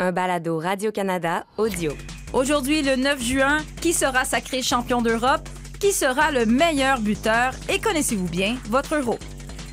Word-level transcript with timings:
Un 0.00 0.12
balado 0.12 0.60
Radio-Canada 0.60 1.44
audio. 1.56 1.92
Aujourd'hui, 2.32 2.82
le 2.82 2.94
9 2.94 3.20
juin, 3.20 3.58
qui 3.80 3.92
sera 3.92 4.24
sacré 4.24 4.62
champion 4.62 5.02
d'Europe? 5.02 5.48
Qui 5.80 5.90
sera 5.90 6.30
le 6.30 6.46
meilleur 6.46 7.00
buteur? 7.00 7.52
Et 7.68 7.80
connaissez-vous 7.80 8.28
bien 8.28 8.56
votre 8.68 8.92
héros? 8.92 9.18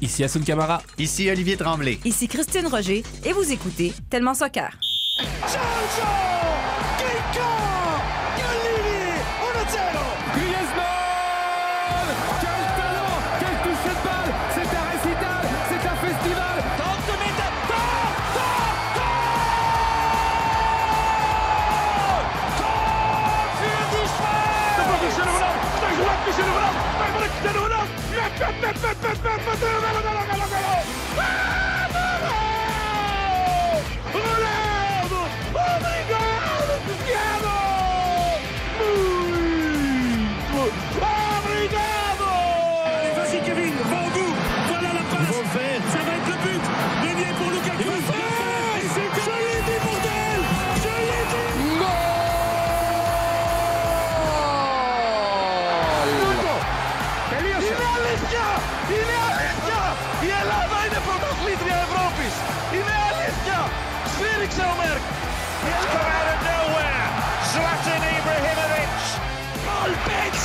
Ici 0.01 0.23
Assun 0.23 0.41
Camara. 0.41 0.81
Ici 0.97 1.29
Olivier 1.29 1.57
Tremblay. 1.57 1.99
Ici 2.05 2.27
Christine 2.27 2.65
Roger 2.65 3.03
et 3.23 3.33
vous 3.33 3.51
écoutez 3.51 3.93
Tellement 4.09 4.33
Soccer. 4.33 4.71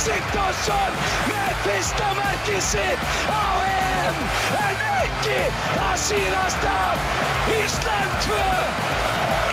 2, 0.03 0.11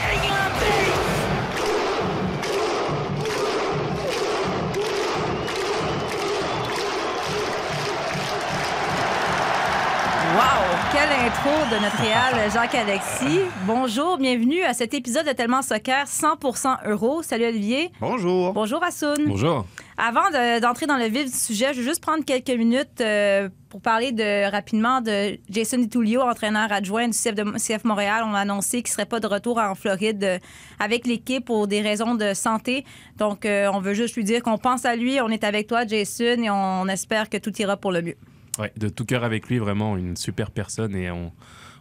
England 0.08 0.54
Wow! 10.34 10.64
Quelle 10.92 11.12
intro 11.12 11.50
de 11.70 11.82
notre 11.82 12.00
réal 12.00 12.50
Jacques-Alexis. 12.50 13.40
Bonjour, 13.66 14.16
bienvenue 14.16 14.62
à 14.62 14.72
cet 14.72 14.94
épisode 14.94 15.26
de 15.26 15.32
Tellement 15.32 15.60
Soccer 15.60 16.06
100% 16.06 16.88
Euro. 16.88 17.22
Salut 17.22 17.48
Olivier. 17.48 17.90
Bonjour. 18.00 18.54
Bonjour 18.54 18.82
Assoun. 18.82 19.26
Bonjour. 19.26 19.66
Avant 20.00 20.30
de- 20.30 20.60
d'entrer 20.60 20.86
dans 20.86 20.96
le 20.96 21.06
vif 21.06 21.24
du 21.24 21.36
sujet, 21.36 21.72
je 21.74 21.78
veux 21.80 21.84
juste 21.84 22.00
prendre 22.00 22.24
quelques 22.24 22.50
minutes 22.56 23.00
euh, 23.00 23.48
pour 23.68 23.80
parler 23.80 24.12
de, 24.12 24.48
rapidement 24.48 25.00
de 25.00 25.40
Jason 25.50 25.78
DiTullio, 25.78 26.20
entraîneur 26.20 26.70
adjoint 26.70 27.08
du 27.08 27.18
CF, 27.18 27.34
de, 27.34 27.42
CF 27.58 27.82
Montréal. 27.82 28.22
On 28.24 28.32
a 28.32 28.38
annoncé 28.38 28.76
qu'il 28.82 28.90
ne 28.90 28.94
serait 28.94 29.06
pas 29.06 29.18
de 29.18 29.26
retour 29.26 29.58
en 29.58 29.74
Floride 29.74 30.22
euh, 30.22 30.38
avec 30.78 31.04
l'équipe 31.04 31.44
pour 31.44 31.66
des 31.66 31.80
raisons 31.80 32.14
de 32.14 32.32
santé. 32.32 32.84
Donc, 33.16 33.44
euh, 33.44 33.68
on 33.74 33.80
veut 33.80 33.94
juste 33.94 34.14
lui 34.14 34.22
dire 34.22 34.40
qu'on 34.44 34.56
pense 34.56 34.84
à 34.84 34.94
lui. 34.94 35.20
On 35.20 35.30
est 35.30 35.42
avec 35.42 35.66
toi, 35.66 35.84
Jason, 35.84 36.42
et 36.44 36.48
on 36.48 36.86
espère 36.86 37.28
que 37.28 37.36
tout 37.38 37.52
ira 37.60 37.76
pour 37.76 37.90
le 37.90 38.00
mieux. 38.02 38.16
Ouais, 38.60 38.72
de 38.76 38.88
tout 38.88 39.04
cœur 39.04 39.24
avec 39.24 39.48
lui, 39.48 39.58
vraiment 39.58 39.96
une 39.96 40.16
super 40.16 40.52
personne 40.52 40.94
et 40.94 41.10
on, 41.10 41.32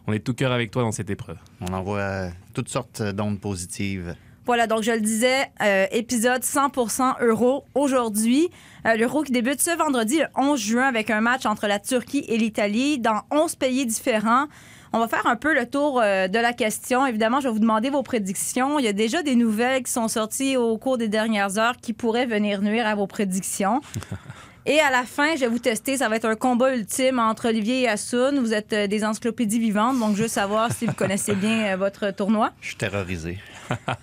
on 0.08 0.12
est 0.12 0.18
de 0.18 0.24
tout 0.24 0.34
cœur 0.34 0.50
avec 0.50 0.72
toi 0.72 0.82
dans 0.82 0.92
cette 0.92 1.10
épreuve. 1.10 1.38
On 1.60 1.72
envoie 1.72 2.30
toutes 2.52 2.68
sortes 2.68 3.00
d'ondes 3.00 3.40
positives. 3.40 4.16
Voilà, 4.48 4.66
donc 4.66 4.82
je 4.82 4.92
le 4.92 5.00
disais, 5.02 5.52
euh, 5.62 5.84
épisode 5.90 6.40
100% 6.40 7.16
euro 7.20 7.66
aujourd'hui. 7.74 8.48
Euh, 8.86 8.96
L'euro 8.96 9.22
qui 9.22 9.30
débute 9.30 9.60
ce 9.60 9.76
vendredi, 9.76 10.20
le 10.20 10.24
11 10.36 10.58
juin, 10.58 10.84
avec 10.84 11.10
un 11.10 11.20
match 11.20 11.44
entre 11.44 11.66
la 11.66 11.78
Turquie 11.78 12.24
et 12.28 12.38
l'Italie 12.38 12.98
dans 12.98 13.20
11 13.30 13.56
pays 13.56 13.84
différents. 13.84 14.46
On 14.94 15.00
va 15.00 15.06
faire 15.06 15.26
un 15.26 15.36
peu 15.36 15.54
le 15.54 15.66
tour 15.66 16.00
euh, 16.00 16.28
de 16.28 16.38
la 16.38 16.54
question. 16.54 17.04
Évidemment, 17.04 17.40
je 17.40 17.48
vais 17.48 17.52
vous 17.52 17.58
demander 17.58 17.90
vos 17.90 18.02
prédictions. 18.02 18.78
Il 18.78 18.86
y 18.86 18.88
a 18.88 18.94
déjà 18.94 19.22
des 19.22 19.34
nouvelles 19.34 19.82
qui 19.82 19.92
sont 19.92 20.08
sorties 20.08 20.56
au 20.56 20.78
cours 20.78 20.96
des 20.96 21.08
dernières 21.08 21.58
heures 21.58 21.76
qui 21.76 21.92
pourraient 21.92 22.24
venir 22.24 22.62
nuire 22.62 22.86
à 22.86 22.94
vos 22.94 23.06
prédictions. 23.06 23.82
Et 24.64 24.80
à 24.80 24.90
la 24.90 25.04
fin, 25.04 25.34
je 25.34 25.40
vais 25.40 25.48
vous 25.48 25.58
tester. 25.58 25.98
Ça 25.98 26.08
va 26.08 26.16
être 26.16 26.24
un 26.24 26.36
combat 26.36 26.74
ultime 26.74 27.18
entre 27.18 27.48
Olivier 27.50 27.82
et 27.82 27.88
Assoun. 27.88 28.38
Vous 28.38 28.54
êtes 28.54 28.74
des 28.74 29.04
encyclopédies 29.04 29.58
vivantes, 29.60 29.98
donc 29.98 30.16
je 30.16 30.22
veux 30.22 30.28
savoir 30.28 30.72
si 30.72 30.86
vous 30.86 30.94
connaissez 30.94 31.34
bien 31.34 31.76
votre 31.76 32.10
tournoi. 32.12 32.52
Je 32.62 32.68
suis 32.68 32.76
terrorisé. 32.76 33.38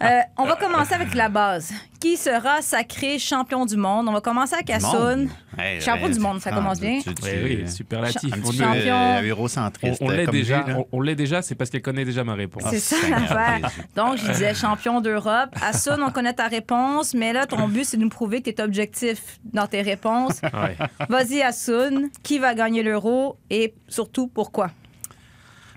Euh, 0.03 0.19
on 0.37 0.45
va 0.45 0.55
commencer 0.55 0.93
avec 0.93 1.13
la 1.15 1.29
base. 1.29 1.71
Qui 1.99 2.17
sera 2.17 2.61
sacré 2.61 3.17
champion 3.17 3.65
du 3.65 3.77
monde? 3.77 4.07
On 4.07 4.11
va 4.13 4.21
commencer 4.21 4.53
avec 4.53 4.69
Assoun. 4.69 5.21
Monde? 5.21 5.29
Hey, 5.57 5.81
Champion 5.81 6.09
du 6.09 6.19
monde, 6.19 6.39
ça 6.41 6.51
commence 6.51 6.79
bien. 6.79 6.99
tu- 7.01 7.15
tu- 7.15 7.23
Oui, 7.23 7.57
oui, 7.63 7.69
superlatif. 7.71 8.31
Un 8.33 8.37
petit 8.39 8.57
Champion. 8.57 8.95
euh, 8.95 9.21
on- 10.01 10.09
l'est 10.09 10.27
déjà, 10.27 10.63
lui, 10.63 10.73
on, 10.73 10.87
on 10.91 11.01
l'est 11.01 11.15
déjà, 11.15 11.41
c'est 11.41 11.55
parce 11.55 11.69
qu'elle 11.69 11.81
connaît 11.81 12.05
déjà 12.05 12.23
ma 12.23 12.33
réponse. 12.35 12.63
C'est 12.69 12.79
ça 12.79 12.95
l'affaire. 13.09 13.71
Donc, 13.95 14.17
je 14.17 14.27
disais 14.31 14.53
champion 14.53 15.01
d'Europe. 15.01 15.49
Assoun, 15.61 16.01
on 16.03 16.11
connaît 16.11 16.33
ta 16.33 16.47
réponse, 16.47 17.13
mais 17.13 17.33
là, 17.33 17.45
ton 17.47 17.67
but, 17.67 17.85
c'est 17.85 17.97
de 17.97 18.03
nous 18.03 18.09
prouver 18.09 18.41
que 18.41 18.49
tu 18.51 18.57
es 18.57 18.61
objectif 18.61 19.39
dans 19.45 19.65
tes 19.67 19.81
réponses. 19.81 20.41
Ouais. 20.43 20.77
Vas-y, 21.09 21.41
Assoun. 21.41 22.09
Qui 22.21 22.37
va 22.39 22.53
gagner 22.53 22.83
l'euro 22.83 23.37
et 23.49 23.73
surtout 23.87 24.27
pourquoi? 24.27 24.69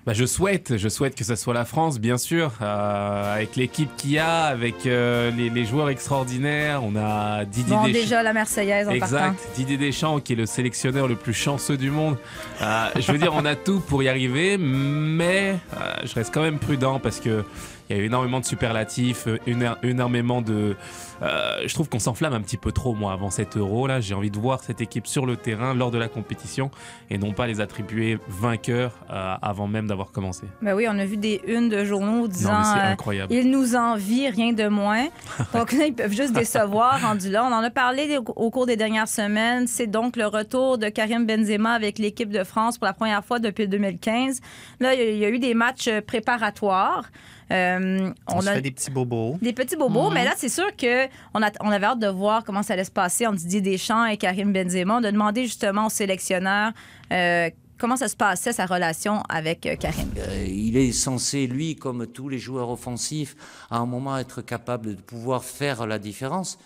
Bah, 0.09 0.15
je 0.15 0.25
souhaite, 0.25 0.75
je 0.75 0.89
souhaite 0.89 1.13
que 1.13 1.23
ce 1.23 1.35
soit 1.35 1.53
la 1.53 1.65
France, 1.65 1.99
bien 1.99 2.17
sûr, 2.17 2.53
euh, 2.63 3.35
avec 3.35 3.55
l'équipe 3.55 3.95
qu'il 3.95 4.09
y 4.09 4.17
a, 4.17 4.45
avec 4.45 4.87
euh, 4.87 5.29
les, 5.29 5.51
les 5.51 5.65
joueurs 5.65 5.87
extraordinaires. 5.91 6.81
On 6.83 6.95
a 6.95 7.45
Didier 7.45 7.75
Bon, 7.75 7.83
Deschamps. 7.83 7.93
déjà, 8.01 8.23
la 8.23 8.33
Marseillaise 8.33 8.87
en 8.87 8.97
partant. 8.97 9.05
Exact, 9.05 9.39
Didier 9.55 9.77
Deschamps 9.77 10.19
qui 10.19 10.33
est 10.33 10.35
le 10.35 10.47
sélectionneur 10.47 11.07
le 11.07 11.15
plus 11.15 11.35
chanceux 11.35 11.77
du 11.77 11.91
monde. 11.91 12.17
Euh, 12.59 12.87
je 12.99 13.11
veux 13.11 13.19
dire, 13.19 13.33
on 13.35 13.45
a 13.45 13.53
tout 13.55 13.81
pour 13.81 14.01
y 14.01 14.09
arriver, 14.09 14.57
mais 14.57 15.59
je 16.03 16.15
reste 16.15 16.33
quand 16.33 16.41
même 16.41 16.57
prudent 16.57 16.97
parce 16.99 17.19
que 17.19 17.43
il 17.89 17.95
y 17.95 17.99
a 17.99 18.03
eu 18.03 18.05
énormément 18.05 18.39
de 18.39 18.45
superlatifs, 18.45 19.27
euh, 19.27 19.37
énormément 19.83 20.41
de. 20.41 20.75
euh, 21.21 21.57
je 21.65 21.73
trouve 21.73 21.89
qu'on 21.89 21.99
s'enflamme 21.99 22.33
un 22.33 22.41
petit 22.41 22.57
peu 22.57 22.71
trop 22.71 22.93
moi 22.93 23.13
avant 23.13 23.29
cet 23.29 23.57
Euro 23.57 23.87
là. 23.87 23.99
J'ai 23.99 24.13
envie 24.13 24.29
de 24.31 24.37
voir 24.39 24.59
cette 24.63 24.81
équipe 24.81 25.07
sur 25.07 25.25
le 25.25 25.35
terrain 25.37 25.73
lors 25.73 25.91
de 25.91 25.97
la 25.97 26.07
compétition 26.07 26.69
et 27.09 27.17
non 27.17 27.33
pas 27.33 27.47
les 27.47 27.61
attribuer 27.61 28.19
vainqueurs 28.27 28.93
euh, 29.11 29.35
avant 29.41 29.67
même 29.67 29.87
d'avoir 29.87 30.11
commencé. 30.11 30.43
Ben 30.61 30.73
oui, 30.75 30.85
on 30.89 30.97
a 30.99 31.05
vu 31.05 31.17
des 31.17 31.41
unes 31.47 31.69
de 31.69 31.83
journaux 31.83 32.27
disant. 32.27 32.51
euh, 32.53 32.91
incroyable. 32.91 33.33
Ils 33.33 33.49
nous 33.49 33.75
envient, 33.75 34.29
rien 34.29 34.53
de 34.53 34.67
moins. 34.67 35.07
Donc 35.53 35.71
là, 35.71 35.85
ils 35.87 35.93
peuvent 35.93 36.13
juste 36.13 36.33
décevoir 36.33 37.01
rendu 37.01 37.29
là. 37.29 37.43
On 37.43 37.53
en 37.53 37.63
a 37.63 37.69
parlé 37.69 38.17
au 38.17 38.51
cours 38.51 38.65
des 38.65 38.75
dernières 38.77 39.07
semaines. 39.07 39.67
C'est 39.67 39.87
donc 39.87 40.15
le 40.15 40.25
retour 40.27 40.77
de 40.77 40.89
Karim 40.89 41.25
Benzema 41.25 41.71
avec 41.73 41.97
l'équipe 41.99 42.29
de 42.29 42.43
France 42.43 42.77
pour 42.77 42.85
la 42.85 42.93
première 42.93 43.23
fois 43.25 43.39
depuis 43.39 43.67
2015. 43.67 44.39
Là, 44.79 44.93
il 44.93 45.17
y 45.17 45.25
a- 45.25 45.29
eu 45.29 45.39
des 45.39 45.53
matchs 45.53 45.89
préparatoires. 46.07 47.03
Euh, 47.51 48.11
On, 48.27 48.41
se 48.41 48.47
a 48.47 48.53
fait 48.55 48.61
des 48.61 48.71
petits 48.71 48.91
bobos. 48.91 49.37
des 49.41 49.53
petits 49.53 49.75
bobos, 49.75 50.11
mais 50.11 50.23
là, 50.23 50.33
c'est 50.37 50.49
sûr 50.49 50.75
que 50.75 51.07
on, 51.33 51.41
avait 51.41 51.85
hâte 51.85 51.99
de 51.99 52.07
voir 52.07 52.43
comment 52.43 52.63
ça 52.63 52.73
allait 52.73 52.83
se 52.83 52.91
passer 52.91 53.25
entre 53.25 53.37
Didier 53.37 53.61
Deschamps 53.61 54.05
et 54.05 54.17
Karim 54.17 54.53
Benzema. 54.53 54.97
On 54.97 55.03
a 55.03 55.11
demandé 55.11 55.43
justement 55.43 55.87
au 55.87 55.89
sélectionneur 55.89 56.71
euh, 57.11 57.49
comment 57.79 57.95
ça 57.95 58.07
se 58.07 58.15
passait, 58.15 58.53
sa 58.53 58.67
relation 58.67 59.23
avec 59.29 59.65
euh, 59.65 59.75
Karim. 59.75 60.09
Euh, 60.17 60.45
il 60.47 60.77
est 60.77 60.91
censé, 60.91 61.47
lui, 61.47 61.75
comme 61.75 62.05
tous 62.05 62.29
les 62.29 62.37
joueurs 62.37 62.69
offensifs, 62.69 63.35
à 63.71 63.77
un 63.77 63.85
moment 63.87 64.17
être 64.17 64.41
capable 64.41 64.95
de 64.95 65.01
pouvoir 65.01 65.43
faire 65.43 65.87
la 65.87 65.97
différence. 65.97 66.59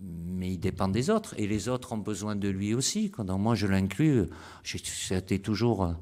Mais 0.00 0.52
il 0.52 0.58
dépend 0.58 0.88
des 0.88 1.10
autres. 1.10 1.34
Et 1.38 1.46
les 1.46 1.68
autres 1.68 1.92
ont 1.92 1.98
besoin 1.98 2.36
de 2.36 2.48
lui 2.48 2.74
aussi. 2.74 3.10
Quand 3.10 3.38
moi, 3.38 3.54
je 3.54 3.66
l'inclus, 3.66 4.24
c'était 4.62 5.38
toujours 5.38 5.94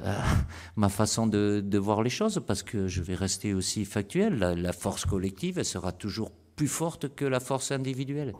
euh, 0.00 0.18
ma 0.76 0.88
façon 0.88 1.26
de, 1.26 1.62
de 1.64 1.78
voir 1.78 2.02
les 2.02 2.10
choses, 2.10 2.42
parce 2.46 2.62
que 2.62 2.88
je 2.88 3.02
vais 3.02 3.14
rester 3.14 3.54
aussi 3.54 3.84
factuel. 3.84 4.38
La, 4.38 4.54
la 4.54 4.72
force 4.72 5.04
collective, 5.04 5.58
elle 5.58 5.64
sera 5.64 5.92
toujours 5.92 6.32
plus 6.56 6.68
forte 6.68 7.14
que 7.14 7.24
la 7.24 7.40
force 7.40 7.72
individuelle. 7.72 8.32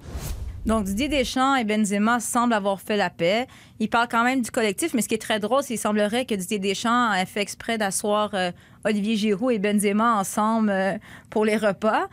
Donc, 0.67 0.85
Didier 0.85 1.09
Deschamps 1.09 1.57
et 1.57 1.65
Benzema 1.65 2.21
semblent 2.21 2.55
avoir 2.55 2.81
fait 2.81 2.97
la 2.97 3.11
paix. 3.11 3.47
Ils 3.81 3.91
parlent 3.91 4.09
quand 4.11 4.25
même 4.25 4.41
du 4.41 4.51
collectif, 4.51 4.95
mais 4.95 5.03
ce 5.03 5.09
qui 5.09 5.15
est 5.15 5.19
très 5.19 5.39
drôle, 5.39 5.63
c'est 5.63 5.75
qu'il 5.75 5.79
semblerait 5.79 6.25
que 6.25 6.35
Didier 6.35 6.59
Deschamps 6.59 7.11
a 7.11 7.27
fait 7.27 7.43
exprès 7.43 7.77
d'asseoir 7.77 8.31
euh, 8.33 8.51
Olivier 8.85 9.17
Giroud 9.17 9.53
et 9.53 9.59
Benzema 9.59 10.15
ensemble 10.15 10.71
euh, 10.71 10.97
pour 11.29 11.45
les 11.45 11.59
repas. 11.59 12.09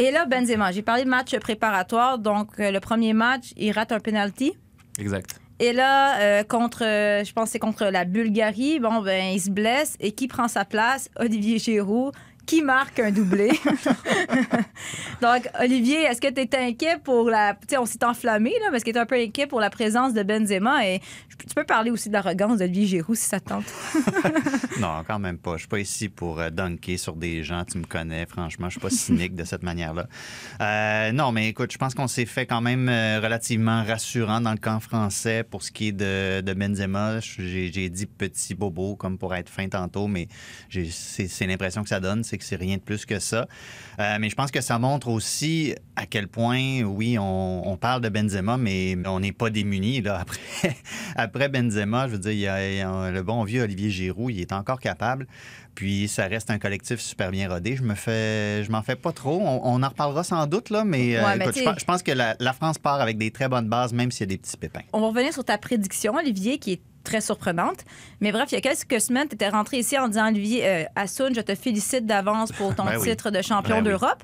Et 0.00 0.10
là, 0.10 0.26
Benzema, 0.26 0.72
j'ai 0.72 0.82
parlé 0.82 1.04
de 1.04 1.08
match 1.08 1.36
préparatoire. 1.38 2.18
Donc, 2.18 2.58
euh, 2.58 2.72
le 2.72 2.80
premier 2.80 3.12
match, 3.12 3.52
il 3.56 3.70
rate 3.70 3.92
un 3.92 4.00
penalty. 4.00 4.52
Exact. 4.98 5.40
Et 5.60 5.72
là, 5.72 6.42
contre, 6.42 6.80
je 6.80 7.32
pense 7.32 7.50
c'est 7.50 7.60
contre 7.60 7.84
la 7.84 8.04
Bulgarie, 8.04 8.80
bon, 8.80 9.00
ben, 9.00 9.32
il 9.32 9.40
se 9.40 9.48
blesse. 9.48 9.96
Et 10.00 10.10
qui 10.10 10.26
prend 10.26 10.48
sa 10.48 10.64
place? 10.64 11.08
Olivier 11.20 11.60
Giroud, 11.60 12.12
qui 12.52 12.60
marque 12.60 12.98
un 13.00 13.10
doublé? 13.10 13.48
Donc, 15.22 15.48
Olivier, 15.58 16.02
est-ce 16.02 16.20
que 16.20 16.28
tu 16.28 16.42
es 16.42 16.54
inquiet 16.54 16.98
pour 17.02 17.30
la. 17.30 17.54
Tu 17.54 17.68
sais, 17.70 17.78
on 17.78 17.86
s'est 17.86 18.04
enflammé, 18.04 18.50
là, 18.60 18.66
mais 18.70 18.76
est-ce 18.76 18.84
que 18.84 18.90
tu 18.90 18.96
es 18.96 19.00
un 19.00 19.06
peu 19.06 19.14
inquiet 19.14 19.46
pour 19.46 19.58
la 19.58 19.70
présence 19.70 20.12
de 20.12 20.22
Benzema? 20.22 20.86
Et 20.86 21.00
tu 21.38 21.54
peux 21.54 21.64
parler 21.64 21.90
aussi 21.90 22.08
de 22.08 22.14
l'arrogance 22.14 22.58
d'Olivier 22.58 22.86
Giroud 22.86 23.16
si 23.16 23.24
ça 23.24 23.40
te 23.40 23.48
tente. 23.48 23.64
Non, 24.80 25.02
quand 25.06 25.18
même 25.18 25.38
pas. 25.38 25.54
Je 25.54 25.60
suis 25.60 25.68
pas 25.68 25.78
ici 25.78 26.08
pour 26.08 26.40
euh, 26.40 26.50
dunker 26.50 26.98
sur 26.98 27.14
des 27.14 27.42
gens. 27.42 27.64
Tu 27.64 27.78
me 27.78 27.84
connais, 27.84 28.26
franchement. 28.26 28.68
Je 28.68 28.72
suis 28.72 28.80
pas 28.80 28.90
cynique 28.90 29.34
de 29.34 29.44
cette 29.44 29.62
manière-là. 29.62 30.08
Euh, 30.60 31.12
non, 31.12 31.32
mais 31.32 31.48
écoute, 31.48 31.72
je 31.72 31.78
pense 31.78 31.94
qu'on 31.94 32.08
s'est 32.08 32.26
fait 32.26 32.46
quand 32.46 32.60
même 32.60 32.88
euh, 32.88 33.20
relativement 33.22 33.84
rassurant 33.84 34.40
dans 34.40 34.52
le 34.52 34.58
camp 34.58 34.80
français 34.80 35.44
pour 35.44 35.62
ce 35.62 35.70
qui 35.70 35.88
est 35.88 35.92
de, 35.92 36.40
de 36.40 36.52
Benzema. 36.52 37.20
J'ai 37.20 37.88
dit 37.88 38.06
petit 38.06 38.54
bobo 38.54 38.96
comme 38.96 39.18
pour 39.18 39.34
être 39.34 39.48
fin 39.48 39.68
tantôt, 39.68 40.06
mais 40.06 40.28
c'est 40.70 41.46
l'impression 41.46 41.82
que 41.82 41.88
ça 41.88 42.00
donne, 42.00 42.24
c'est 42.24 42.41
que 42.42 42.48
c'est 42.48 42.56
rien 42.56 42.76
de 42.76 42.82
plus 42.82 43.06
que 43.06 43.18
ça. 43.18 43.46
Euh, 43.98 44.16
mais 44.20 44.28
je 44.28 44.34
pense 44.34 44.50
que 44.50 44.60
ça 44.60 44.78
montre 44.78 45.08
aussi 45.08 45.74
à 45.96 46.06
quel 46.06 46.28
point, 46.28 46.82
oui, 46.82 47.18
on, 47.18 47.68
on 47.68 47.76
parle 47.76 48.00
de 48.02 48.08
Benzema, 48.08 48.56
mais 48.56 48.96
on 49.06 49.20
n'est 49.20 49.32
pas 49.32 49.50
démunis. 49.50 50.02
Là. 50.02 50.20
Après, 50.62 50.76
après 51.16 51.48
Benzema, 51.48 52.06
je 52.08 52.12
veux 52.12 52.18
dire, 52.18 52.32
il 52.32 52.38
y 52.38 52.46
a, 52.48 52.68
il 52.70 52.76
y 52.76 52.80
a 52.80 53.10
le 53.10 53.22
bon 53.22 53.44
vieux 53.44 53.62
Olivier 53.62 53.90
Giroud, 53.90 54.32
il 54.34 54.40
est 54.40 54.52
encore 54.52 54.80
capable. 54.80 55.26
Puis 55.74 56.06
ça 56.08 56.26
reste 56.26 56.50
un 56.50 56.58
collectif 56.58 57.00
super 57.00 57.30
bien 57.30 57.48
rodé. 57.48 57.76
Je 57.76 57.82
me 57.82 57.94
fais, 57.94 58.62
je 58.62 58.70
m'en 58.70 58.82
fais 58.82 58.96
pas 58.96 59.12
trop. 59.12 59.40
On, 59.40 59.60
on 59.64 59.82
en 59.82 59.88
reparlera 59.88 60.22
sans 60.22 60.46
doute 60.46 60.68
là, 60.70 60.84
mais, 60.84 61.16
euh, 61.16 61.22
mais 61.38 61.46
je, 61.54 61.62
pense- 61.64 61.78
je 61.80 61.84
pense 61.84 62.02
que 62.02 62.12
la, 62.12 62.36
la 62.40 62.52
France 62.52 62.76
part 62.78 63.00
avec 63.00 63.16
des 63.16 63.30
très 63.30 63.48
bonnes 63.48 63.68
bases, 63.68 63.92
même 63.94 64.10
s'il 64.10 64.20
y 64.20 64.24
a 64.24 64.34
des 64.34 64.38
petits 64.38 64.56
pépins. 64.58 64.82
On 64.92 65.00
va 65.00 65.06
revenir 65.08 65.32
sur 65.32 65.44
ta 65.44 65.56
prédiction, 65.56 66.14
Olivier, 66.14 66.58
qui 66.58 66.72
est 66.72 66.80
très 67.02 67.20
surprenante. 67.20 67.84
Mais 68.20 68.32
bref, 68.32 68.50
il 68.52 68.54
y 68.54 68.58
a 68.58 68.60
quelques 68.60 69.00
semaines, 69.00 69.28
tu 69.28 69.34
étais 69.34 69.48
rentré 69.48 69.78
ici 69.78 69.98
en 69.98 70.08
disant, 70.08 70.28
Olivier, 70.28 70.66
euh, 70.66 70.84
Assoun, 70.96 71.34
je 71.34 71.40
te 71.40 71.54
félicite 71.54 72.06
d'avance 72.06 72.52
pour 72.52 72.74
ton 72.74 72.84
Ben 72.84 72.98
oui. 72.98 73.08
titre 73.08 73.30
de 73.30 73.42
champion 73.42 73.76
Ben 73.76 73.84
oui. 73.84 73.90
d'Europe. 73.90 74.22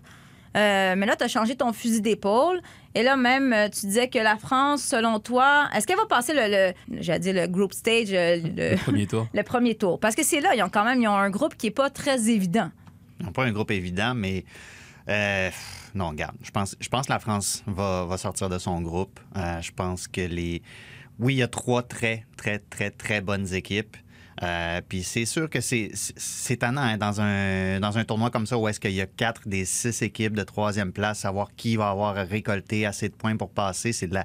Euh, 0.56 0.94
mais 0.96 1.06
là, 1.06 1.14
tu 1.14 1.24
as 1.24 1.28
changé 1.28 1.56
ton 1.56 1.72
fusil 1.72 2.00
d'épaule. 2.00 2.60
Et 2.94 3.02
là, 3.02 3.16
même, 3.16 3.52
euh, 3.52 3.68
tu 3.68 3.86
disais 3.86 4.08
que 4.08 4.18
la 4.18 4.36
France, 4.36 4.82
selon 4.82 5.20
toi, 5.20 5.68
est-ce 5.74 5.86
qu'elle 5.86 5.98
va 5.98 6.06
passer 6.06 6.32
le, 6.34 6.72
le 6.90 7.02
j'allais 7.02 7.18
dire 7.18 7.34
le 7.34 7.46
group 7.46 7.72
stage, 7.72 8.08
euh, 8.12 8.40
le, 8.56 8.76
Premier 8.76 9.06
tour. 9.06 9.28
le 9.34 9.42
premier 9.42 9.74
tour? 9.74 10.00
Parce 10.00 10.14
que 10.14 10.24
c'est 10.24 10.40
là, 10.40 10.54
ils 10.54 10.62
ont 10.62 10.70
quand 10.70 10.84
même 10.84 11.00
ils 11.00 11.08
ont 11.08 11.16
un 11.16 11.30
groupe 11.30 11.54
qui 11.54 11.68
est 11.68 11.70
pas 11.72 11.90
très 11.90 12.28
évident. 12.30 12.70
Ils 13.20 13.26
n'ont 13.26 13.32
pas 13.32 13.44
un 13.44 13.52
groupe 13.52 13.70
évident, 13.70 14.14
mais 14.14 14.44
euh, 15.08 15.50
non, 15.94 16.08
regarde, 16.10 16.36
je 16.42 16.50
pense, 16.50 16.76
je 16.80 16.88
pense 16.88 17.06
que 17.06 17.12
la 17.12 17.18
France 17.18 17.62
va, 17.66 18.04
va 18.04 18.16
sortir 18.18 18.48
de 18.48 18.58
son 18.58 18.80
groupe. 18.80 19.18
Euh, 19.36 19.60
je 19.60 19.72
pense 19.72 20.08
que 20.08 20.20
les. 20.20 20.62
Oui, 21.18 21.34
il 21.34 21.38
y 21.38 21.42
a 21.42 21.48
trois 21.48 21.82
très, 21.82 22.26
très, 22.36 22.58
très, 22.60 22.90
très 22.90 23.20
bonnes 23.20 23.52
équipes. 23.52 23.96
Euh, 24.40 24.80
puis 24.88 25.02
c'est 25.02 25.24
sûr 25.24 25.50
que 25.50 25.60
c'est 25.60 25.90
c'est- 25.94 26.62
hein, 26.62 26.96
dans, 26.96 27.20
un, 27.20 27.80
dans 27.80 27.98
un 27.98 28.04
tournoi 28.04 28.30
comme 28.30 28.46
ça 28.46 28.56
où 28.56 28.68
est-ce 28.68 28.78
qu'il 28.78 28.92
y 28.92 29.00
a 29.00 29.06
quatre 29.06 29.48
des 29.48 29.64
six 29.64 30.00
équipes 30.02 30.34
de 30.34 30.44
troisième 30.44 30.92
place, 30.92 31.18
savoir 31.18 31.48
qui 31.56 31.74
va 31.74 31.88
avoir 31.90 32.14
récolté 32.14 32.86
assez 32.86 33.08
de 33.08 33.14
points 33.14 33.36
pour 33.36 33.50
passer. 33.50 33.92
C'est 33.92 34.06
de 34.06 34.14
la, 34.14 34.24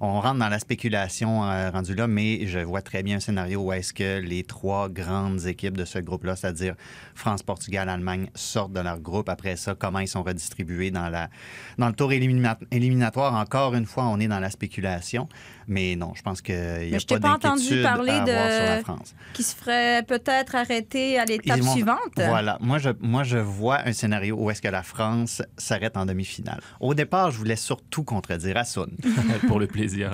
on 0.00 0.20
rentre 0.20 0.40
dans 0.40 0.48
la 0.48 0.58
spéculation 0.58 1.44
euh, 1.44 1.70
rendue 1.70 1.94
là, 1.94 2.08
mais 2.08 2.44
je 2.48 2.58
vois 2.58 2.82
très 2.82 3.04
bien 3.04 3.18
un 3.18 3.20
scénario 3.20 3.60
où 3.62 3.72
est-ce 3.72 3.92
que 3.92 4.18
les 4.18 4.42
trois 4.42 4.88
grandes 4.88 5.46
équipes 5.46 5.76
de 5.76 5.84
ce 5.84 6.00
groupe-là, 6.00 6.34
c'est-à-dire 6.34 6.74
France, 7.14 7.44
Portugal, 7.44 7.88
Allemagne, 7.88 8.30
sortent 8.34 8.72
de 8.72 8.80
leur 8.80 8.98
groupe. 8.98 9.28
Après 9.28 9.54
ça, 9.54 9.76
comment 9.76 10.00
ils 10.00 10.08
sont 10.08 10.24
redistribués 10.24 10.90
dans, 10.90 11.08
la, 11.08 11.30
dans 11.78 11.86
le 11.86 11.94
tour 11.94 12.10
élimina- 12.10 12.58
éliminatoire? 12.72 13.32
Encore 13.34 13.76
une 13.76 13.86
fois, 13.86 14.08
on 14.08 14.18
est 14.18 14.26
dans 14.26 14.40
la 14.40 14.50
spéculation. 14.50 15.28
Mais 15.68 15.96
non, 15.96 16.12
je 16.14 16.22
pense 16.22 16.40
qu'il 16.42 16.54
n'y 16.54 16.60
a 16.60 16.78
Mais 16.90 16.98
je 16.98 17.06
pas 17.06 17.20
pas 17.20 17.34
entendu 17.34 17.82
parler 17.82 18.10
à 18.12 18.24
de- 18.24 18.30
avoir 18.30 18.50
sur 18.52 18.64
la 18.64 18.80
France. 18.82 19.14
Qui 19.32 19.42
se 19.42 19.54
ferait 19.56 20.02
peut-être 20.02 20.54
arrêter 20.54 21.18
à 21.18 21.24
l'étape 21.24 21.60
vont- 21.60 21.72
suivante. 21.72 21.98
Voilà. 22.16 22.58
Moi 22.60 22.78
je, 22.78 22.90
moi, 23.00 23.22
je 23.22 23.38
vois 23.38 23.80
un 23.86 23.92
scénario 23.92 24.36
où 24.38 24.50
est-ce 24.50 24.62
que 24.62 24.68
la 24.68 24.82
France 24.82 25.42
s'arrête 25.56 25.96
en 25.96 26.06
demi-finale. 26.06 26.60
Au 26.80 26.94
départ, 26.94 27.30
je 27.30 27.38
voulais 27.38 27.56
surtout 27.56 28.04
contredire 28.04 28.56
Hassoun. 28.56 28.90
pour 29.48 29.58
le 29.60 29.66
plaisir. 29.66 30.12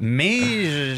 Mais 0.00 0.40
je, 0.64 0.96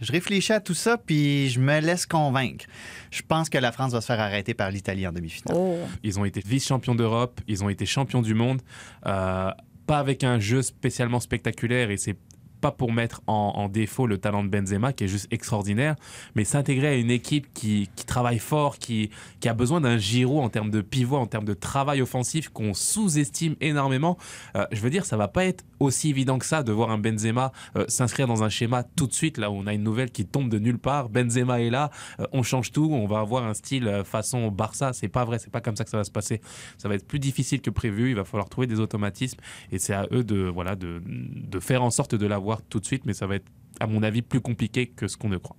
je 0.00 0.12
réfléchis 0.12 0.52
à 0.52 0.60
tout 0.60 0.74
ça, 0.74 0.96
puis 0.98 1.48
je 1.50 1.60
me 1.60 1.80
laisse 1.80 2.06
convaincre. 2.06 2.66
Je 3.10 3.22
pense 3.26 3.48
que 3.48 3.58
la 3.58 3.72
France 3.72 3.92
va 3.92 4.00
se 4.00 4.06
faire 4.06 4.20
arrêter 4.20 4.54
par 4.54 4.70
l'Italie 4.70 5.06
en 5.06 5.12
demi-finale. 5.12 5.56
Oh. 5.58 5.78
Ils 6.02 6.18
ont 6.20 6.24
été 6.24 6.40
vice-champions 6.44 6.94
d'Europe, 6.94 7.40
ils 7.48 7.64
ont 7.64 7.68
été 7.68 7.86
champions 7.86 8.22
du 8.22 8.34
monde, 8.34 8.60
euh, 9.06 9.50
pas 9.86 9.98
avec 9.98 10.24
un 10.24 10.38
jeu 10.38 10.60
spécialement 10.62 11.20
spectaculaire 11.20 11.90
et 11.90 11.96
c'est 11.96 12.16
pas 12.60 12.72
pour 12.72 12.92
mettre 12.92 13.22
en, 13.26 13.68
défaut 13.68 14.06
le 14.06 14.18
talent 14.18 14.44
de 14.44 14.48
Benzema 14.48 14.92
qui 14.92 15.04
est 15.04 15.08
juste 15.08 15.28
extraordinaire, 15.30 15.96
mais 16.34 16.44
s'intégrer 16.44 16.88
à 16.88 16.94
une 16.94 17.10
équipe 17.10 17.52
qui, 17.54 17.88
travaille 18.06 18.38
fort, 18.38 18.78
qui, 18.78 19.10
qui 19.40 19.48
a 19.48 19.54
besoin 19.54 19.80
d'un 19.80 19.98
Giroud 19.98 20.42
en 20.42 20.48
termes 20.48 20.70
de 20.70 20.80
pivot, 20.80 21.16
en 21.16 21.26
termes 21.26 21.44
de 21.44 21.54
travail 21.54 22.00
offensif 22.00 22.48
qu'on 22.48 22.74
sous-estime 22.74 23.56
énormément. 23.60 24.16
Euh, 24.56 24.66
je 24.72 24.80
veux 24.80 24.90
dire, 24.90 25.04
ça 25.04 25.16
va 25.16 25.28
pas 25.28 25.44
être 25.44 25.64
aussi 25.80 26.10
évident 26.10 26.38
que 26.38 26.46
ça 26.46 26.62
de 26.62 26.72
voir 26.72 26.90
un 26.90 26.98
Benzema 26.98 27.52
euh, 27.76 27.84
s'inscrire 27.88 28.26
dans 28.26 28.42
un 28.42 28.48
schéma 28.48 28.82
tout 28.82 29.06
de 29.06 29.12
suite 29.12 29.38
là 29.38 29.50
où 29.50 29.54
on 29.54 29.66
a 29.66 29.74
une 29.74 29.82
nouvelle 29.82 30.10
qui 30.10 30.24
tombe 30.24 30.48
de 30.48 30.58
nulle 30.58 30.78
part. 30.78 31.08
Benzema 31.08 31.60
est 31.60 31.70
là, 31.70 31.90
euh, 32.20 32.26
on 32.32 32.42
change 32.42 32.72
tout, 32.72 32.88
on 32.90 33.06
va 33.06 33.20
avoir 33.20 33.44
un 33.44 33.54
style 33.54 34.02
façon 34.04 34.50
Barça. 34.50 34.92
C'est 34.92 35.08
pas 35.08 35.24
vrai, 35.24 35.38
c'est 35.38 35.50
pas 35.50 35.60
comme 35.60 35.76
ça 35.76 35.84
que 35.84 35.90
ça 35.90 35.98
va 35.98 36.04
se 36.04 36.10
passer. 36.10 36.40
Ça 36.78 36.88
va 36.88 36.94
être 36.94 37.06
plus 37.06 37.18
difficile 37.18 37.60
que 37.60 37.70
prévu. 37.70 38.10
Il 38.10 38.16
va 38.16 38.24
falloir 38.24 38.48
trouver 38.48 38.66
des 38.66 38.80
automatismes 38.80 39.40
et 39.70 39.78
c'est 39.78 39.94
à 39.94 40.06
eux 40.12 40.24
de 40.24 40.48
voilà 40.48 40.76
de, 40.76 41.02
de 41.06 41.60
faire 41.60 41.82
en 41.82 41.90
sorte 41.90 42.14
de 42.14 42.26
l'avoir 42.26 42.47
tout 42.56 42.80
de 42.80 42.84
suite, 42.86 43.04
mais 43.06 43.12
ça 43.14 43.26
va 43.26 43.36
être 43.36 43.46
à 43.80 43.86
mon 43.86 44.02
avis 44.02 44.22
plus 44.22 44.40
compliqué 44.40 44.86
que 44.86 45.06
ce 45.08 45.16
qu'on 45.16 45.28
ne 45.28 45.36
croit. 45.36 45.56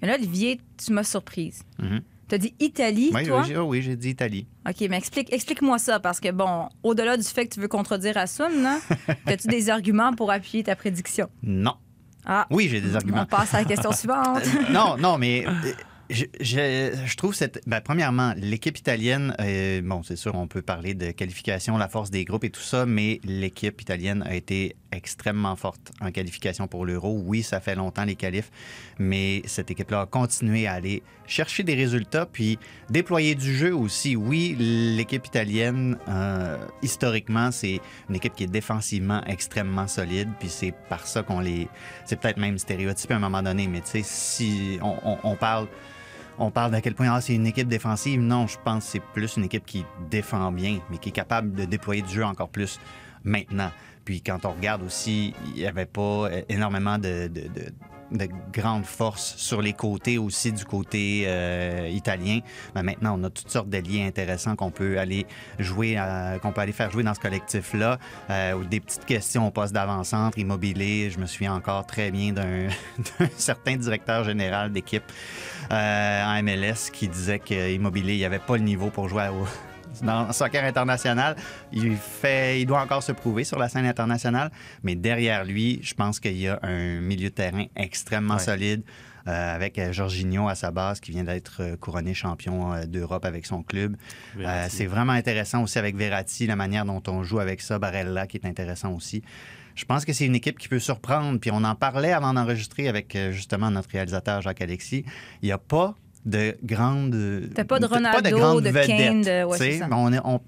Mais 0.00 0.08
là, 0.08 0.14
Olivier, 0.14 0.60
tu 0.84 0.92
m'as 0.92 1.04
surprise. 1.04 1.62
Mhm. 1.78 2.00
Tu 2.28 2.34
as 2.34 2.38
dit 2.38 2.54
Italie, 2.60 3.10
Oui, 3.14 3.26
toi? 3.26 3.40
oui, 3.42 3.46
j'ai- 3.48 3.56
oh 3.58 3.64
oui, 3.64 3.82
j'ai 3.82 3.94
dit 3.96 4.10
Italie. 4.10 4.46
OK, 4.68 4.80
mais 4.88 4.96
explique, 4.96 5.32
explique-moi 5.32 5.78
ça, 5.78 6.00
parce 6.00 6.18
que, 6.18 6.30
bon, 6.32 6.68
au-delà 6.82 7.16
du 7.16 7.22
fait 7.24 7.46
que 7.46 7.54
tu 7.54 7.60
veux 7.60 7.68
contredire 7.68 8.16
Assoun, 8.16 8.62
là, 8.62 8.78
as-tu 9.26 9.48
des 9.48 9.68
arguments 9.70 10.12
pour 10.14 10.30
appuyer 10.30 10.64
ta 10.64 10.74
prédiction? 10.74 11.28
Non. 11.42 11.74
Ah, 12.24 12.46
Oui, 12.50 12.68
j'ai 12.68 12.80
des 12.80 12.92
on 12.92 12.96
arguments. 12.96 13.26
passe 13.26 13.52
à 13.54 13.58
la 13.58 13.64
question 13.64 13.92
suivante. 13.92 14.42
non, 14.70 14.96
non, 14.96 15.18
mais 15.18 15.44
euh, 15.46 15.50
je, 16.12 17.16
trouve 17.16 17.34
cette. 17.34 17.60
ben, 17.66 17.80
premièrement, 17.80 18.34
l'équipe 18.36 18.76
italienne, 18.78 19.34
euh, 19.40 19.80
bon, 19.82 20.02
c'est 20.02 20.16
sûr, 20.16 20.34
on 20.34 20.46
peut 20.46 20.62
parler 20.62 20.94
de 20.94 21.10
qualification, 21.10 21.76
la 21.78 21.88
force 21.88 22.10
des 22.10 22.24
groupes 22.24 22.44
et 22.44 22.50
tout 22.50 22.60
ça, 22.60 22.86
mais 22.86 23.20
l'équipe 23.24 23.80
italienne 23.80 24.22
a 24.26 24.34
été 24.34 24.76
extrêmement 24.90 25.56
forte 25.56 25.92
en 26.00 26.10
qualification 26.10 26.68
pour 26.68 26.84
l'Euro. 26.84 27.20
Oui, 27.24 27.42
ça 27.42 27.60
fait 27.60 27.74
longtemps 27.74 28.04
les 28.04 28.14
qualifs, 28.14 28.50
mais 28.98 29.42
cette 29.46 29.70
équipe-là 29.70 30.02
a 30.02 30.06
continué 30.06 30.66
à 30.66 30.74
aller 30.74 31.02
chercher 31.26 31.62
des 31.62 31.74
résultats 31.74 32.26
puis 32.26 32.58
déployer 32.90 33.34
du 33.34 33.56
jeu 33.56 33.74
aussi. 33.74 34.16
Oui, 34.16 34.54
l'équipe 34.58 35.26
italienne, 35.26 35.98
euh, 36.08 36.58
historiquement, 36.82 37.50
c'est 37.50 37.80
une 38.10 38.16
équipe 38.16 38.34
qui 38.34 38.44
est 38.44 38.52
défensivement 38.52 39.22
extrêmement 39.24 39.88
solide, 39.88 40.28
puis 40.38 40.48
c'est 40.48 40.74
par 40.88 41.06
ça 41.06 41.22
qu'on 41.22 41.40
les. 41.40 41.68
C'est 42.04 42.20
peut-être 42.20 42.38
même 42.38 42.58
stéréotypé 42.58 43.14
à 43.14 43.16
un 43.16 43.20
moment 43.20 43.42
donné, 43.42 43.66
mais 43.66 43.80
tu 43.80 43.90
sais, 43.90 44.02
si 44.04 44.78
on 44.82 45.36
parle. 45.36 45.68
On 46.44 46.50
parle 46.50 46.72
d'à 46.72 46.80
quel 46.80 46.96
point 46.96 47.08
ah, 47.08 47.20
c'est 47.20 47.36
une 47.36 47.46
équipe 47.46 47.68
défensive. 47.68 48.20
Non, 48.20 48.48
je 48.48 48.56
pense 48.64 48.84
que 48.86 48.90
c'est 48.90 49.02
plus 49.14 49.36
une 49.36 49.44
équipe 49.44 49.64
qui 49.64 49.84
défend 50.10 50.50
bien, 50.50 50.80
mais 50.90 50.98
qui 50.98 51.10
est 51.10 51.12
capable 51.12 51.52
de 51.54 51.64
déployer 51.66 52.02
du 52.02 52.12
jeu 52.12 52.24
encore 52.24 52.48
plus 52.48 52.80
maintenant. 53.22 53.70
Puis 54.04 54.22
quand 54.22 54.44
on 54.44 54.50
regarde 54.50 54.82
aussi, 54.82 55.34
il 55.46 55.52
n'y 55.62 55.66
avait 55.68 55.86
pas 55.86 56.28
énormément 56.48 56.98
de- 56.98 57.28
de 58.12 58.28
grandes 58.52 58.84
forces 58.84 59.34
sur 59.36 59.62
les 59.62 59.72
côtés 59.72 60.18
aussi 60.18 60.52
du 60.52 60.64
côté 60.64 61.24
euh, 61.26 61.88
italien. 61.90 62.40
Maintenant, 62.74 63.18
on 63.18 63.24
a 63.24 63.30
toutes 63.30 63.50
sortes 63.50 63.68
de 63.68 63.78
liens 63.78 64.06
intéressants 64.06 64.56
qu'on 64.56 64.70
peut 64.70 64.98
aller 64.98 65.26
jouer, 65.58 65.96
à- 65.96 66.38
qu'on 66.40 66.52
peut 66.52 66.60
aller 66.60 66.72
faire 66.72 66.90
jouer 66.90 67.02
dans 67.02 67.14
ce 67.14 67.20
collectif-là. 67.20 67.98
Euh, 68.30 68.62
des 68.64 68.80
petites 68.80 69.04
questions 69.04 69.46
au 69.46 69.50
poste 69.50 69.72
d'avant-centre, 69.72 70.38
immobilier. 70.38 71.10
Je 71.10 71.18
me 71.18 71.26
souviens 71.26 71.54
encore 71.54 71.86
très 71.86 72.10
bien 72.10 72.32
d'un 72.32 72.68
certain 73.36 73.76
directeur 73.76 74.24
général 74.24 74.72
d'équipe 74.72 75.04
euh, 75.70 76.24
en 76.24 76.42
MLS 76.42 76.90
qui 76.92 77.08
disait 77.08 77.38
qu'immobilier, 77.38 78.14
il 78.14 78.18
n'y 78.18 78.24
avait 78.24 78.38
pas 78.38 78.56
le 78.56 78.62
niveau 78.62 78.90
pour 78.90 79.08
jouer 79.08 79.28
au, 79.28 79.46
dans 80.02 80.26
le 80.26 80.32
soccer 80.32 80.64
international. 80.64 81.36
Il, 81.72 81.96
fait, 81.96 82.60
il 82.60 82.66
doit 82.66 82.80
encore 82.82 83.02
se 83.02 83.12
prouver 83.12 83.44
sur 83.44 83.58
la 83.58 83.68
scène 83.68 83.86
internationale, 83.86 84.50
mais 84.82 84.94
derrière 84.94 85.44
lui, 85.44 85.80
je 85.82 85.94
pense 85.94 86.20
qu'il 86.20 86.36
y 86.36 86.48
a 86.48 86.58
un 86.62 87.00
milieu 87.00 87.30
de 87.30 87.34
terrain 87.34 87.64
extrêmement 87.76 88.34
Ouais. 88.34 88.40
solide. 88.40 88.82
euh, 89.28 89.54
avec 89.54 89.78
euh, 89.78 89.92
Jorginho 89.92 90.48
à 90.48 90.56
sa 90.56 90.72
base 90.72 90.98
qui 90.98 91.12
vient 91.12 91.22
d'être 91.22 91.58
euh, 91.60 91.76
couronné 91.76 92.12
champion 92.12 92.84
d'Europe 92.86 93.24
avec 93.24 93.46
son 93.46 93.62
club. 93.62 93.96
Euh, 94.36 94.66
c'est 94.68 94.86
vraiment 94.86 95.12
intéressant 95.12 95.62
aussi 95.62 95.78
avec 95.78 95.94
Verratti, 95.94 96.48
la 96.48 96.56
manière 96.56 96.84
dont 96.84 97.00
on 97.06 97.22
joue 97.22 97.38
avec 97.38 97.60
ça, 97.60 97.78
Barella 97.78 98.26
qui 98.26 98.38
est 98.38 98.46
intéressant 98.46 98.92
aussi. 98.92 99.22
Je 99.76 99.84
pense 99.84 100.04
que 100.04 100.12
c'est 100.12 100.26
une 100.26 100.34
équipe 100.34 100.58
qui 100.58 100.66
peut 100.66 100.80
surprendre. 100.80 101.38
Puis 101.38 101.52
on 101.52 101.62
en 101.62 101.76
parlait 101.76 102.12
avant 102.12 102.34
d'enregistrer 102.34 102.88
avec 102.88 103.16
justement 103.30 103.70
notre 103.70 103.90
réalisateur 103.90 104.42
Jacques-Alexis. 104.42 105.04
Il 105.40 105.46
n'y 105.46 105.52
a 105.52 105.58
pas 105.58 105.94
de 106.24 106.56
grande. 106.62 107.50
T'as 107.54 107.64
pas 107.64 107.80
de 107.80 107.86
Ronaldo, 107.86 108.30
grande 108.36 108.62
de 108.62 108.70
Kane, 108.70 109.22
de- 109.22 109.44
ouais, 109.44 109.58
sais. 109.58 109.72
c'est 109.72 109.78
ça. 109.78 109.88
Mais 109.88 109.96
on 109.96 110.12
est- 110.12 110.20
on- 110.24 110.40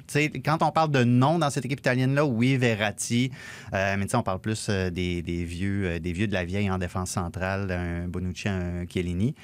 quand 0.45 0.63
on 0.63 0.71
parle 0.71 0.91
de 0.93 1.03
nom 1.03 1.39
dans 1.41 1.51
cette 1.51 1.65
équipe 1.65 1.81
italienne-là, 1.81 2.25
oui, 2.25 2.57
Verratti. 2.57 3.31
Euh, 3.73 3.97
mais 3.99 4.05
tu 4.05 4.11
sais, 4.11 4.17
on 4.17 4.23
parle 4.23 4.41
plus 4.41 4.69
euh, 4.71 4.91
des, 4.91 5.21
des 5.23 5.45
vieux, 5.45 5.85
euh, 5.87 5.99
des 5.99 6.13
vieux 6.13 6.29
de 6.29 6.33
la 6.33 6.45
vieille 6.45 6.71
en 6.71 6.79
défense 6.79 7.11
centrale, 7.11 7.71
un 7.73 8.07
Bonucci, 8.07 8.49
un 8.49 8.85
Chiellini. 8.89 9.35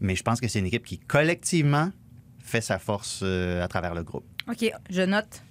Mais 0.00 0.16
je 0.16 0.22
pense 0.24 0.40
que 0.40 0.48
c'est 0.48 0.58
une 0.58 0.66
équipe 0.66 0.84
qui, 0.84 0.98
collectivement, 0.98 1.90
fait 2.42 2.60
sa 2.60 2.78
force 2.78 3.20
euh, 3.22 3.62
à 3.64 3.68
travers 3.68 3.94
le 3.94 4.02
groupe. 4.02 4.24
OK, 4.50 4.70
je 4.90 5.02
note. 5.02 5.42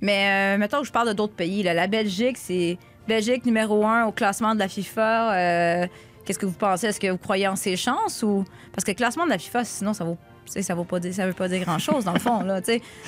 Mais 0.00 0.58
mettons 0.58 0.80
que 0.80 0.86
je 0.86 0.92
parle 0.92 1.08
de 1.08 1.12
d'autres 1.14 1.34
pays. 1.34 1.62
là. 1.62 1.72
La 1.72 1.86
Belgique, 1.86 2.36
c'est 2.36 2.78
Belgique 3.06 3.46
numéro 3.46 3.86
un 3.86 4.04
au 4.06 4.12
classement 4.12 4.54
de 4.54 4.58
la 4.58 4.68
FIFA. 4.68 5.86
Qu'est-ce 6.24 6.38
que 6.38 6.46
vous 6.46 6.52
pensez? 6.52 6.86
Est-ce 6.86 7.00
que 7.00 7.08
vous 7.10 7.18
croyez 7.18 7.46
en 7.48 7.56
ses 7.56 7.76
chances 7.76 8.22
ou? 8.22 8.44
Parce 8.72 8.84
que 8.84 8.90
le 8.90 8.96
classement 8.96 9.24
de 9.24 9.30
la 9.30 9.38
FIFA, 9.38 9.64
sinon, 9.64 9.92
ça 9.92 10.04
vaut. 10.04 10.18
tu 10.46 10.52
sais, 10.52 10.62
Ça 10.62 10.74
vaut 10.74 10.84
pas 10.84 10.98
dire, 11.00 11.12
ça 11.14 11.26
veut 11.26 11.32
pas 11.32 11.48
dire 11.48 11.60
grand 11.64 11.78
chose 11.78 12.04
dans 12.04 12.12
le 12.14 12.18
fond 12.20 12.42
là. 12.42 12.60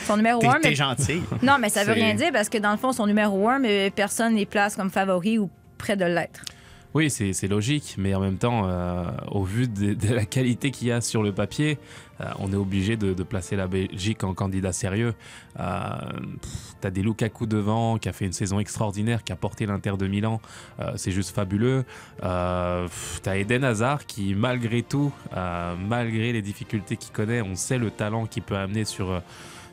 Son 0.06 0.16
numéro 0.16 0.44
un, 0.49 0.58
mais 0.62 0.75
gentil. 0.75 1.23
non, 1.42 1.56
mais 1.61 1.68
ça 1.68 1.85
veut 1.85 1.92
rien 1.92 2.14
dire 2.14 2.30
parce 2.32 2.49
que 2.49 2.58
dans 2.58 2.73
le 2.73 2.76
fond, 2.76 2.92
son 2.92 3.06
numéro 3.06 3.49
un, 3.49 3.58
mais 3.58 3.90
personne 3.90 4.35
les 4.37 4.46
place 4.46 4.76
comme 4.76 4.90
favori 4.90 5.38
ou 5.38 5.49
près 5.78 5.96
de 5.96 6.04
l'être. 6.04 6.42
Oui, 6.96 7.10
c'est 7.10 7.46
logique, 7.46 7.96
mais 7.98 8.14
en 8.14 8.20
même 8.20 8.38
temps, 8.38 8.62
euh, 8.64 9.04
au 9.30 9.44
vu 9.44 9.68
de, 9.68 10.14
la 10.14 10.24
qualité 10.24 10.70
qu'il 10.70 10.88
y 10.88 10.92
a 10.92 11.02
sur 11.02 11.22
le 11.22 11.30
papier, 11.30 11.76
euh, 12.22 12.24
on 12.38 12.50
est 12.50 12.56
obligé 12.56 12.96
de, 12.96 13.12
placer 13.22 13.54
la 13.54 13.66
Belgique 13.66 14.24
en 14.24 14.32
candidat 14.32 14.72
sérieux. 14.72 15.12
Euh, 15.60 15.90
T'as 16.80 16.88
des 16.88 17.02
Lukaku 17.02 17.44
devant, 17.44 17.98
qui 17.98 18.08
a 18.08 18.14
fait 18.14 18.24
une 18.24 18.32
saison 18.32 18.60
extraordinaire, 18.60 19.24
qui 19.24 19.32
a 19.32 19.36
porté 19.36 19.66
l'Inter 19.66 19.92
de 19.98 20.06
Milan, 20.06 20.40
c'est 20.94 21.10
juste 21.10 21.34
fabuleux. 21.34 21.84
T'as 22.22 22.86
Eden 23.26 23.64
Hazard 23.64 24.06
qui, 24.06 24.34
malgré 24.34 24.82
tout, 24.82 25.12
malgré 25.34 26.32
les 26.32 26.40
difficultés 26.40 26.96
qu'il 26.96 27.12
connaît, 27.12 27.42
on 27.42 27.56
sait 27.56 27.76
le 27.76 27.90
talent 27.90 28.24
qu'il 28.24 28.42
peut 28.42 28.56
amener 28.56 28.86
sur, 28.86 29.20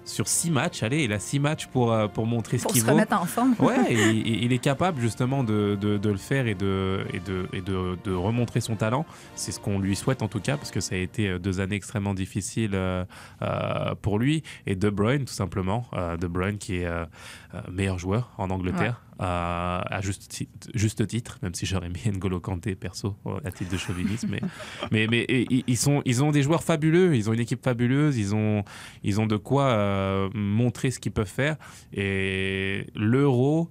sur 0.05 0.27
six 0.27 0.51
matchs. 0.51 0.83
Allez, 0.83 1.03
il 1.03 1.13
a 1.13 1.19
six 1.19 1.39
matchs 1.39 1.67
pour, 1.67 1.91
euh, 1.93 2.07
pour 2.07 2.25
montrer 2.25 2.57
ce 2.57 2.63
Pour 2.63 2.71
qu'il 2.73 2.81
se 2.81 2.85
vaut. 2.85 2.93
remettre 2.93 3.13
en 3.19 3.25
forme. 3.25 3.55
Ouais, 3.59 3.75
et- 3.89 3.93
et 3.93 4.43
il 4.43 4.51
est 4.53 4.57
capable 4.59 4.99
justement 5.01 5.43
de, 5.43 5.77
de- 5.79 5.97
de 5.97 6.09
le 6.09 6.17
faire 6.17 6.47
et, 6.47 6.55
de, 6.55 7.05
et, 7.13 7.19
de, 7.19 7.47
et 7.53 7.61
de, 7.61 7.97
de 8.03 8.13
remontrer 8.13 8.59
son 8.61 8.75
talent. 8.75 9.05
C'est 9.35 9.51
ce 9.51 9.59
qu'on 9.59 9.79
lui 9.79 9.95
souhaite 9.95 10.21
en 10.21 10.27
tout 10.27 10.39
cas, 10.41 10.57
parce 10.57 10.71
que 10.71 10.79
ça 10.81 10.95
a 10.95 10.97
été 10.97 11.29
euh, 11.29 11.39
deux 11.39 11.59
années 11.59 11.75
extrêmement 11.75 12.13
difficiles 12.13 12.71
euh, 12.73 13.05
euh, 13.41 13.95
pour 14.01 14.19
lui. 14.19 14.43
Et 14.67 14.75
De 14.75 14.89
Bruyne, 14.89 15.25
tout 15.25 15.33
simplement. 15.33 15.85
Euh, 15.93 16.17
de 16.17 16.27
Bruyne 16.27 16.57
qui 16.57 16.77
est 16.77 16.85
euh, 16.85 17.05
meilleur 17.71 17.99
joueur 17.99 18.31
en 18.37 18.49
Angleterre. 18.49 19.01
Euh, 19.21 19.81
à 19.85 19.99
juste, 20.01 20.27
ti- 20.29 20.49
juste 20.73 21.05
titre, 21.07 21.37
même 21.41 21.53
si 21.53 21.65
j'aurais 21.65 21.89
mis 21.89 22.01
N'Golo 22.11 22.39
Kanté 22.39 22.75
perso 22.75 23.15
à 23.45 23.51
titre 23.51 23.71
de 23.71 23.77
chauvinisme, 23.77 24.27
mais 24.31 24.41
mais, 24.91 25.07
mais 25.07 25.19
et- 25.19 25.53
et- 25.53 25.63
ils 25.67 25.77
sont 25.77 26.01
ils 26.05 26.23
ont 26.23 26.31
des 26.31 26.41
joueurs 26.43 26.63
fabuleux, 26.63 27.15
ils 27.15 27.29
ont 27.29 27.33
une 27.33 27.39
équipe 27.39 27.63
fabuleuse, 27.63 28.17
ils 28.17 28.33
ont 28.35 28.63
ils 29.03 29.21
ont 29.21 29.27
de 29.27 29.37
quoi 29.37 29.65
euh, 29.65 30.29
montrer 30.33 30.89
ce 30.91 30.99
qu'ils 30.99 31.11
peuvent 31.11 31.27
faire. 31.27 31.57
Et 31.93 32.87
l'Euro 32.95 33.69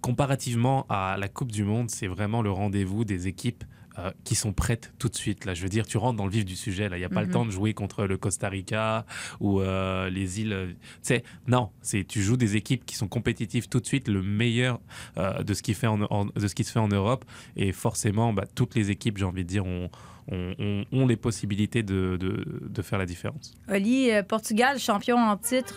comparativement 0.00 0.86
à 0.88 1.16
la 1.18 1.28
Coupe 1.28 1.52
du 1.52 1.62
Monde, 1.64 1.90
c'est 1.90 2.06
vraiment 2.06 2.42
le 2.42 2.50
rendez-vous 2.50 3.04
des 3.04 3.28
équipes 3.28 3.64
euh, 3.98 4.10
qui 4.24 4.34
sont 4.34 4.52
prêtes 4.52 4.92
tout 4.98 5.08
de 5.08 5.16
suite. 5.16 5.44
Là, 5.44 5.54
je 5.54 5.62
veux 5.62 5.68
dire, 5.68 5.86
tu 5.86 5.98
rentres 5.98 6.16
dans 6.16 6.24
le 6.26 6.30
vif 6.30 6.44
du 6.44 6.56
sujet. 6.56 6.88
Là, 6.88 6.96
il 6.96 7.00
n'y 7.00 7.04
a 7.04 7.08
pas 7.08 7.20
le 7.22 7.26
Mhm. 7.26 7.32
temps 7.32 7.44
de 7.44 7.50
jouer 7.50 7.74
contre 7.74 8.04
le 8.06 8.16
Costa 8.16 8.48
Rica 8.48 9.04
ou 9.40 9.60
euh, 9.60 10.08
les 10.10 10.40
îles. 10.40 10.52
euh, 10.52 10.72
Tu 11.04 11.20
non, 11.48 11.70
c'est 11.82 12.04
tu 12.06 12.22
joues 12.22 12.36
des 12.36 12.56
équipes 12.56 12.86
qui 12.86 12.94
sont 12.96 13.08
compétitives 13.08 13.68
tout 13.68 13.80
de 13.80 13.86
suite, 13.86 14.08
le 14.08 14.22
meilleur 14.22 14.80
euh, 15.18 15.42
de 15.42 15.54
ce 15.54 15.62
qui 15.62 15.74
fait 15.74 15.86
en, 15.88 16.02
en- 16.10 16.26
de 16.26 16.46
ce 16.48 16.54
qui 16.54 16.64
se 16.64 16.72
fait 16.72 16.78
en 16.78 16.88
Europe. 16.88 17.24
Et 17.56 17.72
forcément, 17.72 18.32
bah, 18.32 18.44
toutes 18.54 18.74
les 18.74 18.90
équipes, 18.90 19.18
j'ai 19.18 19.24
envie 19.24 19.42
de 19.44 19.48
dire, 19.48 19.66
ont, 19.66 19.90
ont, 20.30 20.54
ont- 20.58 20.84
ont 20.92 21.06
les 21.06 21.16
possibilités 21.16 21.82
de, 21.82 22.16
de, 22.18 22.44
de 22.68 22.82
faire 22.82 22.98
la 22.98 23.06
différence. 23.06 23.54
Oli, 23.68 24.10
Portugal, 24.28 24.78
champion 24.78 25.16
en 25.18 25.36
titre. 25.36 25.76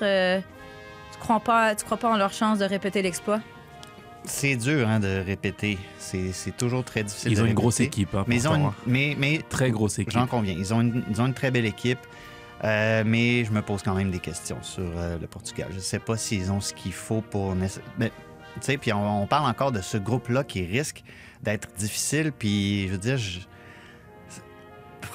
tu 1.12 1.20
crois 1.20 1.40
pas, 1.40 1.74
tu 1.76 1.84
crois 1.86 1.98
pas 1.98 2.12
en 2.14 2.18
leur 2.18 2.34
chance 2.34 2.60
de 2.60 2.66
répéter 2.66 3.02
l'exploit? 3.02 3.42
C'est 4.26 4.56
dur 4.56 4.88
hein, 4.88 5.00
de 5.00 5.22
répéter. 5.26 5.78
C'est 6.00 6.56
toujours 6.58 6.84
très 6.84 7.04
difficile 7.04 7.32
Ils 7.34 7.38
de 7.38 7.44
ont 7.44 7.46
une 7.46 7.54
grosse 7.54 7.80
équipe. 7.80 8.14
hein, 8.16 8.24
Mais 8.28 8.36
ils 8.38 8.48
ont 8.48 8.56
une, 8.56 8.72
mais, 8.88 9.16
mais 9.20 9.40
Très 9.50 9.72
grosse 9.72 10.00
équipe. 10.00 10.14
J'en 10.14 10.28
conviens. 10.28 10.56
Ils 10.58 10.74
ont, 10.74 10.82
une, 10.82 11.04
ils 11.10 11.22
ont 11.22 11.26
une 11.28 11.34
très 11.34 11.52
belle 11.52 11.66
équipe. 11.66 12.00
Euh, 12.64 13.04
mais 13.06 13.44
je 13.44 13.52
me 13.52 13.62
pose 13.62 13.84
quand 13.84 13.94
même 13.94 14.10
des 14.12 14.20
questions 14.20 14.58
sur 14.62 14.84
euh, 14.96 15.18
le 15.20 15.28
Portugal. 15.28 15.68
Je 15.72 15.76
ne 15.76 15.82
sais 15.82 16.00
pas 16.00 16.16
s'ils 16.16 16.50
ont 16.52 16.62
ce 16.62 16.74
qu'il 16.74 16.94
faut 16.94 17.20
pour. 17.22 17.54
Mais, 17.56 17.68
tu 17.68 18.12
sais, 18.62 18.78
puis 18.78 18.94
on, 18.94 19.24
on 19.24 19.28
parle 19.28 19.50
encore 19.50 19.74
de 19.74 19.82
ce 19.82 19.98
groupe-là 19.98 20.46
qui 20.46 20.66
risque 20.66 21.04
d'être 21.42 21.68
difficile. 21.78 22.32
Puis, 22.32 22.88
je 22.88 22.94
veux 22.94 22.98
dire, 22.98 23.18
je- 23.18 23.40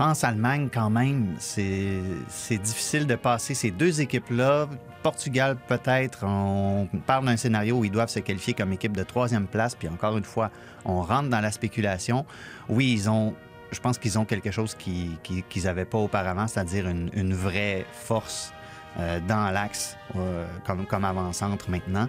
France-Allemagne, 0.02 0.69
quand 0.73 0.90
même, 0.90 1.35
c'est 1.40 2.57
difficile 2.62 3.05
de 3.09 3.17
passer 3.17 3.52
ces 3.55 3.73
deux 3.73 4.00
équipes-là. 4.00 4.69
Portugal, 5.02 5.57
peut-être, 5.67 6.21
on 6.25 6.87
parle 7.05 7.25
d'un 7.26 7.37
scénario 7.37 7.78
où 7.78 7.85
ils 7.85 7.90
doivent 7.90 8.09
se 8.09 8.21
qualifier 8.21 8.55
comme 8.55 8.73
équipe 8.73 8.97
de 8.97 9.02
troisième 9.02 9.49
place. 9.49 9.75
Puis, 9.75 9.88
encore 9.88 10.17
une 10.17 10.23
fois, 10.25 10.52
on 10.85 11.02
rentre 11.02 11.31
dans 11.31 11.40
la 11.40 11.50
spéculation. 11.50 12.25
Oui, 12.69 12.93
ils 12.93 13.11
ont 13.11 13.35
je 13.73 13.81
pense 13.81 13.99
qu'ils 13.99 14.19
ont 14.21 14.25
quelque 14.25 14.50
chose 14.52 14.75
qui- 14.76 15.19
qui- 15.25 15.43
qu'ils 15.43 15.64
n'avaient 15.64 15.85
pas 15.85 15.99
auparavant, 15.99 16.47
c'est-à-dire 16.47 16.87
une, 16.88 17.11
une 17.12 17.35
vraie 17.35 17.85
force 17.93 18.52
euh, 19.00 19.19
dans 19.28 19.50
l'axe 19.50 19.97
euh, 20.17 20.47
comme, 20.64 20.87
comme 20.87 21.05
avant-centre 21.05 21.69
maintenant. 21.71 22.07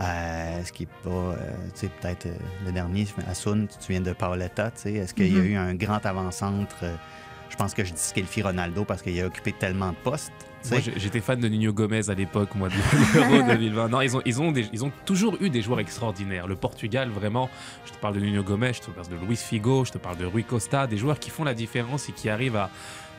Euh, 0.00 0.64
ce 0.64 0.72
qui 0.72 0.82
n'est 0.84 0.88
pas, 1.04 1.10
euh, 1.10 1.36
tu 1.74 1.80
sais, 1.82 1.90
peut-être 2.00 2.26
euh, 2.26 2.34
le 2.64 2.72
dernier, 2.72 3.06
Asun, 3.30 3.66
tu 3.68 3.92
viens 3.92 4.00
de 4.00 4.12
Paoletta, 4.14 4.70
tu 4.72 4.80
sais, 4.80 4.92
est-ce 4.94 5.12
qu'il 5.14 5.32
y 5.32 5.38
a 5.38 5.42
Mhm. 5.42 5.46
eu 5.46 5.56
un 5.56 5.74
grand 5.74 6.04
avant-centre? 6.04 6.84
Je 7.56 7.62
pense 7.62 7.72
que 7.72 7.84
je 7.84 7.92
disqualifie 7.94 8.42
Ronaldo 8.42 8.84
parce 8.84 9.00
qu'il 9.00 9.18
a 9.18 9.24
occupé 9.26 9.50
tellement 9.52 9.88
de 9.88 9.96
postes. 9.96 10.30
Moi, 10.70 10.80
j'étais 10.96 11.20
fan 11.20 11.40
de 11.40 11.48
Nuno 11.48 11.72
Gomez 11.72 12.10
à 12.10 12.14
l'époque, 12.14 12.54
moi, 12.54 12.68
de 12.68 12.74
l'Euro 13.14 13.42
2020. 13.48 13.88
Non, 13.88 14.00
ils 14.02 14.14
ont, 14.16 14.20
ils, 14.26 14.42
ont 14.42 14.52
des- 14.52 14.68
ils 14.74 14.84
ont 14.84 14.92
toujours 15.06 15.36
eu 15.40 15.48
des 15.48 15.62
joueurs 15.62 15.80
extraordinaires. 15.80 16.46
Le 16.48 16.56
Portugal, 16.56 17.08
vraiment, 17.08 17.48
je 17.86 17.92
te 17.92 17.96
parle 17.98 18.16
de 18.16 18.20
Nuno 18.20 18.42
Gomez, 18.42 18.72
je 18.74 18.80
te 18.80 18.90
parle 18.90 19.08
de 19.08 19.16
Luis 19.26 19.36
Figo, 19.36 19.84
je 19.86 19.92
te 19.92 19.98
parle 19.98 20.18
de 20.18 20.26
Rui 20.26 20.44
Costa, 20.44 20.86
des 20.86 20.98
joueurs 20.98 21.18
qui 21.18 21.30
font 21.30 21.44
la 21.44 21.54
différence 21.54 22.08
et 22.10 22.12
qui 22.12 22.28
arrivent 22.28 22.56
à. 22.56 22.68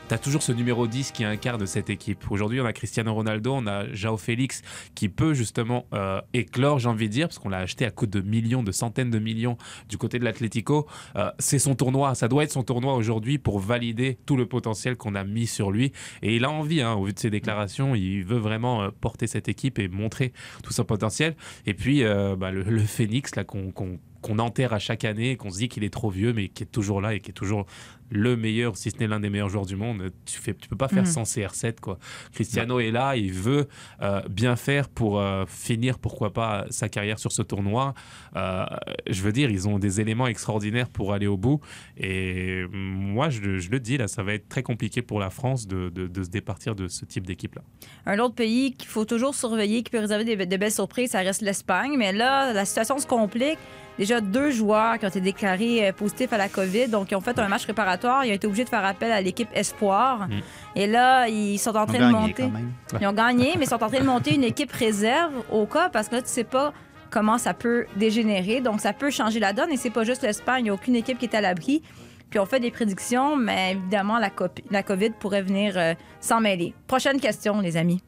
T'as 0.08 0.16
toujours 0.16 0.42
ce 0.42 0.52
numéro 0.52 0.86
10 0.86 1.12
qui 1.12 1.22
incarne 1.24 1.66
cette 1.66 1.90
équipe. 1.90 2.30
Aujourd'hui, 2.30 2.62
on 2.62 2.64
a 2.64 2.72
Cristiano 2.72 3.12
Ronaldo, 3.12 3.52
on 3.52 3.66
a 3.66 3.92
Jao 3.92 4.16
Félix 4.16 4.62
qui 4.94 5.10
peut 5.10 5.34
justement 5.34 5.84
euh, 5.92 6.22
éclore, 6.32 6.78
j'ai 6.78 6.88
envie 6.88 7.08
de 7.08 7.12
dire, 7.12 7.28
parce 7.28 7.38
qu'on 7.38 7.50
l'a 7.50 7.58
acheté 7.58 7.84
à 7.84 7.90
coût 7.90 8.06
de 8.06 8.22
millions, 8.22 8.62
de 8.62 8.72
centaines 8.72 9.10
de 9.10 9.18
millions 9.18 9.58
du 9.86 9.98
côté 9.98 10.18
de 10.18 10.24
l'Atlético. 10.24 10.86
Euh, 11.16 11.30
c'est 11.38 11.58
son 11.58 11.74
tournoi, 11.74 12.14
ça 12.14 12.26
doit 12.26 12.44
être 12.44 12.52
son 12.52 12.62
tournoi 12.62 12.94
aujourd'hui 12.94 13.36
pour 13.36 13.58
valider 13.58 14.16
tout 14.24 14.36
le 14.38 14.46
potentiel 14.46 14.96
qu'on 14.96 15.14
a 15.14 15.24
mis 15.24 15.46
sur 15.46 15.70
lui. 15.70 15.92
Et 16.22 16.36
il 16.36 16.44
a 16.46 16.50
envie, 16.50 16.80
hein, 16.80 16.94
au 16.94 17.04
vu 17.04 17.12
de 17.12 17.18
ses 17.18 17.28
déclarations, 17.28 17.94
il 17.94 18.24
veut 18.24 18.38
vraiment 18.38 18.84
euh, 18.84 18.88
porter 19.02 19.26
cette 19.26 19.48
équipe 19.48 19.78
et 19.78 19.88
montrer 19.88 20.32
tout 20.62 20.72
son 20.72 20.84
potentiel. 20.84 21.36
Et 21.66 21.74
puis, 21.74 22.02
bah, 22.38 22.50
le, 22.50 22.62
le 22.62 22.80
Phoenix, 22.82 23.36
là, 23.36 23.44
qu'on- 23.44 23.72
qu'on 23.72 24.38
enterre 24.40 24.72
à 24.72 24.78
chaque 24.80 25.04
année, 25.04 25.36
qu'on 25.36 25.50
se 25.50 25.58
dit 25.58 25.68
qu'il 25.68 25.84
est 25.84 25.92
trop 25.92 26.10
vieux, 26.10 26.32
mais 26.32 26.48
qui 26.48 26.64
est 26.64 26.66
toujours 26.66 27.00
là 27.00 27.14
et 27.14 27.20
qui 27.20 27.30
est 27.30 27.34
toujours 27.34 27.66
le 28.10 28.36
meilleur, 28.36 28.76
si 28.76 28.90
ce 28.90 28.96
n'est 28.98 29.06
l'un 29.06 29.20
des 29.20 29.30
meilleurs 29.30 29.48
joueurs 29.48 29.66
du 29.66 29.76
monde. 29.76 30.10
Tu 30.24 30.38
fais, 30.38 30.54
tu 30.54 30.68
peux 30.68 30.76
pas 30.76 30.88
faire 30.88 31.02
Mhm. 31.04 31.06
sans 31.10 31.22
CR7, 31.24 31.80
quoi. 31.80 31.98
Cristiano 32.32 32.80
est 32.80 32.90
là, 32.90 33.16
il 33.16 33.32
veut 33.32 33.68
euh, 34.02 34.20
bien 34.30 34.56
faire 34.56 34.88
pour 34.88 35.20
euh, 35.20 35.44
finir, 35.46 35.98
pourquoi 35.98 36.32
pas, 36.32 36.64
sa 36.70 36.88
carrière 36.88 37.18
sur 37.18 37.32
ce 37.32 37.42
tournoi. 37.42 37.94
Euh, 38.36 38.64
je 39.08 39.22
veux 39.22 39.32
dire, 39.32 39.50
ils 39.50 39.68
ont 39.68 39.78
des 39.78 40.00
éléments 40.00 40.26
extraordinaires 40.26 40.88
pour 40.88 41.12
aller 41.12 41.26
au 41.26 41.36
bout. 41.36 41.60
Et 41.96 42.64
moi, 42.72 43.28
je, 43.30 43.58
je 43.58 43.70
le 43.70 43.80
dis, 43.80 43.96
là, 43.96 44.08
ça 44.08 44.22
va 44.22 44.34
être 44.34 44.48
très 44.48 44.62
compliqué 44.62 45.02
pour 45.02 45.20
la 45.20 45.30
France 45.30 45.66
de, 45.66 45.88
de- 45.90 46.06
de 46.06 46.22
se 46.22 46.28
départir 46.30 46.74
de 46.74 46.88
ce 46.88 47.04
type 47.04 47.26
d'équipe-là. 47.26 47.62
Un 48.06 48.18
autre 48.20 48.34
pays 48.34 48.72
qu'il 48.72 48.88
faut 48.88 49.04
toujours 49.04 49.34
surveiller, 49.34 49.82
qui 49.82 49.90
peut 49.90 49.98
réserver 49.98 50.24
des, 50.24 50.46
de 50.46 50.56
belles 50.56 50.72
surprises, 50.72 51.10
ça 51.10 51.18
reste 51.20 51.42
l'Espagne. 51.42 51.94
Mais 51.98 52.12
là, 52.12 52.52
la 52.52 52.64
situation 52.64 52.98
se 52.98 53.06
complique. 53.06 53.58
Déjà, 53.98 54.20
deux 54.20 54.52
joueurs 54.52 54.96
qui 54.98 55.06
ont 55.06 55.08
été 55.08 55.20
déclarés 55.20 55.92
positifs 55.92 56.32
à 56.32 56.38
la 56.38 56.48
COVID, 56.48 56.86
donc 56.88 57.10
ils 57.10 57.16
ont 57.16 57.20
fait 57.20 57.36
un 57.38 57.48
match 57.48 57.64
préparatoire. 57.64 57.97
Ils 58.04 58.30
ont 58.30 58.34
été 58.34 58.46
obligés 58.46 58.64
de 58.64 58.68
faire 58.68 58.84
appel 58.84 59.12
à 59.12 59.20
l'équipe 59.20 59.48
Espoir. 59.54 60.28
Mm. 60.28 60.32
Et 60.76 60.86
là, 60.86 61.28
ils 61.28 61.58
sont 61.58 61.76
en 61.76 61.86
train 61.86 61.98
de 61.98 62.12
monter. 62.12 62.44
quand 62.44 62.50
même. 62.50 62.72
Ils 63.00 63.06
ont 63.06 63.12
gagné, 63.12 63.54
mais 63.56 63.64
ils 63.64 63.68
sont 63.68 63.82
en 63.82 63.88
train 63.88 64.00
de 64.00 64.06
monter 64.06 64.34
une 64.34 64.44
équipe 64.44 64.72
réserve 64.72 65.32
au 65.50 65.66
cas 65.66 65.88
parce 65.88 66.08
que 66.08 66.16
là, 66.16 66.22
tu 66.22 66.28
sais 66.28 66.44
pas 66.44 66.72
comment 67.10 67.38
ça 67.38 67.54
peut 67.54 67.86
dégénérer. 67.96 68.60
Donc, 68.60 68.80
ça 68.80 68.92
peut 68.92 69.10
changer 69.10 69.40
la 69.40 69.52
donne. 69.52 69.70
Et 69.70 69.76
c'est 69.76 69.90
pas 69.90 70.04
juste 70.04 70.22
l'Espagne. 70.22 70.60
Il 70.60 70.64
n'y 70.64 70.70
a 70.70 70.74
aucune 70.74 70.96
équipe 70.96 71.18
qui 71.18 71.26
est 71.26 71.34
à 71.34 71.40
l'abri. 71.40 71.82
Puis 72.30 72.38
on 72.38 72.46
fait 72.46 72.60
des 72.60 72.70
prédictions, 72.70 73.36
mais 73.36 73.72
évidemment, 73.72 74.18
la 74.18 74.82
COVID 74.82 75.10
pourrait 75.18 75.42
venir 75.42 75.78
euh, 75.78 75.94
s'en 76.20 76.40
mêler. 76.40 76.74
Prochaine 76.86 77.20
question, 77.20 77.60
les 77.60 77.78
amis. 77.78 78.02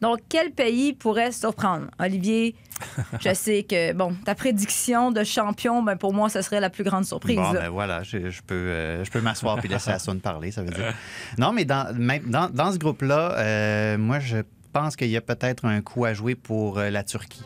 Donc, 0.00 0.20
quel 0.28 0.50
pays 0.50 0.92
pourrait 0.92 1.32
surprendre? 1.32 1.86
Olivier, 1.98 2.54
je 3.20 3.34
sais 3.34 3.62
que, 3.62 3.92
bon, 3.92 4.14
ta 4.24 4.34
prédiction 4.34 5.10
de 5.10 5.24
champion, 5.24 5.82
ben, 5.82 5.96
pour 5.96 6.12
moi, 6.12 6.28
ce 6.28 6.42
serait 6.42 6.60
la 6.60 6.70
plus 6.70 6.84
grande 6.84 7.04
surprise. 7.04 7.36
Bon, 7.36 7.52
là. 7.52 7.60
ben 7.60 7.68
voilà, 7.68 8.02
je, 8.02 8.30
je 8.30 8.42
peux, 8.42 8.54
euh, 8.54 9.04
je 9.04 9.10
peux 9.10 9.20
m'asseoir 9.20 9.58
puis 9.58 9.68
laisser 9.68 9.90
Hassan 9.92 10.20
parler, 10.20 10.50
ça 10.50 10.62
veut 10.62 10.70
dire. 10.70 10.94
Non, 11.38 11.52
mais 11.52 11.64
dans, 11.64 11.94
même 11.96 12.22
dans, 12.30 12.48
dans 12.48 12.72
ce 12.72 12.78
groupe-là, 12.78 13.38
euh, 13.38 13.98
moi, 13.98 14.20
je 14.20 14.38
pense 14.72 14.96
qu'il 14.96 15.08
y 15.08 15.16
a 15.16 15.20
peut-être 15.20 15.64
un 15.64 15.80
coup 15.80 16.04
à 16.04 16.14
jouer 16.14 16.34
pour 16.34 16.78
euh, 16.78 16.90
la 16.90 17.02
Turquie. 17.02 17.44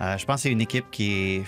Je 0.00 0.24
pense 0.26 0.36
que 0.36 0.42
c'est 0.42 0.52
une 0.52 0.60
équipe 0.60 0.90
qui 0.90 1.12
est. 1.12 1.42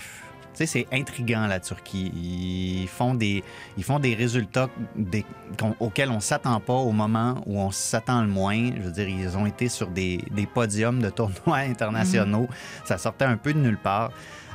C'est 0.65 0.87
intriguant, 0.91 1.45
la 1.47 1.59
Turquie. 1.59 2.11
Ils 2.15 2.87
font 2.87 3.13
des, 3.13 3.43
ils 3.77 3.83
font 3.83 3.99
des 3.99 4.15
résultats 4.15 4.69
des- 4.95 5.25
qu'on- 5.59 5.75
auxquels 5.79 6.09
on 6.09 6.15
ne 6.15 6.19
s'attend 6.19 6.59
pas 6.59 6.73
au 6.73 6.91
moment 6.91 7.41
où 7.45 7.59
on 7.59 7.71
s'attend 7.71 8.21
le 8.21 8.27
moins. 8.27 8.71
Je 8.75 8.81
veux 8.81 8.91
dire, 8.91 9.07
ils 9.07 9.37
ont 9.37 9.45
été 9.45 9.69
sur 9.69 9.87
des, 9.87 10.19
podiums 10.53 11.01
de 11.01 11.09
tournois 11.09 11.57
internationaux. 11.69 12.47
Ça 12.85 12.97
sortait 12.97 13.25
un 13.25 13.37
peu 13.37 13.53
de 13.53 13.59
nulle 13.59 13.77
part. 13.77 14.11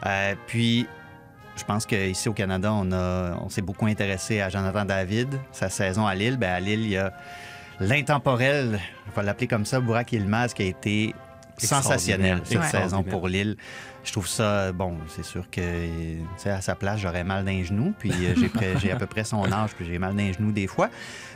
Euh, 0.06 0.34
puis, 0.46 0.86
je 1.56 1.64
pense 1.64 1.86
qu'ici 1.86 2.28
au 2.28 2.32
Canada, 2.32 2.72
on, 2.72 2.90
on 2.92 3.48
s'est 3.48 3.62
beaucoup 3.62 3.86
intéressé 3.86 4.40
à 4.40 4.48
Jonathan 4.48 4.84
David, 4.84 5.38
sa 5.52 5.68
saison 5.68 6.06
à 6.06 6.14
Lille. 6.14 6.36
Ben, 6.38 6.50
à 6.54 6.60
Lille, 6.60 6.80
il 6.80 6.90
y 6.90 6.96
a 6.96 7.12
l'intemporel, 7.80 8.78
je 9.10 9.20
vais 9.20 9.26
l'appeler 9.26 9.46
comme 9.48 9.66
ça, 9.66 9.80
Bourak 9.80 10.12
Ilmaz, 10.12 10.54
qui 10.54 10.62
a 10.62 10.66
été 10.66 11.14
sensationnel 11.66 12.40
cette 12.44 12.64
saison 12.64 13.02
pour 13.02 13.28
Lille. 13.28 13.56
Je 14.04 14.10
trouve 14.10 14.26
ça, 14.26 14.72
bon, 14.72 14.96
c'est 15.08 15.24
sûr 15.24 15.48
que, 15.48 15.60
tu 15.60 16.24
sais, 16.36 16.50
à 16.50 16.60
sa 16.60 16.74
place, 16.74 16.98
j'aurais 16.98 17.22
mal 17.22 17.44
d'un 17.44 17.62
genou, 17.62 17.94
puis 17.96 18.10
euh, 18.10 18.34
j'ai 18.80 18.90
à 18.90 18.96
peu 18.96 19.06
près 19.06 19.22
son 19.22 19.44
âge, 19.52 19.70
puis 19.76 19.86
j'ai 19.86 19.98
mal 19.98 20.16
d'un 20.16 20.32
genou 20.32 20.50
des 20.50 20.66
fois. 20.66 20.90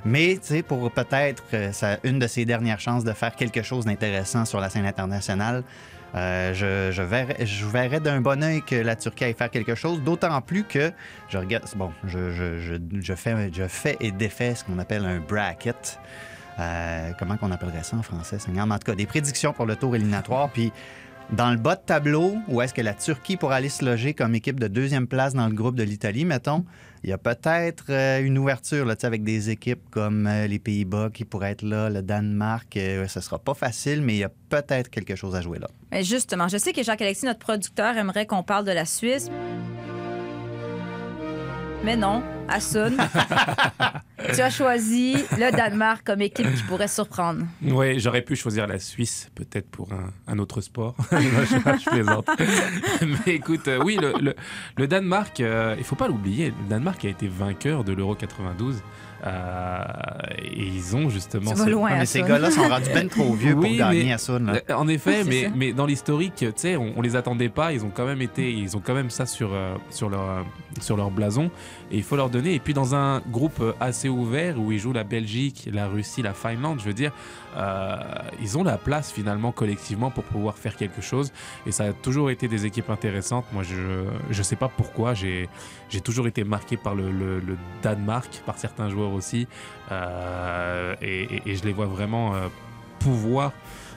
Mais, 0.04 0.38
tu 0.42 0.48
sais, 0.48 0.62
pour 0.62 0.90
peut-être 0.90 1.44
euh, 1.54 1.96
une 2.02 2.18
de 2.18 2.26
ses 2.26 2.44
dernières 2.44 2.80
chances 2.80 3.04
de 3.04 3.12
faire 3.12 3.36
quelque 3.36 3.62
chose 3.62 3.84
d'intéressant 3.84 4.44
sur 4.44 4.60
la 4.60 4.68
scène 4.68 4.84
internationale, 4.84 5.62
euh, 6.16 6.54
je, 6.54 6.92
je 6.92 7.02
verrais, 7.02 7.44
je 7.44 7.66
verrais 7.66 8.00
d'un 8.00 8.20
bon 8.20 8.42
oeil 8.42 8.62
que 8.62 8.74
la 8.74 8.96
Turquie 8.96 9.24
aille 9.24 9.34
faire 9.34 9.50
quelque 9.50 9.74
chose, 9.74 10.02
d'autant 10.02 10.40
plus 10.40 10.64
que 10.64 10.90
je 11.28 11.38
regarde, 11.38 11.64
bon, 11.76 11.92
je, 12.04 12.32
je, 12.32 12.58
je, 12.58 12.74
je 13.00 13.14
fais, 13.14 13.50
je 13.52 13.68
fais 13.68 13.96
et 14.00 14.10
défais 14.10 14.54
ce 14.56 14.64
qu'on 14.64 14.78
appelle 14.78 15.04
un 15.04 15.20
bracket. 15.20 16.00
Euh, 16.58 17.12
comment 17.18 17.36
qu'on 17.36 17.50
appellerait 17.50 17.82
ça 17.82 17.96
en 17.96 18.02
français, 18.02 18.38
Seigneur? 18.38 18.66
Mais 18.66 18.74
en 18.74 18.78
tout 18.78 18.90
cas, 18.90 18.94
des 18.94 19.06
prédictions 19.06 19.52
pour 19.52 19.66
le 19.66 19.76
tour 19.76 19.94
éliminatoire. 19.94 20.50
Puis, 20.50 20.72
dans 21.32 21.50
le 21.50 21.56
bas 21.56 21.74
de 21.74 21.80
tableau, 21.80 22.36
où 22.48 22.62
est-ce 22.62 22.72
que 22.72 22.80
la 22.80 22.94
Turquie 22.94 23.36
pourrait 23.36 23.56
aller 23.56 23.68
se 23.68 23.84
loger 23.84 24.14
comme 24.14 24.34
équipe 24.34 24.60
de 24.60 24.68
deuxième 24.68 25.06
place 25.08 25.34
dans 25.34 25.48
le 25.48 25.54
groupe 25.54 25.74
de 25.74 25.82
l'Italie, 25.82 26.24
mettons, 26.24 26.64
il 27.02 27.10
y 27.10 27.12
a 27.12 27.18
peut-être 27.18 27.86
euh, 27.90 28.20
une 28.20 28.38
ouverture 28.38 28.84
là, 28.84 28.94
avec 29.02 29.22
des 29.24 29.50
équipes 29.50 29.82
comme 29.90 30.26
euh, 30.26 30.46
les 30.46 30.58
Pays-Bas 30.58 31.10
qui 31.12 31.24
pourraient 31.24 31.52
être 31.52 31.62
là, 31.62 31.90
le 31.90 32.02
Danemark. 32.02 32.76
euh, 32.76 33.06
ce 33.08 33.20
sera 33.20 33.38
pas 33.38 33.54
facile, 33.54 34.02
mais 34.02 34.14
il 34.14 34.18
y 34.18 34.24
a 34.24 34.30
peut-être 34.48 34.88
quelque 34.88 35.16
chose 35.16 35.34
à 35.34 35.40
jouer 35.40 35.58
là. 35.58 35.68
Mais 35.90 36.02
justement, 36.04 36.48
je 36.48 36.58
sais 36.58 36.72
que 36.72 36.82
Jacques-Alexis, 36.82 37.26
notre 37.26 37.40
producteur, 37.40 37.96
aimerait 37.96 38.26
qu'on 38.26 38.42
parle 38.42 38.64
de 38.64 38.72
la 38.72 38.84
Suisse. 38.84 39.30
Mais 41.84 41.96
non, 41.96 42.22
Hassoun, 42.48 42.96
tu 44.34 44.40
as 44.40 44.50
choisi 44.50 45.14
le 45.38 45.50
Danemark 45.56 46.02
comme 46.04 46.20
équipe 46.22 46.52
qui 46.54 46.62
pourrait 46.64 46.88
surprendre. 46.88 47.42
Oui, 47.62 47.98
j'aurais 48.00 48.22
pu 48.22 48.36
choisir 48.36 48.66
la 48.66 48.78
Suisse, 48.78 49.30
peut-être 49.34 49.68
pour 49.70 49.88
un, 49.92 50.10
un 50.32 50.38
autre 50.38 50.60
sport. 50.60 50.94
Non, 51.12 51.18
je, 51.44 51.56
je 51.84 51.90
plaisante. 51.90 52.26
Mais 53.26 53.34
écoute, 53.34 53.66
euh, 53.68 53.80
oui, 53.84 53.98
le, 54.00 54.12
le- 54.20 54.34
le 54.76 54.86
Danemark, 54.86 55.40
euh, 55.40 55.74
il 55.78 55.84
faut 55.84 55.96
pas 55.96 56.08
l'oublier, 56.08 56.46
le 56.62 56.68
Danemark 56.68 57.04
a 57.04 57.08
été 57.08 57.26
vainqueur 57.28 57.84
de 57.84 57.92
l'Euro 57.92 58.14
92. 58.14 58.76
euh, 59.26 59.82
et 60.38 60.62
ils 60.66 60.94
ont 60.96 61.08
justement. 61.08 61.52
Tu 61.52 61.58
vas 61.58 61.64
ce- 61.64 61.70
loin, 61.70 61.90
Ouais, 61.92 61.98
mais 61.98 62.06
ces 62.06 62.22
gars-là 62.22 62.50
sont 62.50 62.68
rendus 62.68 62.90
ben 62.92 63.08
trop 63.08 63.32
vieux 63.34 63.54
pour 63.54 63.62
gagner 63.64 64.04
mais- 64.04 64.12
à 64.12 64.18
Sun. 64.18 64.46
là. 64.68 64.76
En 64.78 64.88
effet, 64.88 65.24
mais, 65.24 65.50
mais 65.54 65.72
dans 65.72 65.86
l'historique, 65.86 66.34
tu 66.36 66.46
sais, 66.56 66.76
on, 66.76 66.92
on 66.96 67.02
les 67.02 67.16
attendait 67.16 67.48
pas. 67.48 67.72
Ils 67.72 67.84
ont 67.84 67.90
quand 67.94 68.06
même 68.06 68.22
été, 68.22 68.50
ils 68.52 68.76
ont 68.76 68.82
quand 68.84 68.94
même 68.94 69.10
ça 69.10 69.26
sur 69.26 69.50
euh, 69.52 69.74
sur 69.90 70.08
leur 70.10 70.22
euh, 70.22 70.42
sur 70.82 70.96
leur 70.96 71.10
blason. 71.10 71.50
Et 71.90 71.96
il 71.96 72.02
faut 72.02 72.16
leur 72.16 72.30
donner. 72.30 72.54
Et 72.54 72.58
puis 72.60 72.74
dans 72.74 72.94
un 72.94 73.20
groupe 73.30 73.62
assez 73.80 74.08
ouvert 74.08 74.58
où 74.60 74.72
ils 74.72 74.78
jouent 74.78 74.92
la 74.92 75.04
Belgique, 75.04 75.68
la 75.72 75.86
Russie, 75.88 76.22
la 76.22 76.34
Finlande, 76.34 76.80
je 76.80 76.84
veux 76.86 76.92
dire, 76.94 77.12
euh, 77.56 77.96
ils 78.40 78.58
ont 78.58 78.64
la 78.64 78.76
place 78.78 79.10
finalement 79.12 79.52
collectivement 79.52 80.10
pour 80.10 80.24
pouvoir 80.24 80.56
faire 80.56 80.76
quelque 80.76 81.00
chose. 81.00 81.32
Et 81.66 81.72
ça 81.72 81.84
a 81.84 81.92
toujours 81.92 82.30
été 82.30 82.48
des 82.48 82.66
équipes 82.66 82.90
intéressantes. 82.90 83.46
Moi, 83.52 83.62
je 83.62 84.04
je 84.30 84.42
sais 84.42 84.56
pas 84.56 84.68
pourquoi 84.68 85.14
j'ai 85.14 85.48
toujours 86.04 86.26
été 86.26 86.44
marqué 86.44 86.76
par 86.76 86.94
le, 86.94 87.10
le- 87.10 87.40
Danemark, 87.82 88.42
par 88.44 88.58
certains 88.58 88.88
joueurs 88.90 89.12
aussi. 89.12 89.46
Euh, 89.92 90.94
et, 91.00 91.22
et- 91.36 91.42
et 91.46 91.56
je 91.56 91.64
les 91.64 91.72
vois 91.72 91.86
vraiment 91.86 92.34
euh, 92.34 92.48
pouvoir 92.98 93.52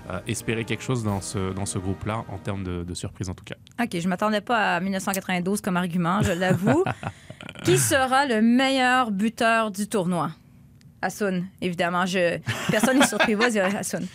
euh, 0.09 0.19
espérer 0.27 0.65
quelque 0.65 0.83
chose 0.83 1.03
dans 1.03 1.21
ce, 1.21 1.53
dans 1.53 1.65
ce 1.65 1.77
groupe-là, 1.77 2.25
en 2.29 2.37
termes 2.37 2.63
de, 2.63 2.83
de 2.83 2.93
surprise 2.93 3.29
en 3.29 3.33
tout 3.33 3.43
cas. 3.43 3.55
OK, 3.81 3.99
je 3.99 4.07
m'attendais 4.07 4.41
pas 4.41 4.75
à 4.75 4.79
1992 4.79 5.61
comme 5.61 5.77
argument, 5.77 6.21
je 6.21 6.31
l'avoue. 6.31 6.83
Qui 7.63 7.77
sera 7.77 8.25
le 8.25 8.41
meilleur 8.41 9.11
buteur 9.11 9.71
du 9.71 9.87
tournoi? 9.87 10.31
Hassoun, 11.01 11.47
évidemment. 11.61 12.05
Je... 12.05 12.39
Personne 12.69 12.99
n'est 12.99 13.07
surpris. 13.07 13.33
Vas-y, 13.33 13.59
Hassoun. 13.59 14.05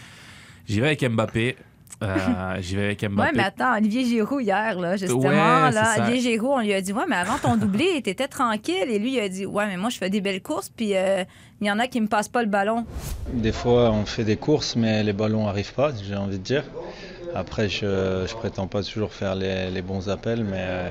J'y 0.66 0.80
vais 0.80 0.86
avec 0.86 1.04
Mbappé. 1.04 1.56
Euh, 2.02 2.56
J'y 2.60 2.76
vais 2.76 2.84
avec 2.86 3.02
Ouais, 3.02 3.08
Mbappé. 3.08 3.30
mais 3.36 3.42
attends, 3.44 3.76
Olivier 3.76 4.04
Giroud 4.04 4.42
hier, 4.42 4.78
là, 4.78 4.96
justement, 4.96 5.20
Ouais, 5.20 5.70
là. 5.70 5.94
Olivier 6.06 6.32
Giroud, 6.32 6.50
on 6.56 6.60
lui 6.60 6.74
a 6.74 6.80
dit, 6.80 6.92
ouais, 6.92 7.04
mais 7.08 7.16
avant 7.16 7.38
ton 7.38 7.56
doublé, 7.56 8.00
t'étais 8.02 8.28
tranquille. 8.28 8.90
Et 8.90 8.98
lui, 8.98 9.14
il 9.14 9.20
a 9.20 9.28
dit, 9.28 9.46
ouais, 9.46 9.66
mais 9.66 9.76
moi, 9.76 9.90
je 9.90 9.98
fais 9.98 10.10
des 10.10 10.20
belles 10.20 10.42
courses, 10.42 10.68
puis 10.68 10.96
euh, 10.96 11.24
il 11.60 11.66
y 11.66 11.70
en 11.70 11.78
a 11.78 11.86
qui 11.86 12.00
me 12.00 12.08
passent 12.08 12.28
pas 12.28 12.42
le 12.42 12.48
ballon. 12.48 12.84
Des 13.32 13.52
fois, 13.52 13.90
on 13.92 14.04
fait 14.04 14.24
des 14.24 14.36
courses, 14.36 14.76
mais 14.76 15.02
les 15.02 15.12
ballons 15.12 15.44
n'arrivent 15.46 15.72
pas, 15.74 15.92
j'ai 16.02 16.16
envie 16.16 16.38
de 16.38 16.42
dire. 16.42 16.64
Après, 17.36 17.68
je 17.68 17.86
ne 18.22 18.26
prétends 18.38 18.66
pas 18.68 18.82
toujours 18.82 19.12
faire 19.12 19.34
les, 19.34 19.70
les 19.70 19.82
bons 19.82 20.08
appels, 20.08 20.44
mais 20.44 20.58
euh, 20.60 20.88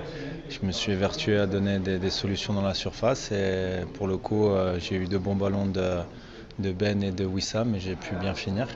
je 0.50 0.66
me 0.66 0.72
suis 0.74 0.92
évertué 0.92 1.38
à 1.38 1.46
donner 1.46 1.80
des, 1.80 2.00
des 2.00 2.10
solutions 2.10 2.54
dans 2.54 2.62
la 2.62 2.74
surface. 2.74 3.32
Et 3.32 3.86
pour 3.94 4.08
le 4.08 4.18
coup, 4.18 4.48
euh, 4.50 4.78
j'ai 4.80 4.96
eu 4.96 5.06
de 5.06 5.18
bons 5.18 5.36
ballons 5.36 5.68
de, 5.68 6.00
de 6.60 6.72
Ben 6.74 7.02
et 7.04 7.12
de 7.12 7.24
Wissam, 7.26 7.76
et 7.76 7.80
j'ai 7.80 7.96
pu 7.96 8.16
bien 8.16 8.34
finir. 8.34 8.68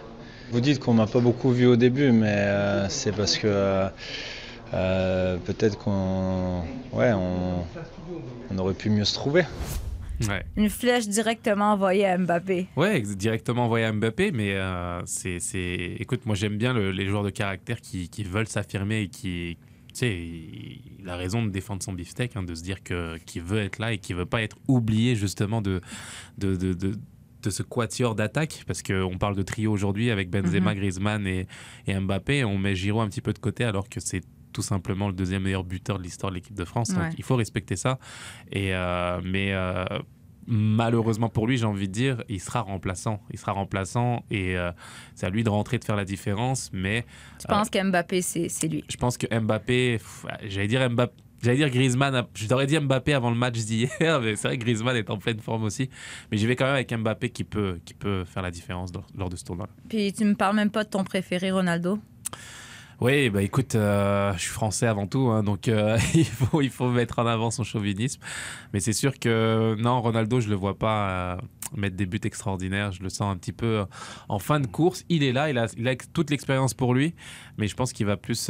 Vous 0.52 0.62
dites 0.62 0.80
qu'on 0.80 0.94
m'a 0.94 1.08
pas 1.08 1.20
beaucoup 1.20 1.52
vu 1.52 1.66
au 1.66 1.76
début, 1.76 2.12
mais 2.12 2.28
euh, 2.30 2.88
c'est 2.90 3.12
parce 3.12 3.38
que 3.38 3.48
euh, 3.48 3.90
euh, 4.74 5.38
peut-être 5.38 5.78
qu'on 5.78 6.62
ouais, 6.94 7.12
on, 7.14 7.66
on 8.52 8.58
aurait 8.58 8.74
pu 8.74 8.90
mieux 8.90 9.06
se 9.06 9.14
trouver. 9.14 9.44
Ouais. 10.28 10.44
Une 10.56 10.70
flèche 10.70 11.08
directement 11.08 11.74
envoyée 11.74 12.06
à 12.06 12.18
Mbappé. 12.18 12.68
Ouais, 12.76 13.02
directement 13.02 13.66
envoyé 13.66 13.86
à 13.86 13.92
Mbappé, 13.92 14.32
mais 14.32 14.54
euh, 14.56 15.00
c'est, 15.06 15.40
c'est... 15.40 15.96
Écoute, 16.00 16.26
moi 16.26 16.34
j'aime 16.36 16.58
bien 16.58 16.74
le- 16.74 16.92
les 16.92 17.06
joueurs 17.06 17.24
de 17.24 17.30
caractère 17.30 17.80
qui, 17.82 18.10
qui 18.10 18.24
veulent 18.24 18.48
s'affirmer 18.48 19.02
et 19.02 19.08
qui... 19.10 19.58
Tu 19.90 19.94
sais, 19.94 20.16
il 20.16 21.08
a 21.10 21.16
raison 21.16 21.44
de 21.44 21.50
défendre 21.50 21.84
son 21.84 21.94
beefsteak, 21.94 22.36
hein, 22.36 22.44
de 22.44 22.56
se 22.56 22.64
dire 22.64 22.84
que, 22.84 23.18
qu'il 23.26 23.42
veut 23.44 23.60
être 23.60 23.78
là 23.80 23.94
et 23.94 23.98
qu'il 24.00 24.16
veut 24.16 24.26
pas 24.26 24.42
être 24.42 24.56
oublié 24.68 25.16
justement 25.16 25.62
de, 25.62 25.82
de, 26.38 26.56
de, 26.56 26.74
de, 26.74 26.94
de 27.44 27.50
ce 27.50 27.64
quatuor 27.64 28.16
d'attaque, 28.16 28.64
parce 28.68 28.82
qu'on 28.82 29.18
parle 29.20 29.36
de 29.36 29.44
trio 29.44 29.72
aujourd'hui 29.72 30.10
avec 30.12 30.30
Benzema, 30.30 30.74
Griezmann 30.76 31.26
et, 31.28 31.48
et 31.86 32.00
Mbappé, 32.00 32.44
on 32.44 32.58
met 32.58 32.76
Giroud 32.76 33.04
un 33.06 33.10
petit 33.10 33.22
peu 33.22 33.34
de 33.34 33.40
côté 33.40 33.64
alors 33.64 33.90
que 33.90 34.00
c'est 34.00 34.22
tout 34.54 34.62
simplement 34.64 35.08
le 35.08 35.14
deuxième 35.14 35.44
meilleur 35.44 35.64
buteur 35.64 36.00
de 36.00 36.04
l'histoire 36.04 36.32
de 36.32 36.36
l'équipe 36.38 36.56
de 36.56 36.66
France. 36.66 36.90
Donc 36.90 37.14
il 37.18 37.24
faut 37.24 37.36
respecter 37.36 37.76
ça. 37.76 38.00
Et, 38.52 38.74
euh, 38.74 39.22
mais 39.24 39.54
euh, 39.54 39.86
malheureusement 40.48 41.30
pour 41.30 41.46
lui, 41.46 41.58
j'ai 41.58 41.66
envie 41.66 41.88
de 41.88 41.94
dire, 41.94 42.24
il 42.28 42.40
sera 42.42 42.62
remplaçant. 42.62 43.22
Il 43.32 43.38
sera 43.38 43.52
remplaçant 43.52 44.24
et 44.32 44.58
euh, 44.58 44.72
c'est 45.14 45.28
à 45.28 45.30
lui 45.30 45.44
de 45.44 45.50
rentrer, 45.50 45.78
de 45.78 45.84
faire 45.86 45.96
la 45.96 46.06
différence. 46.06 46.72
Mais 46.74 47.06
Tu 47.40 47.48
penses 47.48 47.70
qu'Mbappé, 47.70 48.22
c'est 48.24 48.68
lui? 48.68 48.84
je 48.90 48.98
pense 48.98 49.18
que 49.18 49.28
Mbappé, 49.40 50.00
j'allais 50.48 50.68
dire 50.68 50.90
Mbappé. 50.90 51.14
J'allais 51.42 51.58
dire 51.58 51.70
Griezmann, 51.70 52.26
je 52.34 52.48
t'aurais 52.48 52.66
dit 52.66 52.80
Mbappé 52.80 53.14
avant 53.14 53.30
le 53.30 53.36
match 53.36 53.58
d'hier, 53.60 53.90
mais 54.22 54.36
c'est 54.36 54.48
vrai 54.48 54.58
que 54.58 54.64
Griezmann 54.64 54.96
est 54.96 55.10
en 55.10 55.18
pleine 55.18 55.40
forme 55.40 55.64
aussi. 55.64 55.90
Mais 56.32 56.38
j'y 56.38 56.48
vais 56.48 56.56
quand 56.56 56.66
même 56.66 56.74
avec 56.74 56.94
Mbappé 56.94 57.30
qui 57.30 57.44
peut, 57.44 57.80
qui 57.86 57.94
peut 57.94 58.24
faire 58.26 58.42
la 58.44 58.52
différence 58.52 58.94
lors, 58.94 59.06
lors 59.16 59.30
de 59.30 59.36
ce 59.36 59.44
tournoi. 59.44 59.68
Puis 59.90 60.14
tu 60.14 60.26
me 60.26 60.34
parles 60.34 60.56
même 60.56 60.72
pas 60.72 60.84
de 60.84 60.90
ton 60.90 61.04
préféré, 61.04 61.52
Ronaldo. 61.52 62.00
Oui, 63.00 63.30
bah 63.30 63.44
écoute, 63.44 63.76
euh, 63.76 64.34
je 64.34 64.40
suis 64.40 64.50
français 64.50 64.88
avant 64.88 65.06
tout, 65.06 65.28
hein, 65.28 65.44
donc 65.44 65.68
euh, 65.68 66.00
il, 66.16 66.26
faut, 66.26 66.62
il 66.62 66.72
faut 66.72 66.90
mettre 66.90 67.20
en 67.20 67.28
avant 67.28 67.52
son 67.52 67.64
chauvinisme. 67.64 68.20
Mais 68.74 68.80
c'est 68.80 68.94
sûr 68.94 69.20
que 69.20 69.76
non, 69.78 70.02
Ronaldo, 70.02 70.40
je 70.40 70.50
le 70.50 70.56
vois 70.56 70.76
pas 70.76 71.10
euh, 71.10 71.38
mettre 71.76 71.96
des 71.96 72.08
buts 72.08 72.20
extraordinaires. 72.24 72.92
Je 72.92 73.04
le 73.04 73.10
sens 73.10 73.32
un 73.32 73.38
petit 73.38 73.52
peu 73.52 73.86
en 74.30 74.40
fin 74.40 74.60
de 74.60 74.66
course. 74.66 75.06
Il 75.10 75.22
est 75.22 75.32
là, 75.32 75.52
il 75.52 75.60
a, 75.60 75.68
il 75.78 75.88
a 75.88 75.96
toute 75.96 76.32
l'expérience 76.32 76.74
pour 76.74 76.96
lui, 76.96 77.14
mais 77.60 77.68
je 77.68 77.76
pense 77.76 77.94
qu'il 77.94 78.08
va 78.08 78.18
plus. 78.18 78.50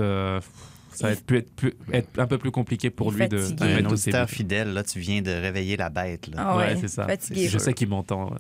Ça 0.98 1.08
va 1.08 1.14
être, 1.14 1.24
plus- 1.26 1.38
être, 1.38 1.54
plus- 1.56 1.74
être 1.94 2.20
un 2.20 2.28
peu 2.28 2.38
plus 2.38 2.52
compliqué 2.52 2.90
pour 2.90 3.12
lui 3.12 3.28
de, 3.28 3.38
de. 3.52 3.64
Un 3.64 3.86
auditeur 3.86 4.30
fidèle, 4.30 4.74
là, 4.74 4.84
tu 4.84 5.00
viens 5.00 5.22
de 5.22 5.32
réveiller 5.32 5.78
la 5.78 5.90
bête. 5.90 6.28
là. 6.28 6.36
Ah 6.40 6.58
ouais, 6.58 6.66
ouais, 6.68 6.78
c'est 6.80 6.88
ça. 6.88 7.06
fatigué. 7.08 7.48
Je 7.48 7.58
sais 7.58 7.74
qu'il 7.74 7.88
m'entend. 7.90 8.30
ouais. 8.32 8.38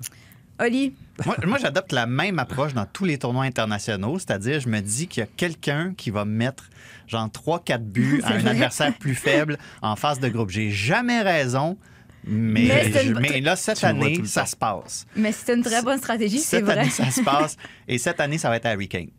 Oli, 0.59 0.95
Moi, 1.23 1.35
moi, 1.45 1.57
j'adopte 1.59 1.91
la 1.91 2.07
même 2.07 2.39
approche 2.39 2.73
dans 2.73 2.87
tous 2.87 3.05
les 3.05 3.19
tournois 3.19 3.43
internationaux, 3.43 4.17
c'est-à-dire 4.17 4.59
je 4.59 4.67
me 4.69 4.79
dis 4.79 5.07
qu'il 5.07 5.21
y 5.21 5.23
a 5.23 5.29
quelqu'un 5.37 5.93
qui 5.95 6.09
va 6.09 6.25
mettre 6.25 6.69
genre 7.07 7.27
3-4 7.29 7.77
buts 7.83 8.21
à 8.23 8.33
un 8.33 8.37
vrai. 8.39 8.49
adversaire 8.51 8.97
plus 8.97 9.13
faible 9.13 9.59
en 9.83 9.95
phase 9.95 10.19
de 10.19 10.27
groupe. 10.29 10.49
J'ai 10.49 10.71
jamais 10.71 11.21
raison, 11.21 11.77
mais, 12.25 12.61
Mais 12.69 12.91
c'est 12.91 13.03
je- 13.05 13.11
une- 13.11 13.19
mais 13.19 13.39
là, 13.39 13.55
cette 13.55 13.77
Tu 13.77 13.85
année, 13.85 14.19
ça 14.25 14.47
se 14.47 14.55
passe. 14.55 15.05
mais 15.15 15.31
c'est 15.31 15.53
une 15.53 15.61
très 15.61 15.83
bonne 15.83 15.99
stratégie, 15.99 16.39
c'est 16.39 16.57
Cette 16.57 16.65
vrai. 16.65 16.79
année, 16.79 16.89
ça 16.89 17.11
se 17.11 17.21
passe. 17.23 17.55
Et 17.87 17.99
cette 17.99 18.19
année, 18.19 18.39
ça 18.39 18.49
va 18.49 18.55
être 18.57 18.65
Harry 18.65 18.87
Kane. 18.87 19.09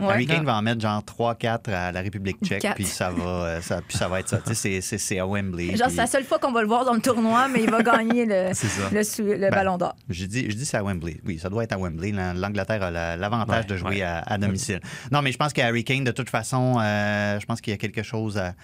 Ouais. 0.00 0.06
Harry 0.08 0.26
Kane 0.26 0.44
va 0.44 0.56
en 0.56 0.62
mettre 0.62 0.80
genre 0.80 1.02
3-4 1.02 1.70
à 1.70 1.92
la 1.92 2.00
République 2.00 2.38
tchèque, 2.42 2.66
puis 2.74 2.84
ça 2.86 3.10
va, 3.10 3.22
euh, 3.24 3.60
ça, 3.60 3.80
puis 3.86 3.96
ça 3.96 4.08
va 4.08 4.20
être 4.20 4.28
ça. 4.28 4.38
Tu 4.38 4.48
sais, 4.48 4.54
c'est- 4.54 4.80
c'est- 4.80 4.98
c'est 4.98 5.18
à 5.18 5.26
Wembley. 5.26 5.76
Genre, 5.76 5.86
puis- 5.88 5.96
c'est 5.96 6.00
la 6.02 6.06
seule 6.06 6.24
fois 6.24 6.38
qu'on 6.38 6.50
va 6.50 6.62
le 6.62 6.66
voir 6.66 6.84
dans 6.84 6.94
le 6.94 7.00
tournoi, 7.00 7.46
mais 7.48 7.62
il 7.62 7.70
va 7.70 7.82
gagner 7.82 8.24
le, 8.24 8.48
le, 8.92 9.38
Ben, 9.38 9.50
ballon 9.50 9.76
d'or. 9.76 9.94
Je 10.08 10.24
dis, 10.24 10.50
je 10.50 10.56
dis 10.56 10.64
c'est 10.64 10.78
à 10.78 10.82
Wembley. 10.82 11.20
Oui, 11.26 11.38
ça 11.38 11.48
doit 11.50 11.62
être 11.64 11.72
à 11.72 11.78
Wembley. 11.78 12.12
La- 12.12 12.32
L'Angleterre 12.32 12.82
a 12.82 12.90
la- 12.90 13.16
l'avantage 13.16 13.64
Ouais, 13.64 13.70
de 13.70 13.76
jouer 13.76 13.88
ouais. 13.96 14.02
à, 14.02 14.20
à 14.20 14.38
domicile. 14.38 14.80
Non, 15.10 15.20
mais 15.22 15.30
je 15.30 15.36
pense 15.38 15.52
qu'Harry 15.52 15.84
Kane, 15.84 16.04
de 16.04 16.10
toute 16.12 16.30
façon, 16.30 16.78
euh, 16.80 17.38
je 17.38 17.44
pense 17.46 17.60
qu'il 17.60 17.72
y 17.72 17.74
a 17.74 17.78
quelque 17.78 18.02
chose 18.02 18.38
à 18.38 18.54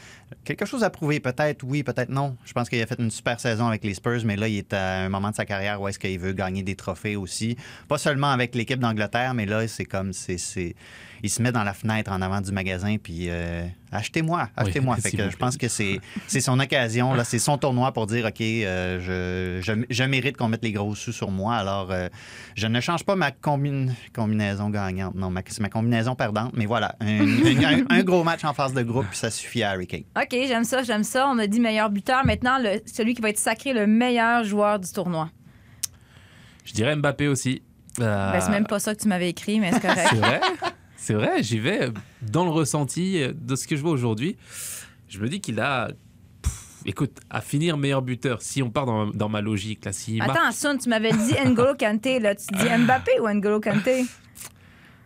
quelque 0.45 0.65
chose 0.65 0.83
à 0.83 0.91
prouver. 0.91 1.21
Peut-être 1.21 1.63
oui, 1.65 1.83
peut-être 1.83 2.11
non. 2.11 2.37
Je 2.45 2.53
pense 2.53 2.69
qu'il 2.69 2.81
a 2.83 2.87
fait 2.87 2.99
une 2.99 3.11
super 3.11 3.39
saison 3.39 3.67
avec 3.69 3.85
les 3.85 3.95
Spurs, 3.95 4.23
mais 4.25 4.37
là, 4.37 4.49
il 4.49 4.59
est 4.59 4.73
à 4.73 5.01
un 5.03 5.09
moment 5.09 5.31
de 5.31 5.35
sa 5.37 5.45
carrière 5.45 5.81
où 5.81 5.89
est-ce 5.89 5.99
qu'il 5.99 6.19
veut 6.19 6.33
gagner 6.33 6.63
des 6.63 6.75
trophées 6.75 7.17
aussi. 7.17 7.57
Pas 7.87 7.99
seulement 7.99 8.31
avec 8.31 8.55
l'équipe 8.55 8.81
d'Angleterre, 8.81 9.35
mais 9.35 9.47
là, 9.47 9.67
c'est 9.69 9.85
comme 9.85 10.13
c'est- 10.13 10.75
il 11.23 11.31
se 11.31 11.43
met 11.43 11.53
dans 11.53 11.65
la 11.65 11.73
fenêtre 11.75 12.11
en 12.13 12.21
avant 12.23 12.41
du 12.41 12.53
magasin, 12.53 12.97
puis 13.03 13.27
euh, 13.29 13.67
achetez-moi, 13.93 14.49
achetez-moi. 14.57 14.97
Oui, 14.97 15.03
fait 15.03 15.17
que 15.17 15.31
je 15.31 15.37
pense 15.37 15.57
que 15.57 15.69
c'est 15.69 16.01
c'est 16.27 16.41
son 16.41 16.59
occasion, 16.61 17.15
là, 17.15 17.25
c'est 17.25 17.39
son 17.39 17.59
tournoi 17.59 17.93
pour 17.93 18.07
dire, 18.07 18.27
OK, 18.27 18.41
euh, 18.41 19.61
je, 19.61 19.63
je, 19.65 19.85
je 19.91 20.05
mérite 20.05 20.37
qu'on 20.37 20.49
mette 20.49 20.63
les 20.63 20.73
gros 20.73 20.95
sous 20.95 21.13
sur 21.13 21.31
moi, 21.31 21.57
alors 21.57 21.89
euh, 21.91 22.09
je 22.55 22.67
ne 22.67 22.81
change 22.81 23.05
pas 23.05 23.17
ma 23.17 23.31
combine- 23.31 23.95
combinaison 24.15 24.71
gagnante. 24.71 25.15
Non, 25.15 25.31
ma- 25.31 25.43
c'est 25.47 25.61
ma 25.61 25.69
combinaison 25.69 26.15
perdante, 26.15 26.53
mais 26.55 26.67
voilà, 26.67 26.95
un, 27.01 27.21
un- 27.27 27.85
un 27.91 28.03
gros 28.03 28.25
match 28.25 28.45
en 28.45 28.53
phase 28.55 28.73
de 28.75 28.83
groupe, 28.83 29.07
puis 29.09 29.19
ça 29.19 29.31
suffit 29.31 29.63
à 29.63 29.71
Harry 29.71 29.87
Kane. 29.87 30.05
OK, 30.17 30.29
j'aime 30.31 30.65
ça, 30.65 30.83
j'aime 30.83 31.05
ça. 31.05 31.29
On 31.29 31.39
a 31.39 31.47
dit 31.47 31.61
meilleur 31.61 31.91
buteur. 31.91 32.25
Maintenant, 32.25 32.59
le- 32.59 32.81
celui 32.87 33.15
qui 33.15 33.23
va 33.23 33.31
être 33.31 33.39
sacré 33.39 33.73
le 33.73 33.87
meilleur 33.87 34.45
joueur 34.45 34.79
du 34.79 34.91
tournoi. 34.93 35.31
Je 36.65 36.73
dirais 36.75 36.95
Mbappé 36.97 37.29
aussi. 37.29 37.63
Euh, 38.01 38.33
Ben, 38.33 38.41
c'est 38.41 38.51
même 38.51 38.67
pas 38.67 38.79
ça 38.79 38.95
que 38.95 39.01
tu 39.01 39.09
m'avais 39.09 39.31
écrit, 39.31 39.59
mais 39.59 39.73
c'est 39.73 39.81
correct. 39.81 40.07
C'est 40.11 40.17
vrai, 40.17 40.41
c'est 40.99 41.15
vrai, 41.15 41.43
j'y 41.43 41.59
vais 41.59 41.91
dans 42.23 42.45
le 42.45 42.51
ressenti 42.51 43.23
de 43.35 43.57
ce 43.57 43.67
que 43.67 43.77
je 43.77 43.81
vois 43.83 43.93
aujourd'hui. 43.93 44.37
Je 45.09 45.19
me 45.21 45.29
dis 45.29 45.41
qu'il 45.41 45.59
a, 45.61 45.89
écoute, 46.85 47.13
à 47.31 47.41
finir 47.41 47.77
meilleur 47.79 48.03
buteur, 48.03 48.43
si 48.43 48.63
on 48.63 48.71
part 48.71 48.85
dans, 48.85 49.07
dans 49.07 49.29
ma 49.29 49.41
logique, 49.41 49.85
là, 49.85 49.93
marque- 50.19 50.31
Attends, 50.31 50.53
Sun, 50.53 50.79
tu 50.79 50.89
m'avais 50.89 51.13
dit 51.13 51.35
N'Golo 51.47 51.75
Kanté. 51.79 52.19
Là, 52.21 52.35
tu 52.35 52.45
dis 52.53 52.65
Mbappé 52.85 53.21
ou 53.21 53.29
N'Golo 53.29 53.61
Kanté? 53.61 54.05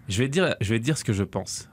je 0.09 0.18
vais, 0.18 0.26
te 0.28 0.33
dire, 0.33 0.55
je 0.61 0.68
vais 0.74 0.81
te 0.81 0.85
dire 0.85 0.98
ce 0.98 1.05
que 1.05 1.12
je 1.12 1.22
pense. 1.24 1.68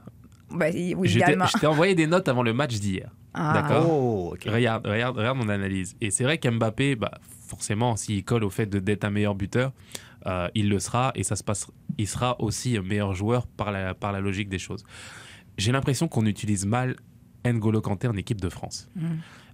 Ben, 0.50 0.72
oui, 0.74 0.94
je 1.08 1.14
t'ai- 1.14 1.20
idéalement. 1.24 1.46
je 1.46 1.58
t'ai 1.58 1.66
envoyé 1.66 1.94
des 1.94 2.06
notes 2.06 2.28
avant 2.28 2.42
le 2.42 2.52
match 2.52 2.74
d'hier. 2.78 3.10
Ah. 3.34 3.52
D'accord. 3.54 3.86
Oh. 3.90 4.34
Regarde, 4.46 4.86
regarde, 4.86 5.16
regarde 5.16 5.38
mon 5.38 5.48
analyse. 5.48 5.94
Et 6.00 6.10
c'est 6.10 6.24
vrai 6.24 6.38
qu'Mbappé, 6.38 6.96
bah, 6.96 7.12
forcément, 7.48 7.96
s'il 7.96 8.24
colle 8.24 8.44
au 8.44 8.50
fait 8.50 8.66
de- 8.66 8.78
d'être 8.80 9.04
un 9.04 9.10
meilleur 9.10 9.34
buteur, 9.34 9.72
euh, 10.26 10.48
il 10.54 10.68
le 10.68 10.78
sera 10.80 11.12
et 11.14 11.22
ça 11.22 11.36
se 11.36 11.44
passe, 11.44 11.66
il 12.00 12.08
sera 12.08 12.40
aussi 12.40 12.76
un 12.76 12.82
meilleur 12.82 13.14
joueur 13.14 13.46
par 13.46 13.70
la, 13.70 13.94
par 13.94 14.12
la 14.12 14.20
logique 14.20 14.48
des 14.48 14.58
choses. 14.58 14.84
J'ai 15.58 15.72
l'impression 15.72 16.08
qu'on 16.08 16.26
utilise 16.26 16.66
mal 16.66 16.96
N'Golo 17.44 17.80
Kanté 17.80 18.08
en 18.08 18.16
équipe 18.16 18.40
de 18.40 18.48
France. 18.48 18.88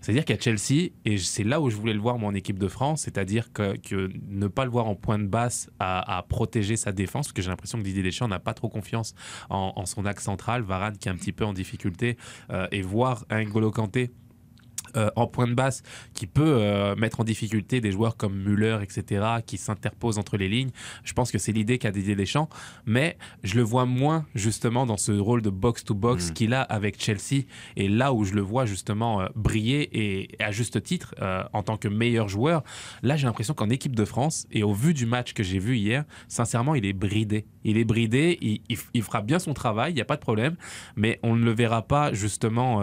C'est-à-dire 0.01 0.25
qu'à 0.25 0.39
Chelsea, 0.39 0.91
et 1.05 1.19
c'est 1.19 1.43
là 1.43 1.61
où 1.61 1.69
je 1.71 1.77
voulais 1.77 1.95
le 1.95 2.01
voir 2.01 2.19
moi 2.19 2.31
en 2.31 2.35
équipe 2.35 2.59
de 2.59 2.69
France, 2.69 3.03
c'est-à-dire 3.03 3.53
que, 3.53 3.77
que 3.77 4.11
ne 4.29 4.47
pas 4.47 4.65
le 4.65 4.71
voir 4.71 4.87
en 4.87 4.95
point 4.95 5.19
de 5.19 5.27
basse 5.27 5.69
à, 5.81 6.19
à 6.19 6.23
protéger 6.23 6.77
sa 6.77 6.93
défense, 6.93 7.27
parce 7.27 7.33
que 7.33 7.43
j'ai 7.43 7.49
l'impression 7.49 7.79
que 7.79 7.85
Didier 7.85 8.03
Deschamps 8.03 8.29
n'a 8.29 8.39
pas 8.39 8.55
trop 8.55 8.69
confiance 8.69 9.15
en, 9.51 9.73
en 9.75 9.87
son 9.87 10.05
axe 10.05 10.23
central, 10.25 10.63
Varane 10.63 10.97
qui 10.97 11.09
est 11.09 11.13
un 11.13 11.17
petit 11.17 11.33
peu 11.33 11.45
en 11.45 11.53
difficulté, 11.53 12.17
euh, 12.51 12.69
et 12.71 12.83
voir 12.83 13.25
N'Golo 13.31 13.71
Kanté 13.73 14.13
euh, 14.97 15.11
en 15.17 15.27
point 15.27 15.47
de 15.47 15.55
basse 15.55 15.83
qui 16.15 16.27
peut 16.27 16.43
euh, 16.59 16.95
mettre 16.97 17.21
en 17.21 17.25
difficulté 17.25 17.81
des 17.81 17.93
joueurs 17.93 18.17
comme 18.17 18.35
Müller, 18.37 18.79
etc., 18.83 19.25
qui 19.47 19.57
s'interposent 19.59 20.19
entre 20.19 20.37
les 20.37 20.49
lignes. 20.49 20.71
Je 21.05 21.13
pense 21.13 21.31
que 21.31 21.39
c'est 21.39 21.53
l'idée 21.53 21.79
qu'a 21.79 21.91
Didier 21.91 22.15
Deschamps, 22.17 22.49
mais 22.87 23.17
je 23.43 23.55
le 23.57 23.63
vois 23.63 23.85
moins 23.87 24.27
justement 24.35 24.87
dans 24.87 24.97
ce 24.97 25.13
rôle 25.13 25.43
de 25.43 25.51
box-to-box 25.51 26.31
Mm. 26.31 26.33
qu'il 26.35 26.55
a 26.55 26.63
avec 26.63 27.03
Chelsea, 27.03 27.45
et 27.77 27.89
là 27.89 28.13
où 28.13 28.25
je 28.25 28.35
le 28.35 28.41
vois 28.41 28.67
justement 28.67 29.21
euh, 29.21 29.27
briller, 29.35 29.83
et, 29.93 30.29
et 30.41 30.43
à 30.43 30.51
juste 30.51 30.83
titre, 30.83 31.15
euh, 31.21 31.43
en 31.53 31.63
tant 31.63 31.77
que 31.77 31.89
meilleur 31.89 32.29
joueur, 32.29 32.63
là 33.03 33.17
j'ai 33.17 33.27
l'impression 33.27 33.55
qu'en 33.55 33.71
équipe 33.71 33.95
de 33.95 34.05
France, 34.05 34.47
et 34.51 34.63
au 34.63 34.73
vu 34.73 34.95
du 34.95 35.07
match 35.07 35.33
que 35.35 35.43
j'ai 35.43 35.59
vu 35.59 35.77
hier, 35.77 36.05
sincèrement, 36.29 36.75
il 36.75 36.87
est 36.87 36.93
bridé. 36.93 37.47
Il 37.65 37.79
est 37.79 37.85
bridé, 37.85 38.39
il, 38.41 38.61
il- 38.69 38.79
il 38.95 39.03
fera 39.03 39.21
bien 39.23 39.39
son 39.39 39.55
travail, 39.55 39.93
il 39.93 39.95
n'y 39.97 40.01
a 40.01 40.05
pas 40.05 40.17
de 40.17 40.21
problème, 40.21 40.57
mais 40.97 41.19
on 41.23 41.35
ne 41.37 41.45
le 41.45 41.53
verra 41.53 41.83
pas 41.83 42.13
justement 42.13 42.83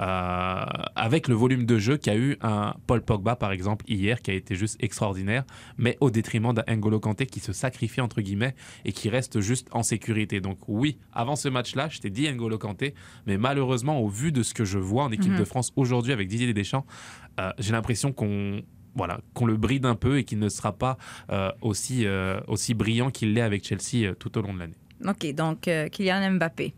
euh, 0.00 0.64
avec 0.96 1.28
le 1.28 1.34
volume 1.34 1.66
de 1.66 1.78
jeu 1.78 1.96
qu'a 1.98 2.16
eu 2.16 2.36
un 2.40 2.74
Paul 2.86 3.02
Pogba 3.02 3.36
par 3.36 3.52
exemple 3.52 3.84
hier 3.88 4.22
qui 4.22 4.30
a 4.30 4.34
été 4.34 4.54
juste 4.54 4.76
extraordinaire 4.82 5.44
mais 5.76 5.96
au 6.00 6.10
détriment 6.10 6.52
d'un 6.54 6.64
N'Golo 6.74 7.00
Kanté 7.00 7.26
qui 7.26 7.40
se 7.40 7.52
sacrifie 7.52 8.00
entre 8.00 8.20
guillemets 8.22 8.54
et 8.84 8.92
qui 8.92 9.08
reste 9.10 9.40
juste 9.40 9.68
en 9.72 9.82
sécurité 9.82 10.40
donc 10.40 10.58
oui 10.68 10.98
avant 11.12 11.36
ce 11.36 11.48
match 11.48 11.74
là 11.74 11.88
je 11.90 11.98
t'ai 12.00 12.10
dit 12.10 12.30
N'Golo 12.32 12.58
Kanté 12.58 12.94
mais 13.26 13.36
malheureusement 13.36 14.00
au 14.00 14.08
vu 14.08 14.32
de 14.32 14.42
ce 14.42 14.54
que 14.54 14.64
je 14.64 14.78
vois 14.78 15.04
en 15.04 15.10
équipe 15.12 15.32
Mhm. 15.32 15.38
de 15.38 15.44
France 15.44 15.72
aujourd'hui 15.76 16.12
avec 16.12 16.28
Didier 16.28 16.52
Deschamps 16.54 16.86
euh, 17.38 17.50
j'ai 17.58 17.72
l'impression 17.72 18.12
qu'on 18.12 18.62
voilà, 18.96 19.20
qu'on 19.34 19.46
le 19.46 19.56
bride 19.56 19.86
un 19.86 19.94
peu 19.94 20.18
et 20.18 20.24
qu'il 20.24 20.40
ne 20.40 20.48
sera 20.48 20.72
pas 20.76 20.98
euh, 21.30 21.52
aussi, 21.62 22.06
euh, 22.06 22.40
aussi 22.48 22.74
brillant 22.74 23.10
qu'il 23.10 23.34
l'est 23.34 23.40
avec 23.40 23.64
Chelsea 23.64 24.04
euh, 24.04 24.14
tout 24.14 24.36
au 24.36 24.42
long 24.42 24.52
de 24.52 24.58
l'année. 24.58 24.74
OK, 25.06 25.32
donc 25.32 25.70
Kylian 25.92 26.32
Mbappé. 26.32 26.74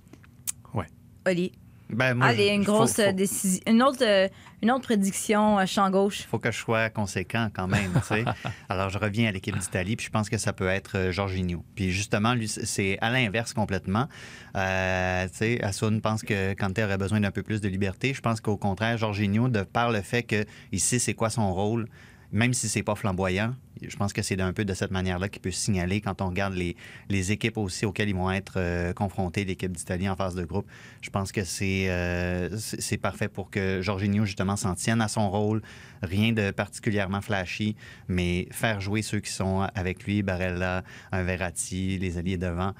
Ouais. 0.75 0.85
Oli. 1.27 1.53
Ben, 1.93 2.15
moi, 2.15 2.27
Allez, 2.29 2.49
je- 2.49 2.53
une 2.55 2.63
grosse 2.65 2.95
faut- 2.97 3.03
euh, 3.03 3.13
décision. 3.13 3.61
Une 3.67 3.83
autre, 3.83 4.03
euh, 4.03 4.29
une 4.63 4.71
autre 4.71 4.85
prédiction, 4.85 5.59
euh, 5.59 5.67
champ 5.67 5.91
gauche. 5.91 6.23
faut 6.31 6.39
que 6.39 6.51
je 6.51 6.59
sois 6.59 6.89
conséquent 6.91 7.49
quand 7.55 7.67
même. 7.67 7.93
Alors, 8.69 8.89
je 8.91 8.99
reviens 8.99 9.29
à 9.29 9.33
l'équipe 9.33 9.57
d'Italie, 9.59 9.97
puis 9.97 10.07
je 10.07 10.11
pense 10.11 10.29
que 10.31 10.39
ça 10.39 10.53
peut 10.53 10.69
être 10.69 11.11
Jorginho. 11.11 11.65
Puis 11.75 11.91
justement, 11.91 12.35
lui, 12.35 12.49
c'est- 12.49 12.99
à 13.01 13.11
l'inverse 13.11 13.53
complètement. 13.53 14.09
Euh, 14.57 15.27
Assoun 15.63 16.01
pense 16.01 16.23
que 16.23 16.55
Kanté 16.55 16.85
aurait 16.85 16.99
besoin 16.99 17.21
d'un 17.21 17.31
peu 17.31 17.43
plus 17.43 17.61
de 17.61 17.69
liberté. 17.69 18.15
Je 18.15 18.21
pense 18.21 18.41
qu'au 18.41 18.57
contraire, 18.57 18.97
Jorginho, 18.99 19.49
de 19.49 19.63
par 19.63 19.91
le 19.91 20.01
fait 20.03 20.23
qu'il 20.23 20.81
sait 20.81 20.99
c'est 20.99 21.15
quoi 21.15 21.31
son 21.31 21.53
rôle, 21.53 21.89
même 22.33 22.55
si 22.55 22.69
c'est 22.69 22.83
pas 22.83 22.95
flamboyant, 22.95 23.55
je 23.81 23.97
pense 23.97 24.13
que 24.13 24.23
c'est 24.23 24.41
un 24.41 24.53
peu 24.53 24.65
de 24.65 24.75
cette 24.75 24.91
manière-là 24.91 25.29
qu'il 25.29 25.43
peut 25.43 25.51
signaler 25.51 26.01
quand 26.01 26.23
on 26.23 26.29
regarde 26.29 26.55
les, 26.55 26.77
les 27.09 27.33
équipes 27.33 27.59
aussi 27.59 27.85
auxquelles 27.85 28.09
ils 28.09 28.15
vont 28.15 28.31
être 28.31 28.55
euh, 28.57 28.93
confrontés, 28.93 29.45
l'équipe 29.45 29.73
d'Italie 29.73 30.09
en 30.09 30.17
phase 30.17 30.35
de 30.35 30.45
groupe. 30.45 30.67
Je 31.01 31.11
pense 31.11 31.33
que 31.33 31.45
c'est 31.45 31.91
euh, 31.91 32.49
c'est 32.57 32.97
parfait 32.97 33.29
pour 33.29 33.51
que 33.51 33.83
Jorginho, 33.83 34.25
justement, 34.25 34.57
s'en 34.57 34.75
tienne 34.75 35.01
à 35.01 35.09
son 35.09 35.31
rôle. 35.31 35.63
Rien 36.03 36.33
de 36.33 36.51
particulièrement 36.51 37.21
flashy, 37.21 37.77
mais 38.09 38.49
faire 38.51 38.81
jouer 38.81 39.03
ceux 39.03 39.21
qui 39.21 39.31
sont 39.31 39.67
avec 39.75 40.05
lui, 40.05 40.23
Barella, 40.23 40.83
un 41.13 41.23
Verratti, 41.23 41.99
les 41.99 42.19
alliés 42.19 42.39
devant. 42.39 42.73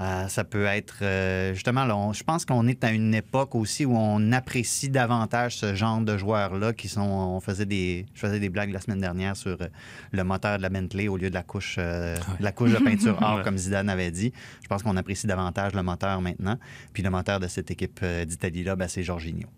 Euh, 0.00 0.28
ça 0.28 0.44
peut 0.44 0.64
être 0.64 1.00
euh, 1.02 1.52
justement, 1.52 1.84
là, 1.84 1.94
on- 1.94 2.14
je 2.14 2.24
pense 2.24 2.46
qu'on 2.46 2.66
est 2.66 2.82
à 2.84 2.90
une 2.90 3.12
époque 3.14 3.54
aussi 3.54 3.84
où 3.84 3.94
on 3.94 4.32
apprécie 4.32 4.88
davantage 4.88 5.56
ce 5.58 5.74
genre 5.74 6.00
de 6.00 6.16
joueurs-là 6.16 6.72
qui 6.72 6.88
sont. 6.88 7.02
On 7.02 7.40
faisait 7.40 7.66
des, 7.66 8.06
je 8.14 8.20
faisais 8.20 8.40
des 8.40 8.48
blagues 8.48 8.72
la 8.72 8.80
semaine 8.80 9.00
dernière 9.00 9.36
sur 9.36 9.58
euh, 9.60 9.68
le 10.12 10.24
moteur 10.24 10.56
de 10.56 10.62
la 10.62 10.70
Bentley 10.70 11.08
au 11.08 11.18
lieu 11.18 11.28
de 11.28 11.34
la 11.34 11.42
couche, 11.42 11.76
euh, 11.78 12.16
de 12.38 12.42
la 12.44 12.50
couche 12.52 12.70
de 12.72 12.78
peinture 12.78 13.18
or, 13.22 13.36
Ouais. 13.36 13.42
comme 13.44 13.58
Zidane 13.58 13.90
avait 13.90 14.10
dit. 14.10 14.32
Je 14.62 14.68
pense 14.68 14.82
qu'on 14.82 14.96
apprécie 14.96 15.26
davantage 15.26 15.74
le 15.74 15.82
moteur 15.82 16.22
maintenant. 16.22 16.56
Puis 16.94 17.02
le 17.02 17.10
moteur 17.10 17.38
de 17.38 17.46
cette 17.46 17.70
équipe 17.70 18.02
d'Italie-là, 18.02 18.76
ben, 18.76 18.88
c'est 18.88 19.02
Jorginho. 19.02 19.48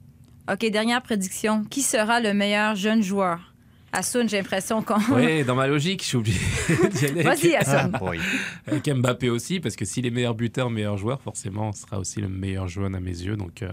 OK, 0.51 0.69
dernière 0.73 1.03
prédiction. 1.03 1.63
Qui 1.71 1.83
sera 1.83 2.19
le 2.21 2.35
meilleur 2.35 2.75
jeune 2.75 3.01
joueur? 3.03 3.52
Assoun, 3.93 4.29
j'ai 4.29 4.39
l'impression 4.39 4.83
qu'on. 4.83 4.99
Oui, 5.11 5.45
dans 5.45 5.55
ma 5.55 5.67
logique, 5.67 6.03
je 6.03 6.09
suis 6.09 6.17
obligé 6.17 6.41
d'y 6.93 7.07
aller 7.07 7.23
Vas-y, 7.23 7.55
Assoun. 7.55 7.93
Oui. 8.01 8.19
avec 8.67 8.89
Mbappé 8.89 9.29
aussi, 9.29 9.61
parce 9.61 9.77
que 9.77 9.85
s'il 9.85 10.07
est 10.07 10.11
meilleur 10.11 10.35
buteur, 10.35 10.71
meilleur 10.71 10.97
joueur, 10.97 11.21
forcément, 11.21 11.73
ce 11.73 11.83
sera 11.83 11.99
aussi 11.99 12.21
le 12.21 12.29
meilleur 12.29 12.69
joueur 12.69 12.87
à 12.95 13.01
mes 13.01 13.11
yeux. 13.11 13.37
Donc, 13.37 13.63
euh, 13.63 13.73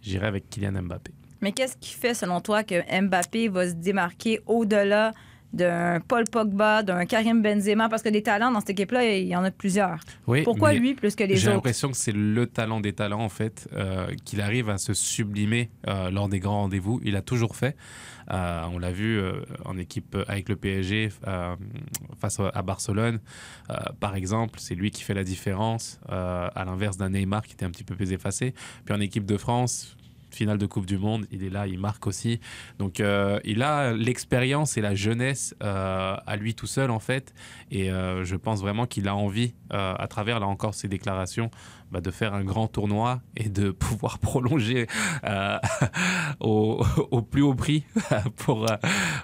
j'irai 0.00 0.26
avec 0.26 0.48
Kylian 0.48 0.82
Mbappé. 0.82 1.12
Mais 1.42 1.52
qu'est-ce 1.52 1.76
qui 1.76 1.92
fait, 1.92 2.14
selon 2.14 2.40
toi, 2.40 2.62
que 2.64 2.76
Mbappé 3.02 3.48
va 3.48 3.68
se 3.68 3.74
démarquer 3.74 4.40
au-delà 4.46 5.12
d'un 5.52 6.00
Paul 6.00 6.24
Pogba, 6.24 6.82
d'un 6.82 7.04
Karim 7.04 7.42
Benzema? 7.42 7.88
Parce 7.88 8.02
que 8.02 8.08
des 8.08 8.22
talents 8.22 8.50
dans 8.50 8.60
cette 8.60 8.70
équipe-là, 8.70 9.16
il 9.16 9.26
y 9.26 9.36
en 9.36 9.44
a 9.44 9.50
plusieurs. 9.50 10.00
Oui, 10.26 10.42
Pourquoi 10.42 10.72
lui 10.72 10.94
plus 10.94 11.14
que 11.14 11.24
les 11.24 11.36
J'ai 11.36 11.48
autres? 11.48 11.56
l'impression 11.56 11.90
que 11.90 11.96
c'est 11.96 12.12
le 12.12 12.46
talent 12.46 12.80
des 12.80 12.92
talents, 12.92 13.20
en 13.22 13.28
fait, 13.28 13.68
euh, 13.74 14.06
qu'il 14.24 14.40
arrive 14.40 14.68
à 14.70 14.78
se 14.78 14.94
sublimer 14.94 15.70
euh, 15.88 16.10
lors 16.10 16.28
des 16.28 16.40
grands 16.40 16.62
rendez-vous. 16.62 17.00
Il 17.04 17.16
a 17.16 17.22
toujours 17.22 17.56
fait. 17.56 17.76
Euh, 18.30 18.62
on 18.72 18.78
l'a 18.78 18.92
vu 18.92 19.20
en 19.64 19.76
équipe 19.76 20.16
avec 20.28 20.48
le 20.48 20.56
PSG 20.56 21.10
face 22.18 22.40
à 22.40 22.62
Barcelone, 22.62 23.20
par 24.00 24.14
exemple. 24.14 24.58
C'est 24.60 24.74
lui 24.74 24.90
qui 24.90 25.02
fait 25.02 25.14
la 25.14 25.24
différence, 25.24 26.00
à 26.08 26.64
l'inverse 26.64 26.96
d'un 26.96 27.10
Neymar 27.10 27.42
qui 27.42 27.54
était 27.54 27.64
un 27.64 27.70
petit 27.70 27.84
peu 27.84 27.94
plus 27.94 28.12
effacé. 28.12 28.54
Puis 28.84 28.94
en 28.94 29.00
équipe 29.00 29.26
de 29.26 29.36
France, 29.36 29.96
finale 30.34 30.58
de 30.58 30.66
Coupe 30.66 30.86
du 30.86 30.98
Monde, 30.98 31.26
il 31.30 31.44
est 31.44 31.50
là, 31.50 31.66
il 31.66 31.78
marque 31.78 32.06
aussi. 32.06 32.40
Donc 32.78 33.00
euh, 33.00 33.38
il 33.44 33.62
a 33.62 33.92
l'expérience 33.92 34.76
et 34.76 34.80
la 34.80 34.94
jeunesse 34.94 35.54
euh, 35.62 36.16
à 36.26 36.36
lui 36.36 36.54
tout 36.54 36.66
seul 36.66 36.90
en 36.90 36.98
fait. 36.98 37.34
Et 37.70 37.90
euh, 37.90 38.24
je 38.24 38.36
pense 38.36 38.60
vraiment 38.60 38.86
qu'il 38.86 39.08
a 39.08 39.14
envie, 39.14 39.54
à 39.70 40.06
travers 40.06 40.38
là 40.38 40.46
encore 40.46 40.74
ses 40.74 40.88
déclarations, 40.88 41.50
bah, 41.90 42.00
de 42.00 42.10
faire 42.10 42.34
un 42.34 42.44
grand 42.44 42.68
tournoi 42.68 43.20
et 43.36 43.48
de 43.48 43.70
pouvoir 43.82 44.18
prolonger 44.18 44.86
au, 46.40 46.84
au 47.10 47.22
plus 47.22 47.42
haut 47.42 47.54
prix 47.54 47.84
pour, 48.36 48.66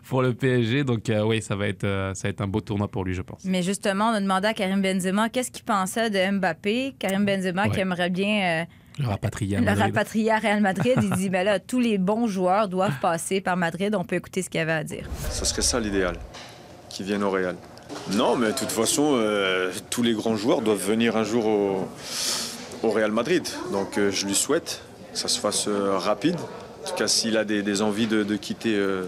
pour 0.05 0.23
le 0.23 0.35
PSG. 0.35 0.85
Donc 0.85 1.11
oui, 1.25 1.43
ça 1.43 1.57
va, 1.57 1.69
être, 1.69 2.13
ça 2.15 2.29
va 2.29 2.31
être 2.31 2.41
un 2.41 2.47
beau 2.47 2.61
tournoi 2.61 2.89
pour 2.89 3.05
lui, 3.05 3.15
je 3.15 3.23
pense. 3.23 3.45
Mais 3.45 3.63
justement, 3.63 4.07
on 4.07 4.15
a 4.15 4.21
demandé 4.21 4.49
à 4.49 4.55
Karim 4.55 4.81
Benzema 4.81 5.29
qu'est-ce 5.29 5.51
qu'il 5.51 5.65
pensait 5.65 6.11
de 6.11 6.39
Mbappé? 6.39 6.95
Karim 6.99 7.25
Benzema 7.25 7.69
qui 7.69 7.81
aimerait 7.81 8.11
bien 8.11 8.67
Le 8.99 9.07
rapatrié 9.07 9.57
à 9.57 9.61
le 9.61 9.67
Madrid. 9.67 9.85
rapatrier 9.85 10.31
à 10.33 10.39
Real 10.39 10.61
Madrid. 10.61 10.95
Il 11.03 11.11
dit, 11.13 11.29
ben 11.31 11.45
là, 11.45 11.59
tous 11.59 11.81
les 11.81 11.99
bons 11.99 12.27
joueurs 12.27 12.69
doivent 12.69 12.99
passer 13.01 13.41
par 13.41 13.57
Madrid. 13.57 13.95
On 13.95 14.05
peut 14.05 14.17
écouter 14.17 14.43
ce 14.43 14.51
qu'il 14.51 14.61
avait 14.61 14.73
à 14.73 14.85
dire. 14.85 15.07
Ce 15.31 15.45
serait 15.45 15.63
ça 15.63 15.79
l'idéal, 15.81 16.17
qu'ils 16.89 17.07
viennent 17.07 17.23
au 17.23 17.31
Real. 17.31 17.57
Non, 18.13 18.37
mais 18.37 18.49
de 18.49 18.53
toute 18.53 18.71
façon, 18.73 19.13
euh, 19.15 19.71
tous 19.91 20.03
les 20.03 20.13
grands 20.15 20.37
joueurs 20.37 20.61
doivent 20.63 20.85
venir 20.85 21.17
un 21.17 21.25
jour 21.25 21.47
au, 21.47 21.89
au 22.83 22.91
Real 22.91 23.13
Madrid. 23.13 23.47
Donc 23.73 23.99
euh, 23.99 24.11
je 24.11 24.27
lui 24.27 24.35
souhaite 24.35 24.83
que 25.13 25.19
ça 25.19 25.29
se 25.29 25.39
fasse 25.39 25.67
euh, 25.69 25.97
rapide. 25.97 26.37
En 26.85 26.89
tout 26.91 26.95
cas, 26.97 27.09
s'il 27.09 27.37
a 27.37 27.45
des, 27.45 27.63
des 27.63 27.83
envies 27.83 28.07
de, 28.07 28.23
de 28.25 28.37
quitter 28.37 28.75
euh, 28.77 29.05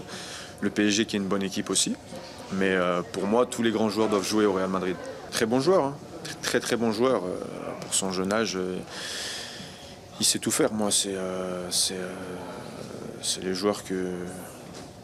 le 0.61 0.69
PSG, 0.69 1.05
qui 1.05 1.15
est 1.15 1.19
une 1.19 1.27
bonne 1.27 1.43
équipe 1.43 1.69
aussi. 1.69 1.95
Mais 2.53 2.71
euh, 2.71 3.01
pour 3.13 3.27
moi, 3.27 3.45
tous 3.45 3.63
les 3.63 3.71
grands 3.71 3.89
joueurs 3.89 4.09
doivent 4.09 4.27
jouer 4.27 4.45
au 4.45 4.53
Real 4.53 4.69
Madrid. 4.69 4.95
Très 5.31 5.45
bon 5.45 5.59
joueur, 5.59 5.85
hein. 5.85 5.95
très 6.41 6.59
très 6.59 6.75
bon 6.75 6.91
joueur. 6.91 7.23
euh, 7.23 7.29
pour 7.81 7.93
son 7.93 8.11
jeune 8.11 8.31
âge, 8.33 8.55
euh, 8.57 8.77
il 10.21 10.23
sait 10.23 10.39
tout 10.39 10.51
faire. 10.51 10.71
Moi, 10.71 10.91
c'est 10.91 11.15
euh, 11.15 11.67
euh, 11.91 12.11
c'est 13.23 13.43
les 13.43 13.55
joueurs 13.55 13.83
que, 13.83 14.11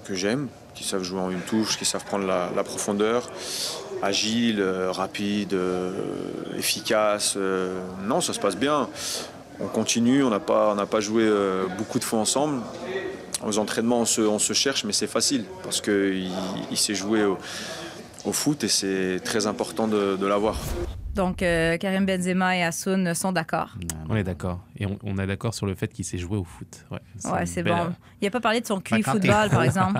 que 0.05 0.13
j'aime, 0.13 0.47
qui 0.75 0.83
savent 0.83 1.01
jouer 1.01 1.19
en 1.19 1.31
une 1.31 1.41
touche, 1.41 1.77
qui 1.77 1.85
savent 1.85 2.05
prendre 2.05 2.27
la, 2.27 2.63
profondeur, 2.63 3.29
agile, 4.03 4.61
euh, 4.61 4.91
rapide, 4.91 5.57
efficace. 6.55 7.35
non, 8.03 8.21
ça 8.21 8.33
se 8.33 8.39
passe 8.39 8.55
bien. 8.55 8.89
On 9.59 9.67
continue, 9.67 10.23
on 10.23 10.29
n'a 10.29 10.39
pas, 10.39 10.75
pas 10.85 10.99
joué 10.99 11.27
beaucoup 11.79 11.97
de 11.97 12.03
fois 12.03 12.19
ensemble. 12.19 12.61
Aux 13.43 13.57
entraînements, 13.57 14.01
on 14.01 14.05
se, 14.05 14.21
on 14.21 14.39
se 14.39 14.53
cherche, 14.53 14.83
mais 14.83 14.93
c'est 14.93 15.07
facile 15.07 15.45
parce 15.63 15.81
qu'il 15.81 16.31
il 16.69 16.77
sait 16.77 16.95
jouer 16.95 17.23
au, 17.23 17.37
foot 18.33 18.63
et 18.63 18.67
c'est 18.67 19.19
très 19.23 19.47
important 19.47 19.87
de 19.87 20.25
l'avoir. 20.27 20.57
Donc, 21.17 21.41
euh, 21.41 21.77
Karim 21.77 22.05
Benzema 22.05 22.55
et 22.55 22.63
Hassoun 22.63 23.13
sont 23.15 23.31
d'accord. 23.31 23.75
On 24.07 24.15
est 24.15 24.23
d'accord. 24.23 24.61
Et 24.77 24.85
on, 24.85 24.97
on 25.03 25.17
est 25.17 25.27
d'accord 25.27 25.53
sur 25.53 25.65
le 25.65 25.73
fait 25.75 25.87
qu'il 25.87 26.05
sait 26.05 26.17
jouer 26.17 26.37
au 26.37 26.43
foot. 26.43 26.85
Ouais, 26.91 27.45
c'est 27.45 27.63
belle- 27.63 27.73
bon. 27.73 27.93
Il 28.21 28.25
n'a 28.25 28.31
pas 28.31 28.39
parlé 28.39 28.61
de 28.61 28.65
son 28.67 28.79
QI 28.79 29.01
football, 29.03 29.49
par 29.49 29.63
exemple. 29.63 29.99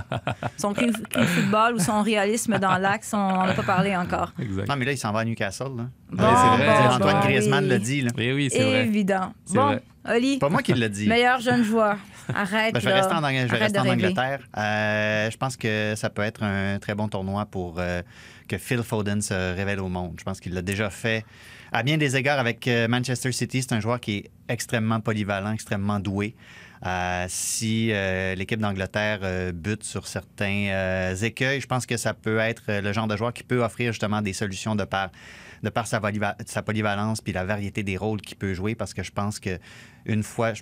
Son 0.58 0.74
QI 0.74 0.92
football 1.14 1.76
ou 1.76 1.80
son 1.80 2.02
réalisme 2.04 2.58
dans 2.60 2.78
l'axe, 2.78 3.14
on 3.14 3.18
n'en 3.18 3.42
a 3.42 3.54
pas 3.54 3.64
parlé 3.64 3.96
encore. 3.98 4.32
Exact. 4.40 4.68
Non, 4.70 4.76
mais 4.78 4.86
là, 4.86 4.92
il 4.94 4.98
s'en 4.98 5.12
va 5.12 5.20
à 5.22 5.26
Newcastle. 5.26 5.72
Là. 5.76 5.86
Bon, 6.12 6.24
Ouais, 6.24 6.30
c'est 6.36 6.64
vrai. 6.64 6.68
bon, 6.88 6.94
Antoine 6.96 7.16
bon, 7.20 7.26
Griezmann 7.28 7.64
oui. 7.66 7.70
l'a 7.72 7.80
dit. 7.80 8.02
Là. 8.02 8.12
Et 8.18 8.34
oui, 8.34 8.50
c'est 8.52 8.64
vrai. 8.64 8.86
Évident. 8.86 9.34
Bon. 9.52 9.80
Oli, 10.10 10.38
Pas 10.38 10.48
moi 10.50 10.62
qui 10.62 10.74
l'a 10.74 10.88
dit. 10.88 11.08
meilleur 11.08 11.40
jeune 11.42 11.64
joueur. 11.64 11.98
Arrête. 12.34 12.74
Ben, 12.74 12.80
je 12.80 12.86
vais 12.86 12.92
là. 12.92 12.98
rester 12.98 13.14
en, 13.14 13.48
je 13.48 13.52
vais 13.52 13.58
rester. 13.58 13.80
Angleterre. 13.80 14.40
Euh, 14.58 15.32
je 15.32 15.38
pense 15.38 15.58
que 15.58 15.94
ça 15.96 16.10
peut 16.10 16.22
être 16.22 16.44
un 16.44 16.80
très 16.80 16.96
bon 16.96 17.08
tournoi 17.08 17.46
pour 17.46 17.76
euh, 17.80 18.02
que 18.48 18.58
Phil 18.58 18.84
Foden 18.84 19.22
se 19.22 19.56
révèle 19.56 19.80
au 19.80 19.90
monde. 19.90 20.16
Je 20.20 20.24
pense 20.24 20.40
qu'il 20.40 20.54
l'a 20.54 20.62
déjà 20.62 20.90
fait 20.90 21.26
à 21.72 21.84
bien 21.84 21.98
des 21.98 22.16
égards 22.16 22.40
avec 22.40 22.68
euh, 22.68 22.88
Manchester 22.88 23.32
City. 23.32 23.62
C'est 23.62 23.74
un 23.74 23.80
joueur 23.80 24.00
qui 24.00 24.18
est 24.18 24.32
extrêmement 24.48 25.00
polyvalent, 25.00 25.54
extrêmement 25.54 26.00
doué. 26.00 26.36
Euh, 26.86 27.26
si 27.28 27.92
euh, 27.92 28.36
l'équipe 28.36 28.60
d'Angleterre 28.60 29.20
euh, 29.24 29.52
bute 29.52 29.84
sur 29.84 30.08
certains 30.08 31.16
écueils, 31.22 31.62
je 31.62 31.68
pense 31.68 31.86
que 31.86 31.98
ça 31.98 32.14
peut 32.14 32.38
être 32.38 32.64
le 32.68 32.94
genre 32.94 33.08
de 33.08 33.18
joueur 33.18 33.34
qui 33.34 33.44
peut 33.44 33.64
offrir 33.64 33.92
justement 33.92 34.22
des 34.22 34.34
solutions 34.34 34.76
de 34.76 34.84
par, 34.84 35.10
de 35.64 35.70
par 35.70 35.88
sa 35.88 36.00
polyvalence 36.00 37.22
puis 37.22 37.34
la 37.34 37.46
variété 37.46 37.84
des 37.84 37.98
rôles 37.98 38.22
qu'il 38.22 38.38
peut 38.38 38.54
jouer 38.54 38.76
parce 38.76 38.94
que 38.94 39.04
je 39.04 39.12
pense 39.12 39.40
que 39.40 39.58
une 40.06 40.24
fois, 40.24 40.54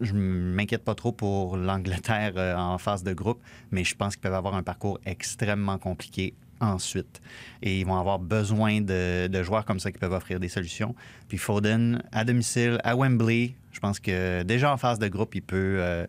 je, 0.00 0.12
m'inquiète 0.14 0.84
pas 0.84 0.94
trop 0.94 1.12
pour 1.12 1.56
l'Angleterre 1.56 2.32
euh, 2.36 2.54
en 2.56 2.78
phase 2.78 3.02
de 3.02 3.12
groupe, 3.12 3.40
mais 3.70 3.84
je 3.84 3.94
pense 3.94 4.14
qu'ils 4.14 4.22
peuvent 4.22 4.34
avoir 4.34 4.54
un 4.54 4.62
parcours 4.62 4.98
extrêmement 5.04 5.78
compliqué 5.78 6.34
ensuite. 6.60 7.20
Et 7.62 7.80
ils 7.80 7.86
vont 7.86 7.98
avoir 7.98 8.18
besoin 8.18 8.80
de, 8.80 9.42
joueurs 9.42 9.64
comme 9.64 9.78
ça 9.78 9.92
qui 9.92 9.98
peuvent 9.98 10.12
offrir 10.12 10.40
des 10.40 10.48
solutions. 10.48 10.94
Puis 11.28 11.38
Foden, 11.38 12.02
à 12.12 12.24
domicile, 12.24 12.78
à 12.82 12.96
Wembley, 12.96 13.54
je 13.72 13.80
pense 13.80 14.00
que 14.00 14.42
déjà 14.42 14.72
en 14.72 14.76
phase 14.76 14.98
de 14.98 15.08
groupe, 15.08 15.34
il 15.34 15.42
peut, 15.42 15.76
euh, 15.80 16.06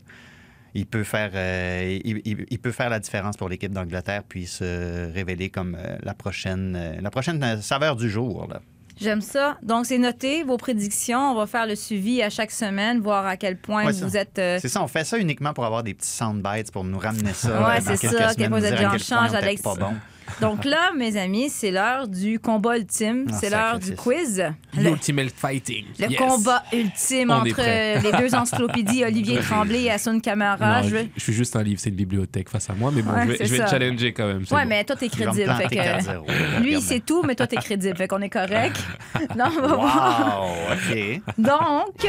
il 0.73 0.85
peut, 0.85 1.03
faire, 1.03 1.31
euh, 1.33 1.99
il, 2.03 2.59
peut 2.59 2.71
faire 2.71 2.89
la 2.89 2.99
différence 2.99 3.35
pour 3.35 3.49
l'équipe 3.49 3.73
d'Angleterre 3.73 4.23
puis 4.23 4.47
se 4.47 5.11
révéler 5.11 5.49
comme 5.49 5.77
la, 6.01 6.13
prochaine, 6.13 6.97
la 7.01 7.11
prochaine 7.11 7.61
saveur 7.61 7.97
du 7.97 8.09
jour. 8.09 8.47
Là. 8.47 8.61
J'aime 8.99 9.21
ça. 9.21 9.57
Donc, 9.63 9.85
c'est 9.85 9.97
noté, 9.97 10.43
vos 10.43 10.57
prédictions. 10.57 11.31
On 11.31 11.35
va 11.35 11.45
faire 11.47 11.65
le 11.67 11.75
suivi 11.75 12.21
à 12.21 12.29
chaque 12.29 12.51
semaine, 12.51 12.99
voir 12.99 13.25
à 13.25 13.37
quel 13.37 13.57
point 13.57 13.85
Ouais, 13.85 13.93
ça. 13.93 14.05
vous 14.05 14.17
êtes. 14.17 14.39
euh, 14.39 14.57
C'est 14.61 14.69
ça, 14.69 14.81
on 14.83 14.87
fait 14.87 15.03
ça 15.03 15.17
uniquement 15.17 15.53
pour 15.53 15.65
avoir 15.65 15.83
des 15.83 15.93
petits 15.93 16.09
soundbites 16.09 16.71
pour 16.71 16.83
nous 16.83 16.97
ramener 16.99 17.33
ça. 17.33 17.49
Ouais, 17.67 17.77
euh, 17.77 17.81
c'est 17.95 17.97
quelques 17.99 18.17
ça, 18.17 18.29
semaines, 18.33 18.51
vous 18.51 18.65
êtes 18.65 18.85
en 18.85 18.97
change, 18.97 19.33
Alex. 19.33 19.61
pas 19.61 19.75
bon. 19.75 19.93
Donc 20.41 20.65
là, 20.65 20.91
mes 20.95 21.17
amis, 21.17 21.49
c'est 21.49 21.71
l'heure 21.71 22.07
du 22.07 22.39
combat 22.39 22.77
ultime. 22.77 23.25
Ah, 23.29 23.33
c'est 23.39 23.49
l'heure 23.49 23.79
du 23.79 23.95
quiz. 23.95 24.43
Le, 24.77 24.89
Ultimate 24.91 25.31
Fighting. 25.35 25.85
le 25.99 26.09
Yes. 26.11 26.19
combat 26.19 26.63
ultime 26.73 27.31
On 27.31 27.35
entre 27.35 28.01
les 28.03 28.11
deux 28.19 28.35
encyclopédies, 28.35 29.03
Olivier 29.05 29.39
Tremblay 29.39 29.83
et 29.83 29.91
Hassoun 29.91 30.21
Camara. 30.21 30.81
Non, 30.81 30.83
Je 30.83 30.89
je, 30.89 30.95
veux- 30.95 31.07
je 31.15 31.21
suis 31.23 31.33
juste 31.33 31.55
un 31.55 31.63
livre, 31.63 31.79
c'est 31.79 31.89
une 31.89 31.95
bibliothèque 31.95 32.49
face 32.49 32.69
à 32.69 32.73
moi, 32.73 32.91
mais 32.93 33.01
bon, 33.01 33.11
Ouais, 33.13 33.23
je 33.25 33.31
vais, 33.31 33.45
je 33.45 33.55
vais 33.55 33.63
te 33.65 33.69
challenger 33.69 34.13
quand 34.13 34.27
même. 34.27 34.45
c'est 34.45 34.53
Ouais, 34.53 34.63
bon. 34.63 34.69
mais 34.69 34.83
toi, 34.83 34.95
t'es 34.95 35.09
crédible. 35.09 35.51
Fait 35.55 35.67
que, 35.67 35.75
4-0. 35.75 36.61
lui, 36.61 36.81
c'est 36.81 37.03
tout, 37.05 37.23
mais 37.23 37.33
toi, 37.35 37.47
t'es 37.47 37.55
crédible. 37.57 37.95
Fait 37.97 38.07
qu'on 38.07 38.21
est 38.21 38.29
correct. 38.29 38.77
non, 39.37 39.45
on 39.57 39.61
va 39.61 39.67
voir. 39.75 40.41
Wow, 40.43 40.73
OK. 40.73 41.21
Donc, 41.37 42.07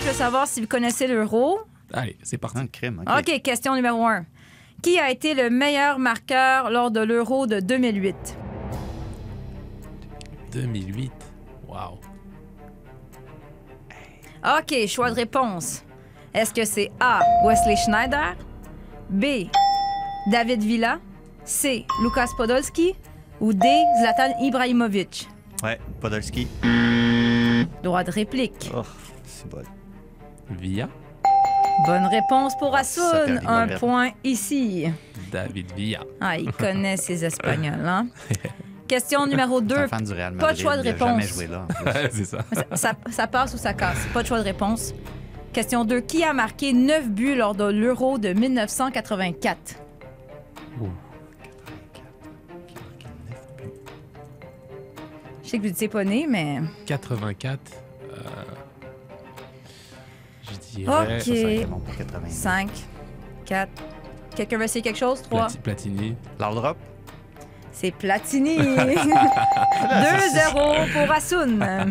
je 0.00 0.06
veux 0.06 0.12
savoir 0.12 0.46
si 0.46 0.60
vous 0.60 0.66
connaissez 0.66 1.06
l'euro. 1.06 1.60
Allez, 1.92 2.16
c'est 2.22 2.38
parti. 2.38 2.58
Un 2.58 2.66
crime, 2.66 3.02
OK. 3.06 3.18
OK, 3.18 3.42
question 3.42 3.74
numéro 3.74 4.04
1. 4.06 4.24
Qui 4.82 4.98
a 4.98 5.10
été 5.10 5.34
le 5.34 5.50
meilleur 5.50 5.98
marqueur 5.98 6.70
lors 6.70 6.90
de 6.90 7.00
l'euro 7.00 7.46
de 7.46 7.58
2008? 7.58 8.38
2008. 10.52 11.12
Waouh. 11.66 11.98
OK, 14.44 14.86
choix 14.86 15.10
de 15.10 15.16
réponse. 15.16 15.84
Est-ce 16.32 16.54
que 16.54 16.64
c'est 16.64 16.92
A. 17.00 17.20
Wesley 17.44 17.74
Schneider? 17.76 18.36
B. 19.10 19.48
David 20.30 20.62
Villa? 20.62 21.00
C. 21.44 21.84
Lukas 22.02 22.28
Podolski? 22.36 22.94
Ou 23.40 23.52
D. 23.52 23.66
Zlatan 24.00 24.38
Ibrahimovic? 24.40 25.28
Ouais, 25.62 25.80
Podolski. 26.00 26.46
Droit 27.82 28.04
de 28.04 28.12
réplique. 28.12 28.70
Oh, 28.74 28.82
c'est 29.24 29.48
bon. 29.48 29.62
Villa? 30.50 30.88
Bonne 31.86 32.06
réponse 32.06 32.56
pour 32.58 32.74
Assoun. 32.74 33.40
perd 33.40 33.46
Un 33.46 33.78
point 33.78 34.10
ici. 34.24 34.86
David 35.30 35.72
Villa. 35.76 36.00
Ah, 36.20 36.36
il 36.38 36.50
connaît 36.52 36.96
ses 36.96 37.24
Espagnols, 37.24 37.86
hein? 37.86 38.06
Question 38.88 39.26
numéro 39.26 39.58
C'est 39.60 39.66
2. 39.66 39.76
un 39.76 39.88
fan 39.88 40.04
du 40.04 40.12
Real 40.12 40.34
Pas 40.36 40.46
Madrid. 40.46 40.56
de 40.56 40.62
choix 40.62 40.76
de 40.78 40.82
réponse. 40.82 41.22
joué 41.28 41.46
là. 41.46 41.66
en 41.68 41.84
plus. 41.90 42.08
c'est 42.12 42.24
ça. 42.24 42.38
Ça, 42.52 42.64
ça- 42.76 42.94
ça 43.10 43.26
passe 43.26 43.54
ou 43.54 43.58
ça 43.58 43.74
casse? 43.74 43.98
Pas 44.14 44.22
de 44.22 44.26
choix 44.28 44.38
de 44.38 44.44
réponse. 44.44 44.94
Question 45.52 45.84
2. 45.84 46.00
Qui 46.00 46.24
a 46.24 46.32
marqué 46.32 46.72
9 46.72 47.08
buts 47.10 47.34
lors 47.34 47.54
de 47.54 47.64
l'Euro 47.64 48.18
de 48.18 48.32
1984? 48.32 49.74
Je 55.42 55.48
sais 55.50 55.56
que 55.58 55.62
vous 55.62 55.68
n'étiez 55.68 55.88
pas 55.88 56.04
né, 56.04 56.26
mais... 56.28 56.60
84. 56.86 57.58
Dirais. 60.76 61.16
Ok. 61.16 61.20
Ça, 61.20 61.24
ça 61.24 61.32
a 61.32 61.50
été 61.50 61.66
bon 61.66 61.78
pour 61.80 61.96
80. 61.96 62.20
5, 62.28 62.68
4... 63.46 63.68
Quelqu'un 64.36 64.58
veut 64.58 64.64
essayer 64.64 64.82
quelque 64.82 64.98
chose? 64.98 65.22
3. 65.22 65.46
Plati- 65.48 65.58
Platini. 65.58 66.16
L'Ordrop? 66.38 66.76
C'est 67.72 67.90
Platini. 67.92 68.56
2-0 68.58 68.92
pour. 70.52 71.12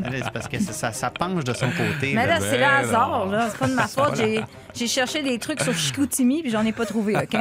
Allez, 0.05 0.21
C'est 0.23 0.31
parce 0.31 0.47
que 0.47 0.59
ça, 0.59 0.91
ça 0.91 1.09
penche 1.09 1.43
de 1.43 1.53
son 1.53 1.67
côté. 1.71 2.13
Mais 2.13 2.25
là, 2.27 2.39
là. 2.39 2.45
c'est 2.45 2.57
le 2.57 2.63
Ben 2.63 2.69
hasard. 2.69 3.27
C'est 3.51 3.57
pas 3.57 3.67
de 3.67 3.73
ma 3.73 3.87
faute. 3.87 4.15
J'ai, 4.15 4.41
j'ai 4.73 4.87
cherché 4.87 5.23
des 5.23 5.39
trucs 5.39 5.61
sur 5.61 5.73
Chicoutimi 5.73 6.41
puis 6.41 6.51
j'en 6.51 6.65
ai 6.65 6.71
pas 6.71 6.85
trouvé, 6.85 7.15
OK? 7.17 7.37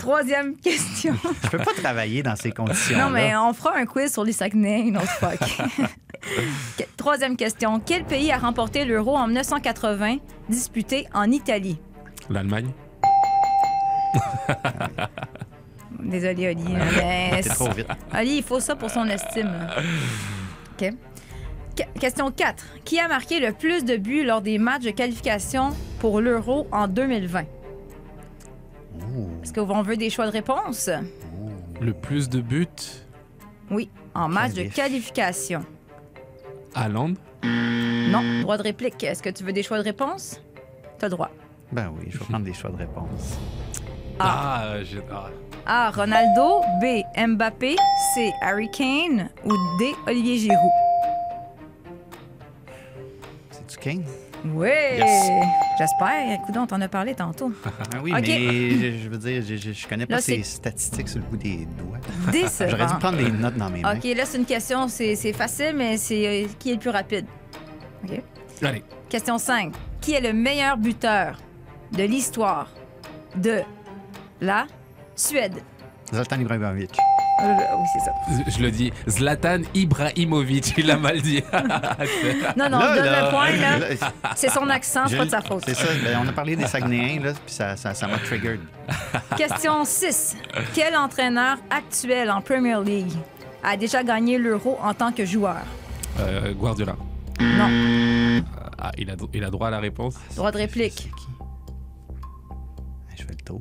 Troisième 0.00 0.56
question. 0.56 1.14
Je 1.44 1.48
peux 1.50 1.58
pas 1.58 1.74
travailler 1.74 2.22
dans 2.22 2.34
ces 2.36 2.50
conditions-là. 2.50 3.04
Non, 3.04 3.10
mais 3.10 3.36
on 3.36 3.52
fera 3.52 3.76
un 3.76 3.86
quiz 3.86 4.12
sur 4.12 4.24
les 4.24 4.32
Saguenay 4.32 4.80
une 4.80 4.96
autre 4.96 5.10
fois. 5.10 5.32
OK? 5.34 5.62
Troisième 6.96 7.36
question. 7.36 7.80
Quel 7.80 8.04
pays 8.04 8.32
a 8.32 8.38
remporté 8.38 8.84
l'Euro 8.84 9.16
en 9.16 9.26
1980, 9.26 10.16
disputé 10.48 11.06
en 11.14 11.30
Italie? 11.30 11.78
L'Allemagne. 12.30 12.70
Désolé, 16.02 16.48
Oli. 16.48 16.64
mais 16.98 17.30
C'est 17.42 17.48
trop 17.50 17.70
vite. 17.70 17.86
Ali, 18.12 18.36
il 18.38 18.42
faut 18.42 18.60
ça 18.60 18.76
pour 18.76 18.90
son 18.90 19.06
estime. 19.06 19.50
OK. 20.80 20.92
Que- 21.76 21.98
Question 22.00 22.30
4. 22.30 22.64
Qui 22.84 22.98
a 23.00 23.08
marqué 23.08 23.40
le 23.40 23.52
plus 23.52 23.84
de 23.84 23.96
buts 23.96 24.24
lors 24.24 24.40
des 24.40 24.58
matchs 24.58 24.84
de 24.84 24.90
qualification 24.90 25.70
pour 25.98 26.20
l'Euro 26.20 26.66
en 26.72 26.88
2020? 26.88 27.40
Est-ce 29.42 29.52
qu'on 29.52 29.82
veut 29.82 29.96
des 29.96 30.10
choix 30.10 30.26
de 30.26 30.32
réponse? 30.32 30.90
Le 31.80 31.92
plus 31.92 32.28
de 32.28 32.40
buts? 32.40 32.66
Oui, 33.70 33.90
en 34.14 34.28
match 34.28 34.52
de 34.52 34.62
Qualif. 34.62 34.74
qualification. 34.74 35.64
Haaland. 36.76 37.14
Non, 37.42 38.22
droit 38.42 38.58
de 38.58 38.62
réplique. 38.62 39.02
Est-ce 39.02 39.22
que 39.22 39.30
tu 39.30 39.42
veux 39.44 39.52
des 39.52 39.62
choix 39.62 39.78
de 39.78 39.82
réponse? 39.82 40.40
T'as 40.98 41.06
le 41.06 41.10
droit. 41.12 41.30
Ben 41.72 41.90
oui, 41.98 42.06
je 42.10 42.18
vais 42.18 42.24
prendre 42.24 42.44
des 42.44 42.52
choix 42.52 42.70
de 42.70 42.76
réponse. 42.76 43.38
Ah, 44.20 44.62
euh, 44.66 44.84
j'ai- 44.84 45.00
ah. 45.10 45.28
A. 45.66 45.90
Ronaldo. 45.90 46.60
B. 46.80 47.02
Mbappé. 47.18 47.76
C. 48.14 48.32
Harry 48.42 48.70
Kane. 48.70 49.30
Ou 49.44 49.52
D. 49.78 49.92
Olivier 50.06 50.38
Giroud? 50.38 50.70
C'est-tu 53.50 53.78
Kane? 53.78 54.04
Oui! 54.44 54.68
Yes. 54.68 55.30
J'espère. 55.78 56.32
Écoute, 56.40 56.56
on 56.56 56.66
t'en 56.66 56.80
a 56.80 56.88
parlé 56.88 57.14
tantôt. 57.14 57.52
Ah 57.94 57.98
oui, 58.02 58.12
mais 58.12 58.70
je, 58.92 58.98
je 58.98 59.08
veux 59.08 59.18
dire, 59.18 59.42
je, 59.46 59.56
je, 59.56 59.72
je 59.72 59.86
connais 59.88 60.06
pas 60.06 60.16
Là, 60.16 60.20
ces 60.20 60.42
statistiques 60.42 61.08
sur 61.08 61.18
le 61.20 61.24
bout 61.26 61.36
des 61.36 61.66
doigts. 61.78 61.98
Décevant. 62.30 62.70
J'aurais 62.70 62.86
dû 62.86 62.94
prendre 62.98 63.18
des 63.18 63.30
notes 63.30 63.56
dans 63.56 63.70
mes 63.70 63.80
mains. 63.82 63.96
OK, 63.96 64.04
là, 64.16 64.24
c'est 64.24 64.38
une 64.38 64.44
question, 64.44 64.88
c'est 64.88 65.14
c'est 65.16 65.32
facile, 65.32 65.74
mais 65.76 65.96
c'est 65.96 66.44
euh, 66.44 66.48
qui 66.58 66.70
est 66.70 66.74
le 66.74 66.80
plus 66.80 66.90
rapide? 66.90 67.26
OK. 68.04 68.20
Allez. 68.62 68.82
Question 69.08 69.38
5. 69.38 69.72
Qui 70.00 70.12
est 70.14 70.20
le 70.20 70.32
meilleur 70.32 70.76
buteur 70.76 71.38
de 71.92 72.02
l'histoire 72.02 72.68
de 73.36 73.60
la 74.40 74.66
Suède? 75.14 75.54
Zoltan 76.12 76.40
Ibrahimovic. 76.40 76.96
Euh, 77.42 77.54
oui, 77.76 77.86
c'est 77.92 78.00
ça. 78.00 78.12
Je 78.56 78.62
le 78.62 78.70
dis, 78.70 78.90
Zlatan 79.08 79.58
Ibrahimovic, 79.74 80.72
il 80.78 80.86
l'a 80.86 80.96
mal 80.96 81.20
dit. 81.20 81.42
Non, 82.56 82.70
non, 82.70 82.78
Là, 82.78 82.96
donne 82.96 83.04
là, 83.04 83.24
le 83.26 83.30
point, 83.30 83.50
là. 83.50 84.08
C'est 84.36 84.48
son 84.50 84.68
accent, 84.70 85.02
c'est 85.06 85.18
pas 85.18 85.24
de 85.26 85.30
sa 85.30 85.42
faute. 85.42 85.62
C'est 85.66 85.74
ça. 85.74 85.84
ben, 86.02 86.18
on 86.24 86.28
a 86.28 86.32
parlé 86.32 86.56
des 86.56 86.66
Saguenayens, 86.66 87.20
là, 87.22 87.32
puis 87.34 87.54
ça 87.54 87.76
ça- 87.76 87.92
ça 87.92 88.06
m'a 88.08 88.16
triggered. 88.18 88.60
Question 89.36 89.84
6. 89.84 90.36
Quel 90.74 90.96
entraîneur 90.96 91.58
actuel 91.70 92.30
en 92.30 92.40
Premier 92.40 92.82
League 92.82 93.12
a 93.62 93.76
déjà 93.76 94.02
gagné 94.02 94.38
l'Euro 94.38 94.78
en 94.82 94.94
tant 94.94 95.12
que 95.12 95.26
joueur? 95.26 95.62
Euh, 96.20 96.54
Guardiola. 96.54 96.96
Non. 97.38 98.42
Ah, 98.78 98.92
il 98.96 99.10
a, 99.10 99.14
il 99.34 99.44
a 99.44 99.50
droit 99.50 99.68
à 99.68 99.70
la 99.72 99.80
réponse? 99.80 100.14
Droit 100.36 100.52
de 100.52 100.56
réplique. 100.58 101.10
Je 103.14 103.22
fais 103.24 103.30
le 103.32 103.44
tour. 103.44 103.60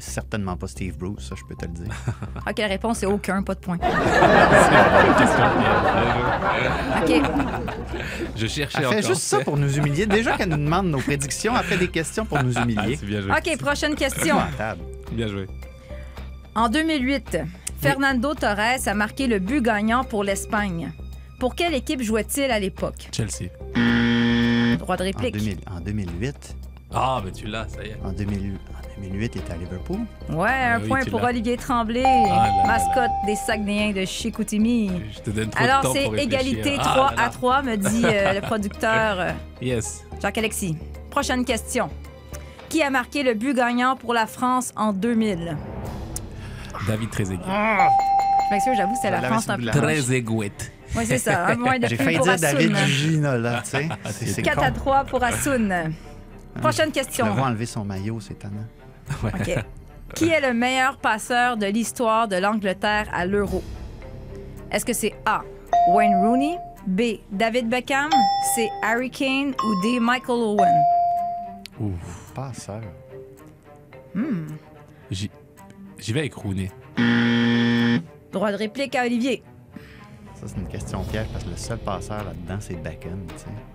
C'est 0.00 0.02
certainement 0.02 0.56
pas 0.56 0.66
Steve 0.66 0.96
Bruce, 0.98 1.28
ça, 1.28 1.36
je 1.38 1.44
peux 1.44 1.54
te 1.54 1.66
le 1.66 1.70
dire. 1.84 1.92
OK, 2.48 2.58
la 2.58 2.66
réponse 2.66 2.98
c'est 2.98 3.06
aucun, 3.06 3.44
pas 3.44 3.54
de 3.54 3.60
point. 3.60 3.78
OK. 7.02 7.22
Je 8.36 8.46
cherchais 8.46 8.78
Elle 8.78 8.86
encore. 8.86 8.98
fait 9.00 9.06
juste 9.06 9.22
ça 9.22 9.40
pour 9.40 9.56
nous 9.56 9.72
humilier. 9.76 10.06
Déjà 10.06 10.36
qu'elle 10.36 10.48
nous 10.48 10.56
demande 10.56 10.86
nos 10.88 10.98
prédictions, 10.98 11.54
elle 11.56 11.64
fait 11.64 11.76
des 11.76 11.88
questions 11.88 12.24
pour 12.24 12.42
nous 12.42 12.52
Ah, 12.56 12.62
humilier. 12.62 12.96
c'est 12.96 13.06
bien 13.06 13.20
joué. 13.20 13.30
OK, 13.30 13.58
prochaine 13.58 13.94
question. 13.94 14.36
Bien 15.12 15.28
joué. 15.28 15.46
En 16.56 16.68
2008, 16.68 17.38
Fernando 17.80 18.34
Torres 18.34 18.86
a 18.86 18.94
marqué 18.94 19.26
le 19.26 19.38
but 19.38 19.62
gagnant 19.62 20.04
pour 20.04 20.24
l'Espagne. 20.24 20.92
Pour 21.38 21.54
quelle 21.54 21.74
équipe 21.74 22.02
jouait-il 22.02 22.50
à 22.50 22.58
l'époque? 22.58 23.08
Chelsea. 23.12 23.50
Droit 24.78 24.96
de 24.96 25.02
En, 25.02 25.06
réplique. 25.06 25.34
2000 25.36 25.58
en 25.70 25.80
2008, 25.80 26.56
Ah, 26.92 27.20
mais 27.24 27.32
tu 27.32 27.46
l'as, 27.46 27.68
ça 27.68 27.84
y 27.84 27.88
est. 27.90 27.96
en, 28.04 28.12
2000 28.12 28.54
en 28.72 28.73
2008, 29.02 29.32
il 29.34 29.40
était 29.40 29.52
à 29.52 29.56
Liverpool. 29.56 29.98
Ouais, 30.30 30.48
un 30.48 30.74
Ah 30.76 30.78
oui, 30.82 30.88
point 30.88 31.04
pour. 31.10 31.22
Olivier 31.22 31.56
Tremblay, 31.56 32.02
là 32.02 32.26
là 32.28 32.66
mascotte 32.66 33.10
des 33.26 33.36
Saguenayens 33.36 33.92
de 33.92 34.04
Chicoutimi. 34.04 34.90
Je 35.14 35.20
te 35.20 35.30
donne 35.30 35.50
trop 35.50 35.62
Alors, 35.64 35.80
de 35.80 35.86
temps 35.86 35.92
c'est 35.94 36.04
pour 36.04 36.16
égalité 36.18 36.76
Ah 36.78 36.82
3 36.82 37.10
là 37.10 37.16
là. 37.16 37.22
à 37.24 37.28
3, 37.30 37.62
me 37.62 37.76
dit 37.76 38.02
euh, 38.04 38.32
le 38.34 38.40
producteur 38.42 39.16
euh, 39.20 39.30
Yes. 39.60 40.04
Jacques-Alexis. 40.22 40.76
Prochaine 41.10 41.44
question. 41.44 41.90
Qui 42.68 42.82
a 42.82 42.90
marqué 42.90 43.22
le 43.22 43.34
but 43.34 43.54
gagnant 43.56 43.96
pour 43.96 44.14
la 44.14 44.26
France 44.26 44.72
en 44.76 44.92
2000? 44.92 45.56
David 46.88 47.10
Trezeguet. 47.10 47.38
Je 47.44 48.54
m'excuse, 48.54 48.74
j'avoue, 48.76 48.94
c'est 49.00 49.10
la 49.10 49.22
France 49.22 49.48
un 49.48 49.56
le 49.56 49.70
peu. 49.70 49.80
Trezeguet. 49.80 50.52
Oui, 50.96 51.04
c'est 51.06 51.18
ça. 51.18 51.46
Un 51.46 51.56
point 51.56 51.78
de 51.78 51.86
J'ai 51.88 51.96
failli 51.96 52.18
dire 52.18 52.36
David. 52.38 52.76
Gina, 52.86 53.36
là, 53.38 53.62
tu 53.64 53.70
sais. 53.70 53.88
C'est 54.10 54.26
c'est 54.26 54.42
4 54.42 54.56
con. 54.56 54.62
à 54.62 54.70
3 54.70 55.04
pour 55.04 55.22
Assoun. 55.24 55.92
Prochaine 56.60 56.88
Je 56.88 57.00
question. 57.00 57.32
vois 57.34 57.46
enlever 57.46 57.66
son 57.66 57.84
maillot, 57.84 58.20
c'est 58.20 58.34
étonnant. 58.34 58.64
OK. 59.24 59.64
Qui 60.14 60.28
est 60.28 60.40
le 60.40 60.54
meilleur 60.54 60.96
passeur 60.96 61.56
de 61.56 61.66
l'histoire 61.66 62.28
de 62.28 62.36
l'Angleterre 62.36 63.08
à 63.12 63.26
l'Euro? 63.26 63.62
Est-ce 64.70 64.84
que 64.84 64.92
c'est 64.92 65.14
A. 65.26 65.42
Wayne 65.88 66.16
Rooney, 66.16 66.58
B. 66.86 67.18
David 67.30 67.68
Beckham, 67.68 68.10
C. 68.54 68.68
Harry 68.82 69.10
Kane 69.10 69.54
ou 69.64 69.82
D. 69.82 69.98
Michael 70.00 70.40
Owen? 70.40 70.82
Passeur. 72.34 72.82
J'y 75.10 75.30
j'y 75.98 76.12
vais 76.12 76.20
avec 76.20 76.34
Rooney. 76.34 76.70
Droit 78.32 78.52
de 78.52 78.56
réplique 78.56 78.94
à 78.94 79.04
Olivier. 79.04 79.42
Ça, 80.34 80.46
c'est 80.46 80.56
une 80.56 80.68
question 80.68 81.02
piège 81.04 81.28
parce 81.32 81.44
que 81.44 81.50
le 81.50 81.56
seul 81.56 81.78
passeur 81.78 82.24
là-dedans, 82.24 82.58
c'est 82.60 82.74
Beckham, 82.74 83.20
tu 83.28 83.38
sais. 83.38 83.73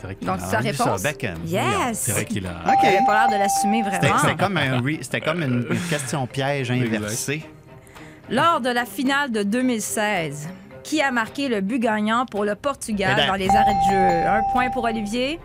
C'est 0.00 0.06
vrai 0.06 0.14
qu'il 0.14 0.26
Donc, 0.26 0.38
a... 0.38 0.46
sa 0.46 0.58
réponse? 0.58 1.02
Yes! 1.44 1.98
C'est 1.98 2.12
vrai 2.12 2.24
qu'il 2.24 2.46
a... 2.46 2.50
Il 2.66 2.72
OK. 2.72 2.84
avait 2.84 3.04
pas 3.06 3.26
l'air 3.26 3.28
de 3.28 3.42
l'assumer 3.42 3.82
C'était 3.84 4.06
vraiment. 4.06 4.18
c'était 4.18 4.34
comme, 4.36 4.56
un 4.56 4.80
re- 4.80 5.02
c'était 5.02 5.20
comme 5.20 5.42
une, 5.42 5.66
une 5.70 5.80
question 5.90 6.26
piège 6.26 6.70
inversée. 6.70 7.44
Lors 8.30 8.60
de 8.60 8.70
la 8.70 8.86
finale 8.86 9.30
de 9.30 9.42
2016, 9.42 10.48
qui 10.82 11.02
a 11.02 11.10
marqué 11.10 11.48
le 11.48 11.60
but 11.60 11.78
gagnant 11.80 12.24
pour 12.26 12.44
le 12.44 12.54
Portugal 12.54 13.14
dans 13.26 13.34
les 13.34 13.50
arrêts 13.50 13.74
de 13.74 13.92
jeu? 13.92 14.26
Un 14.28 14.40
point 14.52 14.70
pour 14.70 14.84
Olivier. 14.84 15.38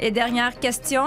Et 0.00 0.10
dernière 0.10 0.58
question. 0.58 1.04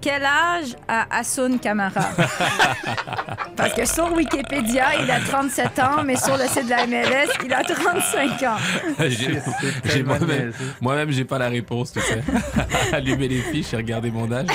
Quel 0.00 0.22
âge 0.24 0.76
a 0.86 1.06
Hassoun 1.18 1.58
Kamara? 1.58 1.90
Parce 3.56 3.72
que 3.72 3.84
sur 3.86 4.12
Wikipédia, 4.12 4.84
il 5.02 5.10
a 5.10 5.18
37 5.20 5.78
ans, 5.80 6.02
mais 6.04 6.16
sur 6.16 6.36
le 6.36 6.44
site 6.46 6.66
de 6.66 6.70
la 6.70 6.86
MLS, 6.86 7.28
il 7.44 7.52
a 7.52 7.62
35 7.64 8.42
ans. 8.44 8.56
Moi-même, 10.06 10.52
moi-même, 10.80 11.10
j'ai 11.10 11.24
pas 11.24 11.38
la 11.38 11.48
réponse, 11.48 11.92
tu 11.92 12.00
sais. 12.00 12.22
Allumer 12.92 13.28
les 13.28 13.40
fiches 13.40 13.72
et 13.72 13.76
regarder 13.76 14.10
mon 14.10 14.30
âge. 14.30 14.46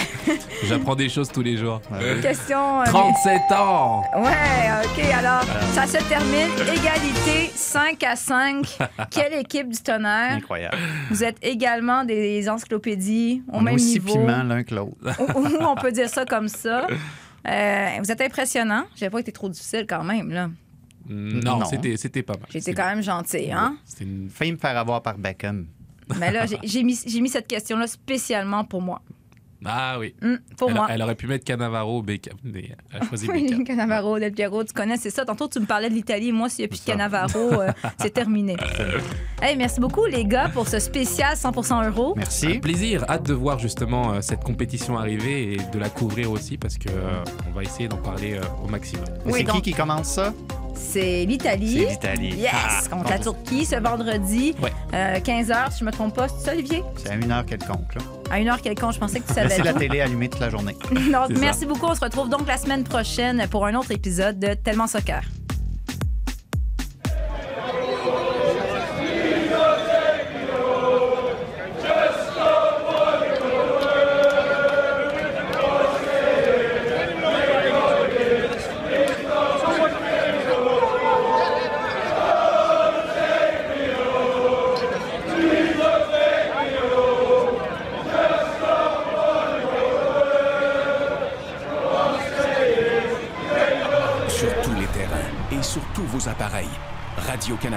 J'apprends 0.68 0.96
des 0.96 1.10
choses 1.10 1.30
tous 1.32 1.42
les 1.42 1.58
jours. 1.58 1.82
Question. 2.22 2.82
euh, 2.82 2.86
37 2.86 3.42
ans 3.58 4.04
Ouais, 4.16 4.70
OK. 4.86 5.04
Alors, 5.14 5.44
ça 5.74 5.86
se 5.88 5.98
termine. 6.08 6.50
Égalité 6.62 7.52
5 7.56 8.04
à 8.04 8.16
5. 8.16 8.78
Quelle 9.10 9.34
équipe 9.34 9.70
du 9.70 9.80
tonnerre? 9.80 10.34
Incroyable. 10.34 10.78
Vous 11.10 11.24
êtes 11.24 11.38
également 11.42 12.04
des 12.06 12.48
encyclopédies 12.50 13.44
au 13.52 13.58
On 13.58 13.62
est 13.62 13.64
même 13.66 13.76
aussi 13.76 13.94
niveau. 14.00 14.14
piment 14.14 14.44
l'un 14.44 14.64
que 14.64 14.76
l'autre. 14.76 14.96
On 15.36 15.76
peut 15.76 15.92
dire 15.92 16.10
ça 16.10 16.26
comme 16.26 16.48
ça. 16.48 16.88
Euh, 17.48 17.88
vous 18.00 18.12
êtes 18.12 18.22
impressionnant. 18.22 18.86
J'ai 18.96 19.10
pas 19.10 19.20
été 19.20 19.32
trop 19.32 19.50
difficile 19.50 19.86
quand 19.88 20.04
même, 20.04 20.30
là. 20.30 20.50
Non, 21.10 21.60
Non. 21.60 21.66
c'était, 21.66 21.98
c'était 21.98 22.22
pas 22.24 22.34
mal. 22.34 22.62
C'est 22.62 22.74
quand 22.74 22.86
même 22.86 23.02
gentil, 23.02 23.52
hein? 23.52 23.78
C'était 23.86 24.04
une... 24.06 24.30
Failli 24.30 24.52
me 24.54 24.58
faire 24.58 24.78
avoir 24.78 25.02
par 25.02 25.18
Beckham. 25.18 25.66
Mais 26.20 26.32
là, 26.32 26.46
j'ai- 26.48 26.60
j'ai 26.64 26.84
mis, 26.84 27.00
j'ai 27.06 27.20
mis 27.22 27.30
cette 27.30 27.48
question-là 27.48 27.88
spécialement 27.88 28.64
pour 28.64 28.82
moi. 28.82 29.02
Ah 29.66 29.98
oui. 30.00 30.16
Hum, 30.24 30.40
pour 30.58 30.70
Elle, 30.70 30.76
moi. 30.76 30.88
elle 30.90 31.02
aurait 31.04 31.16
pu 31.16 31.28
mettre 31.28 31.46
Cannavaro 31.46 32.00
ou 32.00 32.02
Beckham, 32.02 32.36
mais 32.44 32.72
elle 32.94 33.02
a 33.02 33.06
choisi 33.10 33.28
Beckham. 33.28 33.64
Cannavaro, 33.64 34.18
Del 34.20 34.32
Piero, 34.34 34.64
tu 34.64 34.74
connais, 34.74 34.98
c'est 34.98 35.10
ça. 35.12 35.24
Tantôt, 35.26 35.48
tu 35.48 35.60
me 35.60 35.66
parlais 35.66 35.90
de 35.90 35.94
l'Italie. 35.94 36.32
Moi, 36.32 36.50
s'il 36.50 36.64
n'y 36.64 36.66
a 36.66 36.68
plus 36.70 36.80
de 36.80 36.84
Ça. 36.84 36.92
Cannavaro, 36.94 37.62
euh, 37.62 37.72
c'est 38.00 38.10
terminé. 38.14 38.56
Hey, 39.42 39.56
merci 39.58 39.80
beaucoup, 39.80 40.06
les 40.06 40.26
gars, 40.26 40.50
pour 40.50 40.68
ce 40.68 40.80
spécial 40.80 41.36
100% 41.36 41.86
euro. 41.88 42.14
Merci. 42.16 42.60
Plaisir, 42.60 43.06
hâte 43.10 43.24
de 43.28 43.34
voir 43.34 43.60
justement 43.60 44.14
euh, 44.14 44.22
cette 44.22 44.44
compétition 44.44 44.98
arriver 44.98 45.54
et 45.54 45.58
de 45.58 45.80
la 45.80 45.90
couvrir 45.90 46.32
aussi 46.32 46.58
parce 46.58 46.78
que 46.78 46.90
euh, 46.90 47.24
on 47.48 47.52
va 47.52 47.64
essayer 47.64 47.88
d'en 47.88 47.98
parler 47.98 48.34
euh, 48.34 48.42
au 48.64 48.68
maximum. 48.68 49.06
Oui, 49.26 49.34
c'est 49.38 49.44
donc- 49.44 49.56
qui 49.58 49.72
qui 49.72 49.74
commence 49.74 50.08
ça? 50.08 50.34
C'est 50.74 51.26
l'Italie. 51.26 51.84
C'est 51.84 51.90
l'Italie. 51.92 52.36
Yes, 52.38 52.52
Ah, 52.54 52.82
contre 52.90 53.10
la 53.12 53.20
Turquie 53.20 53.66
ce 53.66 53.76
vendredi, 53.76 54.56
Ouais. 54.62 54.72
15h, 55.20 55.72
si 55.74 55.80
je 55.82 55.86
me 55.86 55.92
trompe 55.92 56.16
pas. 56.16 56.28
C'est 56.28 56.46
ça, 56.46 56.52
Olivier? 56.54 56.82
C'est 56.98 57.12
à 57.12 57.16
une 57.16 57.32
heure 57.32 57.46
quelconque. 57.46 57.94
Là. 57.96 58.02
À 58.32 58.40
une 58.40 58.48
heure 58.48 58.62
quelconque, 58.62 58.94
je 58.94 59.00
pensais 59.00 59.20
que 59.20 59.28
tu 59.28 59.34
savais 59.34 59.50
Laissez 59.50 59.62
la 59.62 59.74
télé 59.74 60.00
allumée 60.00 60.30
toute 60.30 60.40
la 60.40 60.50
journée. 60.50 60.78
Ça. 61.12 61.28
merci 61.38 61.66
beaucoup. 61.66 61.88
On 61.88 61.96
se 61.96 62.00
retrouve 62.00 62.30
donc 62.30 62.48
la 62.48 62.56
semaine 62.56 62.86
prochaine 62.86 63.46
pour 63.52 63.66
un 63.66 63.76
autre 63.76 63.92
épisode 63.92 64.40
de 64.40 64.54
Tellement 64.54 64.88
Soccer. 64.88 65.22